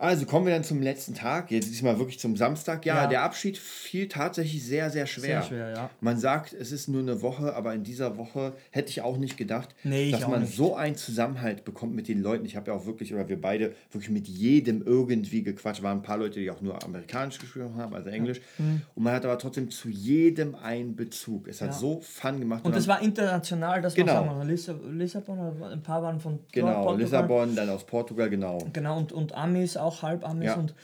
[0.00, 1.50] Also kommen wir dann zum letzten Tag.
[1.50, 2.86] Jetzt diesmal wirklich zum Samstag.
[2.86, 3.06] Ja, Ja.
[3.06, 5.42] der Abschied fiel tatsächlich sehr, sehr schwer.
[5.42, 5.90] Sehr schwer, ja.
[6.00, 9.36] Man sagt, es ist nur eine Woche, aber in dieser Woche hätte ich auch nicht
[9.36, 10.56] gedacht, Nee, dass man nicht.
[10.56, 12.46] so einen Zusammenhalt bekommt mit den Leuten.
[12.46, 15.82] Ich habe ja auch wirklich, oder wir beide, wirklich mit jedem irgendwie gequatscht.
[15.82, 18.40] Waren ein paar Leute, die auch nur amerikanisch gesprochen haben, also Englisch.
[18.58, 21.46] Und man hat aber trotzdem zu jedem einen Bezug.
[21.46, 21.72] Es hat Mhm.
[21.74, 21.78] Ja.
[21.78, 22.64] so Fun gemacht.
[22.64, 24.26] Und das war international, das Genau.
[24.26, 26.98] war Lissab- Lissabon, ein paar waren von Genau, Portugal.
[27.00, 28.56] Lissabon, dann aus Portugal, genau.
[28.72, 30.54] Genau, und, und Amis, auch halb Amis Ja.
[30.56, 30.74] und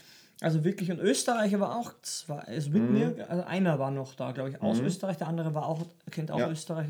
[0.42, 2.74] also wirklich, und Österreicher war auch zwei, also Mhm.
[2.74, 5.86] mit mir, also einer war noch da, glaube ich, aus Österreich, der andere war auch,
[6.10, 6.50] kennt auch Ja.
[6.50, 6.88] Österreich.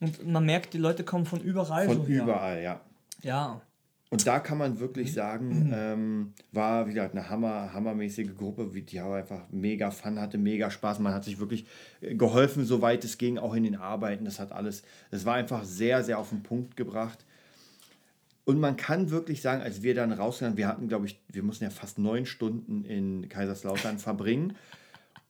[0.00, 2.80] Und man merkt, die Leute kommen von überall Von so überall, ja.
[3.22, 3.62] Ja,
[4.10, 5.14] Und da kann man wirklich Mhm.
[5.14, 10.38] sagen, ähm, war wieder eine Hammer, hammermäßige Gruppe, wie die aber einfach mega Fun hatte,
[10.38, 10.98] mega Spaß.
[11.00, 11.66] Man hat sich wirklich
[12.00, 14.24] äh, geholfen, soweit es ging, auch in den Arbeiten.
[14.24, 17.24] Das hat alles, das war einfach sehr, sehr auf den Punkt gebracht.
[18.44, 21.64] Und man kann wirklich sagen, als wir dann rausgegangen, wir hatten, glaube ich, wir mussten
[21.64, 24.54] ja fast neun Stunden in Kaiserslautern verbringen,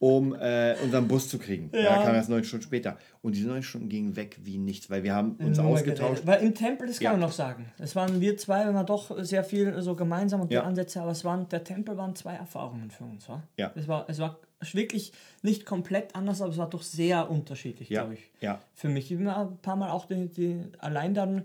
[0.00, 1.70] um äh, unseren Bus zu kriegen.
[1.72, 1.96] Ja.
[1.98, 2.98] Da kam erst neun Stunden später.
[3.22, 6.22] Und diese neun Stunden gingen weg wie nichts, weil wir haben uns nur ausgetauscht.
[6.26, 7.10] Weil im Tempel, das kann Ja.
[7.12, 7.66] man noch sagen.
[7.78, 10.64] Es waren wir zwei, wenn man doch sehr viel so gemeinsam und die Ja.
[10.64, 13.28] Ansätze, aber es waren, der Tempel waren zwei Erfahrungen für uns.
[13.28, 13.42] Wa?
[13.56, 13.70] Ja.
[13.76, 14.38] Es war, es war
[14.72, 15.12] wirklich
[15.42, 18.30] nicht komplett anders, aber es war doch sehr unterschiedlich, Ja, glaube ich.
[18.40, 18.60] ja.
[18.74, 19.10] Für mich.
[19.12, 21.44] Ich habe ein paar Mal auch die, die allein dann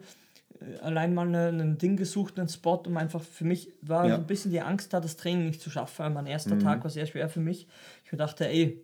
[0.81, 4.15] allein mal eine- ein Ding gesucht, einen Spot, um einfach für mich war Ja.
[4.15, 5.99] so ein bisschen die Angst da, das Training nicht zu schaffen.
[5.99, 6.59] Weil mein erster Mhm.
[6.61, 7.67] Tag war sehr schwer für mich.
[8.05, 8.81] Ich mir dachte, ey,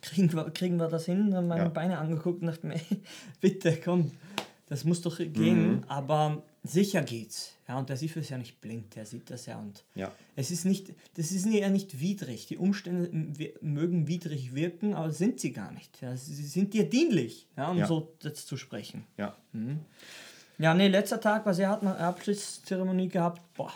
[0.00, 1.30] kriegen wir, kriegen wir das hin?
[1.30, 1.68] Dann meine Ja.
[1.68, 3.00] Beine angeguckt und dachte mir, ey,
[3.40, 4.10] bitte, komm,
[4.68, 5.76] das muss doch gehen.
[5.78, 5.84] Mhm.
[5.88, 7.52] Aber sicher geht's.
[7.68, 9.58] Ja, und der Sif ist ja nicht blind, der sieht das ja.
[9.58, 10.12] Und Ja.
[10.36, 12.46] es ist nicht, das ist ja nicht widrig.
[12.46, 13.08] Die Umstände
[13.62, 16.00] mögen widrig wirken, aber sind sie gar nicht.
[16.02, 17.86] Ja, sie sind dir dienlich, ja, um Ja.
[17.86, 19.04] so jetzt zu sprechen.
[19.16, 19.34] Ja.
[20.62, 23.42] Ja, nee, letzter Tag war sehr hart, eine Abschiedszeremonie gehabt.
[23.54, 23.72] Boah.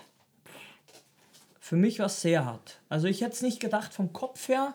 [1.58, 2.78] Für mich war es sehr hart.
[2.88, 4.74] Also ich hätte es nicht gedacht vom Kopf her,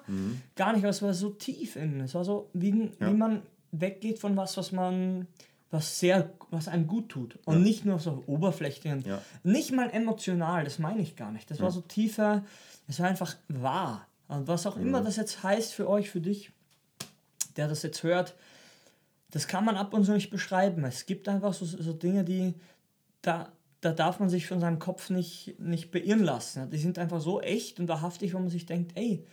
[0.58, 2.02] gar nicht, aber es war so tief innen.
[2.02, 2.92] Es war so, wie, Mhm.
[3.00, 3.08] Ja.
[3.10, 3.42] wie man
[3.72, 5.26] weggeht von was, was man,
[5.70, 7.40] was sehr, was einem gut tut.
[7.46, 9.06] Und nicht nur so oberflächlich.
[9.06, 9.22] Ja.
[9.44, 11.50] Nicht mal emotional, das meine ich gar nicht.
[11.50, 12.44] Das war so tiefer,
[12.90, 14.06] es war einfach wahr.
[14.28, 14.88] Und was auch Mhm.
[14.88, 16.52] immer das jetzt heißt für euch, für dich,
[17.56, 18.34] der das jetzt hört,
[19.32, 20.84] das kann man ab und zu nicht beschreiben.
[20.84, 22.54] Es gibt einfach so, so Dinge, die
[23.22, 23.52] da,
[23.82, 26.70] da darf man sich von seinem Kopf nicht, nicht beirren lassen.
[26.70, 29.26] Die sind einfach so echt und wahrhaftig, wo man sich denkt, ey,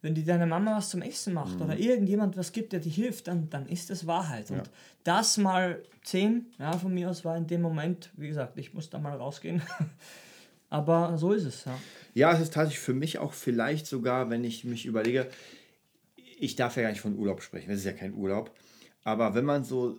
[0.00, 1.62] wenn die deine Mama was zum Essen macht Mhm.
[1.62, 4.50] oder irgendjemand was gibt, der dir hilft, dann, dann ist das Wahrheit.
[4.50, 4.70] Und
[5.02, 8.90] das mal zehn, ja, von mir aus war in dem Moment, wie gesagt, ich muss
[8.90, 9.62] da mal rausgehen.
[10.70, 11.76] Aber so ist es, ja.
[12.14, 15.28] Ja, es ist tatsächlich für mich auch vielleicht sogar, wenn ich mich überlege,
[16.38, 18.50] ich darf ja gar nicht von Urlaub sprechen, das ist ja kein Urlaub,
[19.08, 19.98] aber wenn man so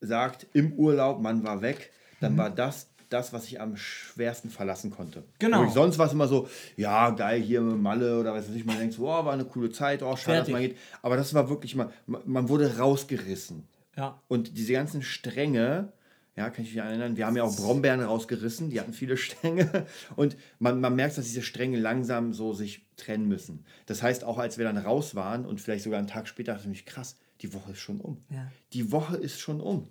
[0.00, 1.90] sagt, im Urlaub, man war weg,
[2.20, 2.38] dann Mhm.
[2.38, 5.24] war das das, was ich am schwersten verlassen konnte.
[5.38, 5.64] Genau.
[5.64, 6.46] Ich sonst war es immer so,
[6.76, 9.70] ja, geil, hier Malle oder was weiß ich, man denkt so, oh, war eine coole
[9.70, 10.76] Zeit, oh, schade, dass man geht.
[11.00, 13.66] Aber das war wirklich mal, man wurde rausgerissen.
[13.96, 15.90] Ja, Und diese ganzen Stränge,
[16.36, 19.86] ja, kann ich mich erinnern, wir haben ja auch Brombeeren rausgerissen, die hatten viele Stränge.
[20.14, 23.64] Und man, man merkt, dass diese Stränge langsam so sich trennen müssen.
[23.86, 26.64] Das heißt, auch als wir dann raus waren und vielleicht sogar einen Tag später, dachte
[26.64, 28.18] ich mich, krass, die Woche ist schon um.
[28.30, 28.50] Ja.
[28.72, 29.88] Die Woche ist schon um.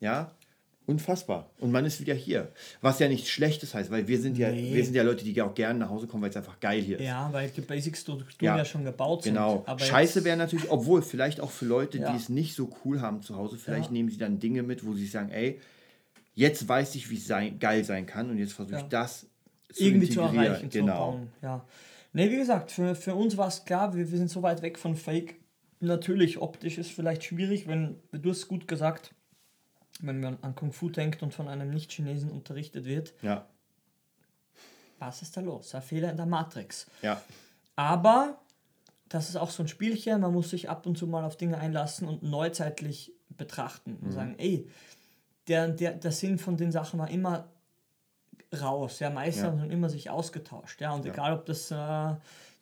[0.00, 0.32] Ja,
[0.86, 1.50] unfassbar.
[1.60, 2.52] Und man ist wieder hier.
[2.82, 4.74] Was ja nichts Schlechtes heißt, weil wir sind ja, Nee.
[4.74, 6.98] wir sind ja Leute, die auch gerne nach Hause kommen, weil es einfach geil hier
[6.98, 7.06] ist.
[7.06, 8.56] ja weil die Basic-Strukturen Ja.
[8.58, 8.64] ja.
[8.64, 9.34] schon gebaut sind.
[9.34, 9.62] Genau.
[9.66, 12.10] Aber Scheiße wäre natürlich, obwohl vielleicht auch für Leute, Ja.
[12.10, 13.92] die es nicht so cool haben zu Hause, vielleicht Ja.
[13.92, 15.58] nehmen sie dann Dinge mit, wo sie sagen, ey,
[16.34, 19.26] jetzt weiß ich, wie es sein, geil sein kann und jetzt versuche ich das
[19.72, 21.12] zu irgendwie zu erreichen, zu genau.
[21.12, 21.28] bauen.
[21.42, 21.64] Ja.
[22.12, 24.78] Ne, wie gesagt, für, für uns war es klar, wir, wir sind so weit weg
[24.78, 25.36] von Fake.
[25.80, 29.14] Natürlich, optisch ist vielleicht schwierig, wenn, du hast gut gesagt,
[30.00, 33.46] wenn man an Kung Fu denkt und von einem Nicht-Chinesen unterrichtet wird, Ja,
[34.98, 35.74] was ist da los?
[35.74, 36.86] Ein Fehler in der Matrix.
[37.02, 37.20] ja,
[37.76, 38.38] Aber
[39.08, 41.58] das ist auch so ein Spielchen, man muss sich ab und zu mal auf Dinge
[41.58, 44.68] einlassen und neuzeitlich betrachten und sagen, ey,
[45.48, 47.48] der, der, der Sinn von den Sachen war immer
[48.60, 49.50] raus, ja, meistens Ja.
[49.60, 52.14] haben immer sich ausgetauscht, ja, und egal ob das äh,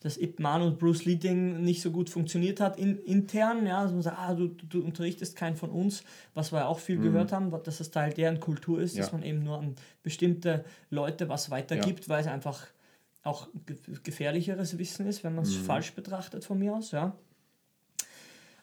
[0.02, 3.78] das Ip Man und Bruce Lee Ding nicht so gut funktioniert hat in, intern, ja,
[3.80, 6.02] also man sagt, ah, du, du unterrichtest keinen von uns,
[6.34, 9.18] was wir auch viel gehört haben, dass das Teil deren Kultur ist, dass Mhm.
[9.18, 9.18] Ja.
[9.18, 12.66] man eben nur an bestimmte Leute was weitergibt, weil es einfach
[13.22, 17.14] auch ge gefährlicheres Wissen ist, wenn man es falsch betrachtet von mir aus, ja.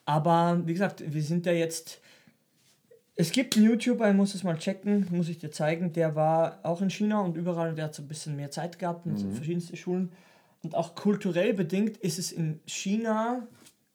[0.06, 2.02] Aber wie gesagt, wir sind ja jetzt.
[3.16, 6.60] Es gibt einen YouTuber, ich muss es mal checken, muss ich dir zeigen, der war
[6.64, 9.30] auch in China und überall, der hat so ein bisschen mehr Zeit gehabt und so
[9.30, 10.12] verschiedenste Schulen.
[10.64, 13.48] Und auch kulturell bedingt ist es in China,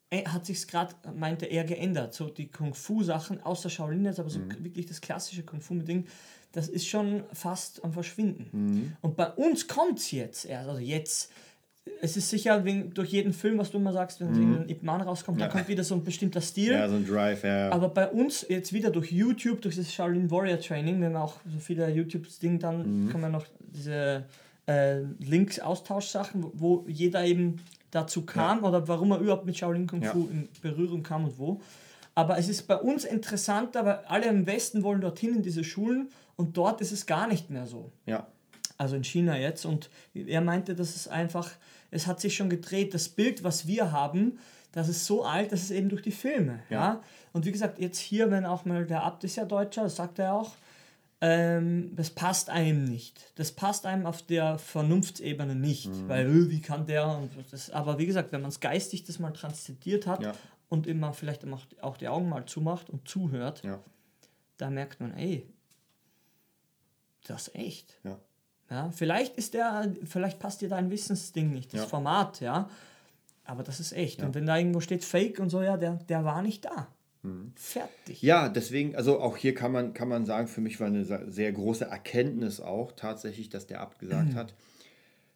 [0.09, 2.13] äh, hat sich gerade, meinte er, geändert.
[2.13, 6.05] So die Kung-Fu-Sachen, außer Shaolin jetzt, aber so wirklich das klassische Kung-Fu mit Ding,
[6.51, 8.95] das ist schon fast am Verschwinden.
[9.01, 11.31] Und bei uns kommt es jetzt erst, also jetzt.
[12.01, 14.57] Es ist sicher wegen, durch jeden Film, was du immer sagst, wenn mhm.
[14.61, 16.71] ein Ip Man rauskommt, dann kommt wieder so ein bestimmter Stil.
[16.71, 17.69] ja, so ein Drive, ja.
[17.69, 21.35] Aber bei uns jetzt wieder durch YouTube, durch das Shaolin Warrior Training, wenn wir auch
[21.45, 24.25] so viele YouTube-Ding, dann kann man noch diese
[24.67, 27.57] äh, Links-Austauschsachen, wo, jeder eben
[27.91, 30.31] dazu kam oder warum er überhaupt mit Shaolin Kung Fu Ja.
[30.31, 31.61] in Berührung kam und wo.
[32.13, 36.09] Aber es ist bei uns interessanter, weil alle im Westen wollen dorthin in diese Schulen
[36.35, 38.27] und dort ist es gar nicht mehr so ja,
[38.77, 39.65] also in China jetzt.
[39.65, 41.51] Und er meinte, dass es einfach,
[41.91, 44.39] es hat sich schon gedreht, das Bild, was wir haben,
[44.71, 46.59] das ist so alt, das ist eben durch die Filme.
[46.69, 46.79] Ja.
[46.79, 47.01] Ja.
[47.31, 50.19] Und wie gesagt, jetzt hier, wenn auch mal der Abt ist ja Deutscher, das sagt
[50.19, 50.51] er auch,
[51.21, 53.31] ähm, das passt einem nicht.
[53.35, 56.09] Das passt einem auf der Vernunftsebene nicht, Mhm.
[56.09, 59.19] weil äh, wie kann der und das, aber wie gesagt, wenn man es geistig das
[59.19, 60.33] mal transzendiert hat Ja.
[60.69, 61.43] und immer vielleicht
[61.81, 63.79] auch- die Augen mal zumacht und zuhört, ja,
[64.57, 65.47] da merkt man, ey,
[67.27, 67.99] das ist echt.
[68.03, 68.19] ja.
[68.69, 71.85] Ja, vielleicht ist der, vielleicht passt dir dein Wissensding nicht, das.
[71.85, 72.67] Format, ja.
[73.43, 74.23] Aber das ist echt.
[74.23, 76.87] Und wenn da irgendwo steht Fake und so, ja, der, der war nicht da.
[77.55, 78.21] Fertig.
[78.21, 78.27] Mhm.
[78.27, 81.51] Ja, deswegen, also auch hier kann man, kann man sagen, für mich war eine sehr
[81.51, 84.35] große Erkenntnis auch tatsächlich, dass der Abt gesagt Mhm.
[84.35, 84.53] hat,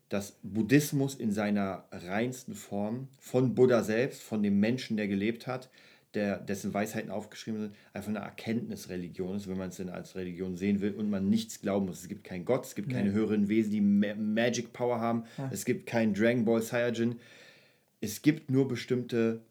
[0.10, 5.70] dass Buddhismus in seiner reinsten Form von Buddha selbst, von dem Menschen, der gelebt hat,
[6.16, 10.58] der, dessen Weisheiten aufgeschrieben sind, einfach eine Erkenntnisreligion ist, wenn man es denn als Religion
[10.58, 12.02] sehen will und man nichts glauben muss.
[12.02, 15.66] Es gibt keinen Gott, es gibt keine höheren Wesen, die Ma Magic Power haben, es
[15.66, 17.20] gibt keinen Dragon Ball Saiyajin.
[18.02, 19.42] Es gibt nur bestimmte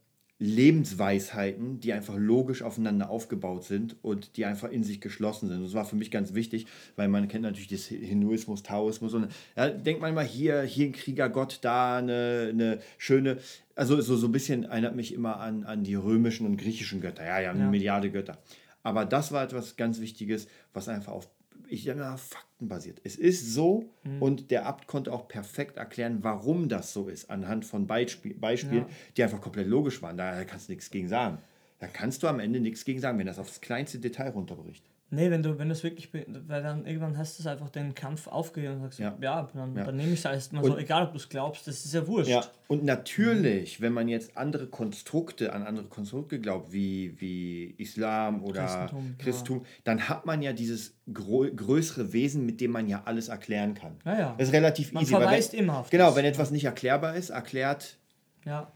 [0.41, 5.65] Lebensweisheiten, die einfach logisch aufeinander aufgebaut sind und die einfach in sich geschlossen sind.
[5.65, 9.69] Das war für mich ganz wichtig, weil man kennt natürlich das Hinduismus, Taoismus und ja,
[9.69, 13.39] denkt man mal hier, hier ein Kriegergott, da eine, eine schöne,
[13.75, 17.25] also so, so ein bisschen erinnert mich immer an, an die römischen und griechischen Götter.
[17.25, 17.71] Ja, ja, eine Ja.
[17.71, 18.39] Milliarde Götter.
[18.85, 21.29] Aber das war etwas ganz Wichtiges, was einfach auf
[21.71, 23.01] ich sag mal, Fakten basiert.
[23.05, 24.23] Es ist so Mhm.
[24.23, 28.85] und der Abt konnte auch perfekt erklären, warum das so ist, anhand von Beispiel, Beispielen,
[28.85, 28.89] Ja.
[29.17, 30.17] die einfach komplett logisch waren.
[30.17, 31.39] Da kannst du nichts gegen sagen.
[31.81, 34.85] Da kannst du am Ende nichts gegen sagen, wenn das aufs kleinste Detail runterbricht.
[35.11, 37.95] Nee, wenn du, wenn du es wirklich, weil dann irgendwann hast du es einfach den
[37.95, 39.49] Kampf aufgegeben und sagst, ja, Ja.
[39.55, 39.85] dann, Ja.
[39.85, 42.29] dann nehme ich es erstmal so, egal ob du es glaubst, das ist ja wurscht.
[42.31, 48.43] Ja, und natürlich, wenn man jetzt andere Konstrukte an andere Konstrukte glaubt, wie, wie Islam
[48.45, 53.01] oder Christentum, Christentum, dann hat man ja dieses grö größere Wesen, mit dem man ja
[53.07, 53.97] alles erklären kann.
[54.05, 54.35] Ja, ja.
[54.37, 55.15] Das ist relativ Man easy.
[55.15, 57.97] weil verweist wenn, immer auf Genau, wenn etwas nicht erklärbar ist, erklärt
[58.45, 58.71] Ja.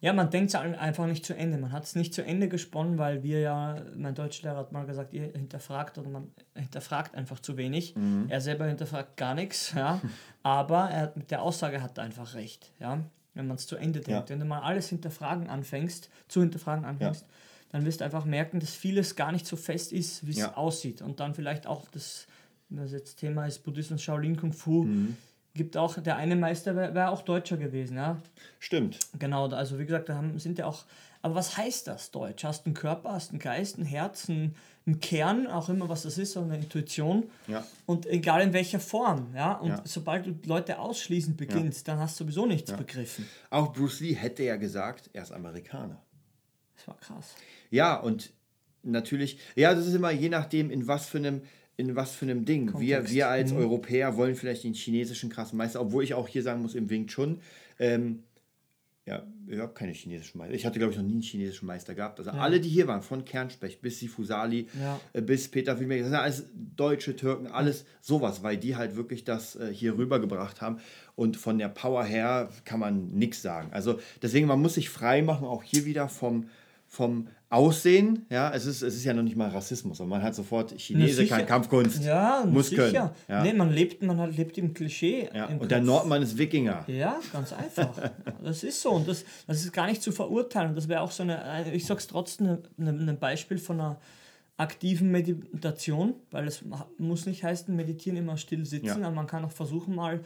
[0.00, 1.58] Ja, man denkt es einfach nicht zu Ende.
[1.58, 5.12] Man hat es nicht zu Ende gesponnen, weil wir ja, mein Deutschlehrer hat mal gesagt,
[5.12, 7.96] ihr hinterfragt oder man hinterfragt einfach zu wenig.
[7.96, 8.26] Mhm.
[8.28, 10.00] Er selber hinterfragt gar nichts, ja.
[10.44, 13.02] Aber er hat, mit der Aussage hat er einfach recht, ja.
[13.34, 14.08] Wenn man es zu Ende denkt.
[14.08, 14.28] Ja.
[14.28, 17.28] Wenn du mal alles hinterfragen anfängst, zu hinterfragen anfängst, ja.
[17.72, 20.56] dann wirst du einfach merken, dass vieles gar nicht so fest ist, wie es ja.
[20.56, 21.02] aussieht.
[21.02, 22.26] Und dann vielleicht auch das,
[22.68, 24.84] das jetzt Thema ist Buddhismus, Shaolin, Kung Fu.
[24.84, 25.16] Mhm
[25.58, 28.16] gibt auch, der eine Meister wäre wär auch Deutscher gewesen, ja.
[28.58, 28.98] Stimmt.
[29.18, 30.84] Genau, also wie gesagt, da haben, sind ja auch,
[31.20, 32.44] aber was heißt das Deutsch?
[32.44, 34.54] Hast einen Körper, hast einen Geist, ein Herz, einen,
[34.86, 37.30] einen Kern, auch immer was das ist, so eine Intuition.
[37.46, 37.66] Ja.
[37.84, 39.54] Und egal in welcher Form, ja.
[39.54, 39.82] Und ja.
[39.84, 41.94] sobald du Leute ausschließend beginnst, ja.
[41.94, 43.26] dann hast du sowieso nichts begriffen.
[43.50, 46.00] Auch Bruce Lee hätte ja gesagt, er ist Amerikaner.
[46.76, 47.34] Das war krass.
[47.70, 48.32] Ja, und
[48.82, 51.42] natürlich, ja, das ist immer je nachdem, in was für einem
[51.78, 52.78] in was für einem Ding.
[52.78, 53.58] Wir, wir als mhm.
[53.58, 57.06] Europäer wollen vielleicht den chinesischen krassen Meister, obwohl ich auch hier sagen muss, im Wing
[57.06, 57.40] Chun,
[57.78, 58.24] ähm,
[59.06, 60.54] ja, ich habe keine chinesischen Meister.
[60.54, 62.18] Ich hatte, glaube ich, noch nie einen chinesischen Meister gehabt.
[62.18, 62.36] Also ja.
[62.36, 65.00] alle, die hier waren, von Kernspecht bis Sifusali, ja.
[65.14, 69.24] äh, bis Peter Wilmeck, das sind alles deutsche Türken, alles sowas, weil die halt wirklich
[69.24, 70.80] das äh, hier rübergebracht haben.
[71.14, 73.68] Und von der Power her kann man nichts sagen.
[73.72, 76.50] Also deswegen, man muss sich frei machen, auch hier wieder vom,
[76.88, 80.34] vom Aussehen, ja, es ist, es ist ja noch nicht mal Rassismus, aber man hat
[80.34, 82.90] sofort Chinese, kann Kampfkunst, ja, muss sicher.
[82.90, 83.10] können.
[83.28, 83.42] Ja.
[83.42, 85.30] Nee, man lebt, man hat, lebt im Klischee.
[85.32, 85.46] Ja.
[85.46, 85.68] Im und Kopf.
[85.68, 86.84] der Nordmann ist Wikinger.
[86.86, 87.90] Ja, ganz einfach.
[88.42, 90.74] das ist so und das, das ist gar nicht zu verurteilen.
[90.74, 94.00] Das wäre auch so eine, ich sag's trotzdem, ein Beispiel von einer
[94.58, 96.64] aktiven Meditation, weil es
[96.98, 99.06] muss nicht heißen, meditieren immer still sitzen, ja.
[99.06, 100.20] aber man kann auch versuchen mal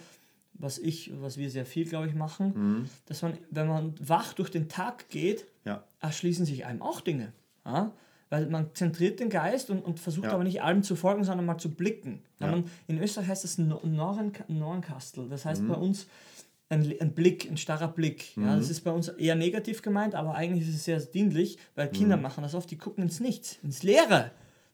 [0.54, 2.88] was ich, was wir sehr viel, glaube ich, machen, mhm.
[3.06, 5.84] dass man, wenn man wach durch den Tag geht, ja.
[6.00, 7.32] erschließen sich einem auch Dinge.
[7.64, 7.92] Ja?
[8.30, 10.32] Weil man zentriert den Geist und, und versucht ja.
[10.32, 12.22] aber nicht allem zu folgen, sondern mal zu blicken.
[12.38, 15.28] Man, in Österreich heißt das Norrenkastel.
[15.28, 15.68] Das heißt mhm.
[15.68, 16.06] bei uns
[16.70, 18.36] ein, ein, Blick, ein starrer Blick.
[18.36, 18.46] Mhm.
[18.46, 21.88] Ja, das ist bei uns eher negativ gemeint, aber eigentlich ist es sehr dienlich, weil
[21.88, 22.22] Kinder mhm.
[22.22, 24.30] machen das oft, die gucken ins Nichts, ins Leere.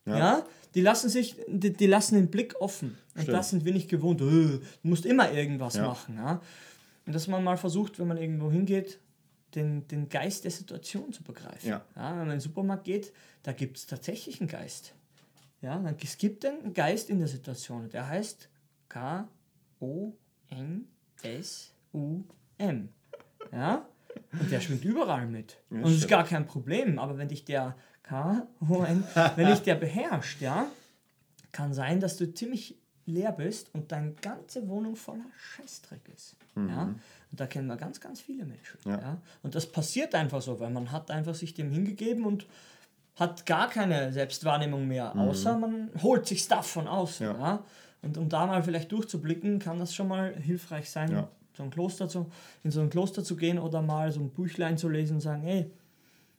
[0.06, 0.18] Ja.
[0.18, 0.46] ja.
[0.74, 2.96] Die lassen sich, die, die, lassen den Blick offen.
[3.14, 3.36] Und Stimmt.
[3.36, 4.20] das sind wir nicht gewohnt.
[4.20, 5.86] Äh, du musst immer irgendwas ja.
[5.86, 6.16] machen.
[6.16, 6.40] Ja.
[7.06, 9.00] Und dass man mal versucht, wenn man irgendwo hingeht,
[9.54, 11.68] den, den Geist der Situation zu begreifen.
[11.68, 11.84] Ja.
[11.96, 14.94] ja wenn man in den Supermarkt geht, da gibt es tatsächlich einen Geist.
[15.60, 17.88] Ja, es gibt einen Geist in der Situation.
[17.90, 18.48] Der heißt
[18.88, 19.28] K-O-N-S-U-M.
[23.52, 23.88] Ja?
[24.32, 25.56] Und der schwingt überall mit.
[25.70, 26.98] Und das ist gar kein Problem.
[26.98, 29.04] Aber wenn dich der K-O-N,
[29.36, 30.70] wenn dich der beherrscht, ja,
[31.52, 32.78] kann sein, dass du ziemlich
[33.08, 36.36] leer bist und deine ganze Wohnung voller Scheißdreck ist.
[36.54, 36.68] Mhm.
[36.68, 36.82] Ja?
[36.82, 38.78] Und da kennen wir ganz, ganz viele Menschen.
[38.84, 39.00] Ja.
[39.00, 39.22] ja.
[39.42, 42.46] Und das passiert einfach so, weil man hat einfach sich dem hingegeben und
[43.16, 45.20] hat gar keine Selbstwahrnehmung mehr, mhm.
[45.22, 47.26] außer man holt sich Stuff von außen.
[47.26, 47.38] Ja.
[47.38, 47.64] ja.
[48.02, 51.28] Und um da mal vielleicht durchzublicken, kann das schon mal hilfreich sein, ja.
[51.56, 52.30] so ein Kloster zu,
[52.62, 55.42] in so ein Kloster zu gehen oder mal so ein Büchlein zu lesen und sagen,
[55.42, 55.70] hey,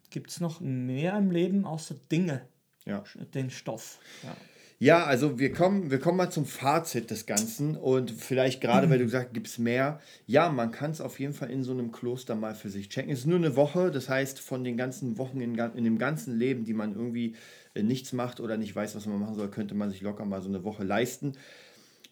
[0.10, 2.42] gibt es noch mehr im Leben außer Dinge?
[2.86, 3.04] Ja.
[3.34, 4.00] Den Stoff.
[4.24, 4.36] Ja.
[4.82, 8.92] Ja, also wir kommen, wir kommen mal zum Fazit des Ganzen und vielleicht gerade, mhm.
[8.92, 10.00] weil du gesagt gibt es mehr.
[10.26, 13.12] Ja, man kann es auf jeden Fall in so einem Kloster mal für sich checken.
[13.12, 16.40] Es ist nur eine Woche, das heißt, von den ganzen Wochen in, in dem ganzen
[16.40, 17.36] Leben, die man irgendwie
[17.74, 20.42] äh, nichts macht oder nicht weiß, was man machen soll, könnte man sich locker mal
[20.42, 21.34] so eine Woche leisten.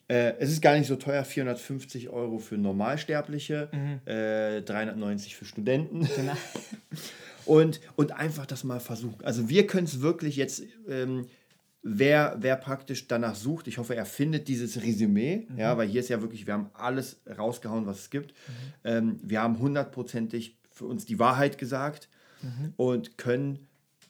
[0.08, 4.00] Äh, es ist gar nicht so teuer, 450 Euro für Normalsterbliche, mhm.
[4.06, 6.06] äh, 390 für Studenten.
[6.16, 6.36] Genau.
[7.46, 9.24] und, und einfach das mal versuchen.
[9.24, 10.64] Also wir können es wirklich jetzt...
[10.86, 11.24] Ähm,
[11.82, 15.58] wer, wer praktisch danach sucht, ich hoffe, er findet dieses Resümee, mhm.
[15.58, 18.32] ja, weil hier ist ja wirklich, wir haben alles rausgehauen, was es gibt.
[18.32, 18.52] Mhm.
[18.84, 22.08] Ähm, wir haben hundertprozentig für uns die Wahrheit gesagt
[22.42, 22.72] mhm.
[22.76, 23.66] und können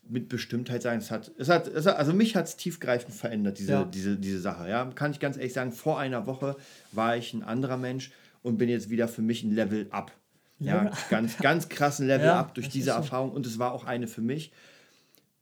[0.09, 3.59] mit Bestimmtheit sagen, es hat, es hat, es hat also mich hat es tiefgreifend verändert,
[3.59, 3.85] diese, ja.
[3.85, 4.69] diese, diese Sache.
[4.69, 6.57] Ja, kann ich ganz ehrlich sagen, vor einer Woche
[6.93, 8.11] war ich ein anderer Mensch
[8.43, 10.13] und bin jetzt wieder für mich ein Level up.
[10.61, 14.09] Ja, ganz, ganz krassen Level ja, up durch diese Erfahrung und es war auch eine
[14.09, 14.51] für mich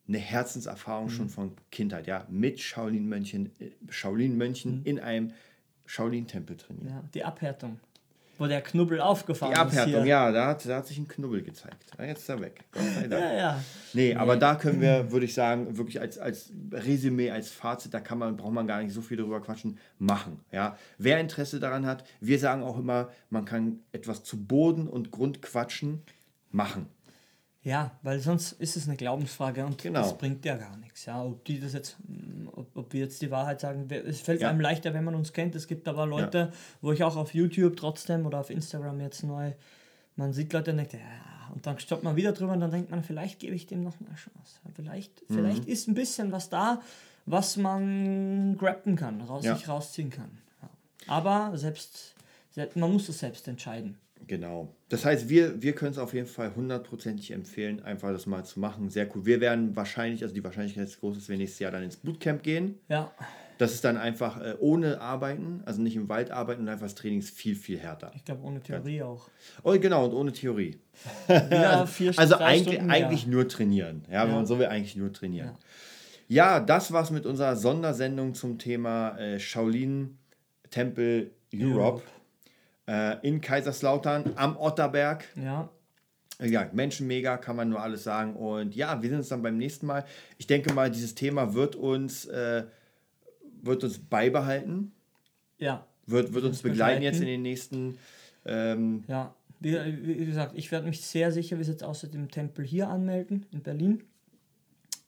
[0.07, 1.11] eine Herzenserfahrung mhm.
[1.11, 3.51] schon von Kindheit, ja, mit Shaolin-Mönchen
[3.89, 4.81] Shaolin -Mönchen mhm.
[4.85, 5.33] in einem
[5.85, 6.87] Shaolin-Tempel trainieren.
[6.87, 7.79] Ja, die Abhärtung,
[8.37, 9.57] wo der Knubbel aufgefahren ist.
[9.57, 11.85] Die Abhärtung, ist ja, da hat, da hat sich ein Knubbel gezeigt.
[11.97, 12.63] Ja, jetzt ist er weg.
[12.71, 13.23] Gott sei Dank.
[13.23, 13.63] Ja, ja.
[13.93, 17.93] Nee, nee, aber da können wir, würde ich sagen, wirklich als, als Resümee, als Fazit,
[17.93, 20.39] da kann man, braucht man gar nicht so viel darüber quatschen, machen.
[20.51, 20.77] Ja.
[20.97, 25.41] Wer Interesse daran hat, wir sagen auch immer, man kann etwas zu Boden und Grund
[25.41, 26.03] quatschen,
[26.51, 26.87] machen.
[27.67, 30.01] Ja, weil sonst ist es eine Glaubensfrage und genau.
[30.01, 31.03] das bringt ja gar nichts.
[31.03, 31.97] Ja, ob die das jetzt,
[32.55, 34.49] ob, ob wir jetzt die Wahrheit sagen, es fällt ja.
[34.49, 35.53] einem leichter, wenn man uns kennt.
[35.53, 36.51] Es gibt aber Leute, ja.
[36.79, 39.51] wo ich auch auf YouTube trotzdem oder auf Instagram jetzt neu,
[40.15, 40.99] man sieht Leute und denkt, ja,
[41.53, 43.99] und dann stoppt man wieder drüber und dann denkt man, vielleicht gebe ich dem noch
[43.99, 44.61] eine Chance.
[44.73, 45.35] Vielleicht, mhm.
[45.35, 46.81] vielleicht ist ein bisschen was da,
[47.25, 49.57] was man grappen kann, raus, ja.
[49.57, 50.37] sich rausziehen kann.
[51.07, 52.15] Aber selbst,
[52.51, 53.97] selbst, man muss es selbst entscheiden.
[54.25, 54.73] Genau.
[54.89, 58.59] Das heißt, wir, wir können es auf jeden Fall hundertprozentig empfehlen, einfach das mal zu
[58.59, 58.89] machen.
[58.89, 59.25] Sehr cool.
[59.25, 62.41] Wir werden wahrscheinlich, also die Wahrscheinlichkeit ist groß, dass wir nächstes Jahr dann ins Bootcamp
[62.43, 62.79] gehen.
[62.89, 63.11] Ja.
[63.57, 66.95] Das ist dann einfach äh, ohne Arbeiten, also nicht im Wald arbeiten und einfach das
[66.95, 68.11] Training ist viel, viel härter.
[68.15, 69.29] Ich glaube, ohne Theorie auch.
[69.63, 70.77] Oh, genau, und ohne Theorie.
[71.87, 74.03] Vier Also eigentlich, Stunden eigentlich nur trainieren.
[74.11, 74.35] Ja, wenn Ja.
[74.35, 75.51] man so will, eigentlich nur trainieren.
[76.27, 80.17] Ja, das war's mit unserer Sondersendung zum Thema äh, Shaolin
[80.69, 82.03] Tempel Europe,
[82.87, 85.25] Äh, in Kaiserslautern am Otterberg.
[85.35, 85.69] Ja.
[86.39, 88.35] Ja, Menschen mega, kann man nur alles sagen.
[88.35, 90.05] Und ja, wir sehen uns dann beim nächsten Mal.
[90.37, 92.63] Ich denke mal, dieses Thema wird uns, äh,
[93.61, 94.91] wird uns beibehalten,
[95.57, 95.85] Ja.
[96.05, 97.03] wird, wird uns begleiten begleiten.
[97.03, 97.97] jetzt in den nächsten.
[98.45, 99.33] Ähm, Ja.
[99.59, 99.73] Wie,
[100.19, 103.47] wie gesagt, ich werde mich sehr sicher, wie es jetzt außer dem Tempel hier anmelden,
[103.51, 104.03] in Berlin.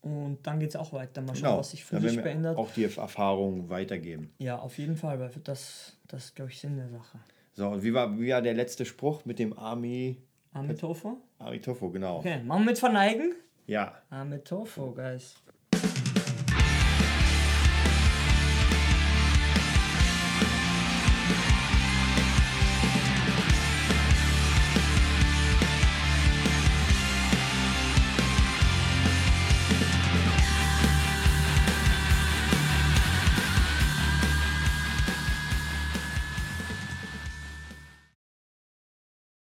[0.02, 1.22] Und dann geht es auch weiter.
[1.22, 2.58] Mal schauen, genau, was sich werden wir verändert.
[2.58, 4.32] auch die Erfahrung weitergeben.
[4.40, 7.20] Ja, auf jeden Fall, weil das, das glaube ich, Sinn der Sache.
[7.54, 10.18] So, und wie war, wie war der letzte Spruch mit dem Army?
[10.54, 11.18] Ametofo?
[11.40, 12.18] Amitofo, genau.
[12.20, 13.36] Okay, machen wir mit Verneigen?
[13.68, 14.02] Ja.
[14.10, 15.36] Ametofo, guys.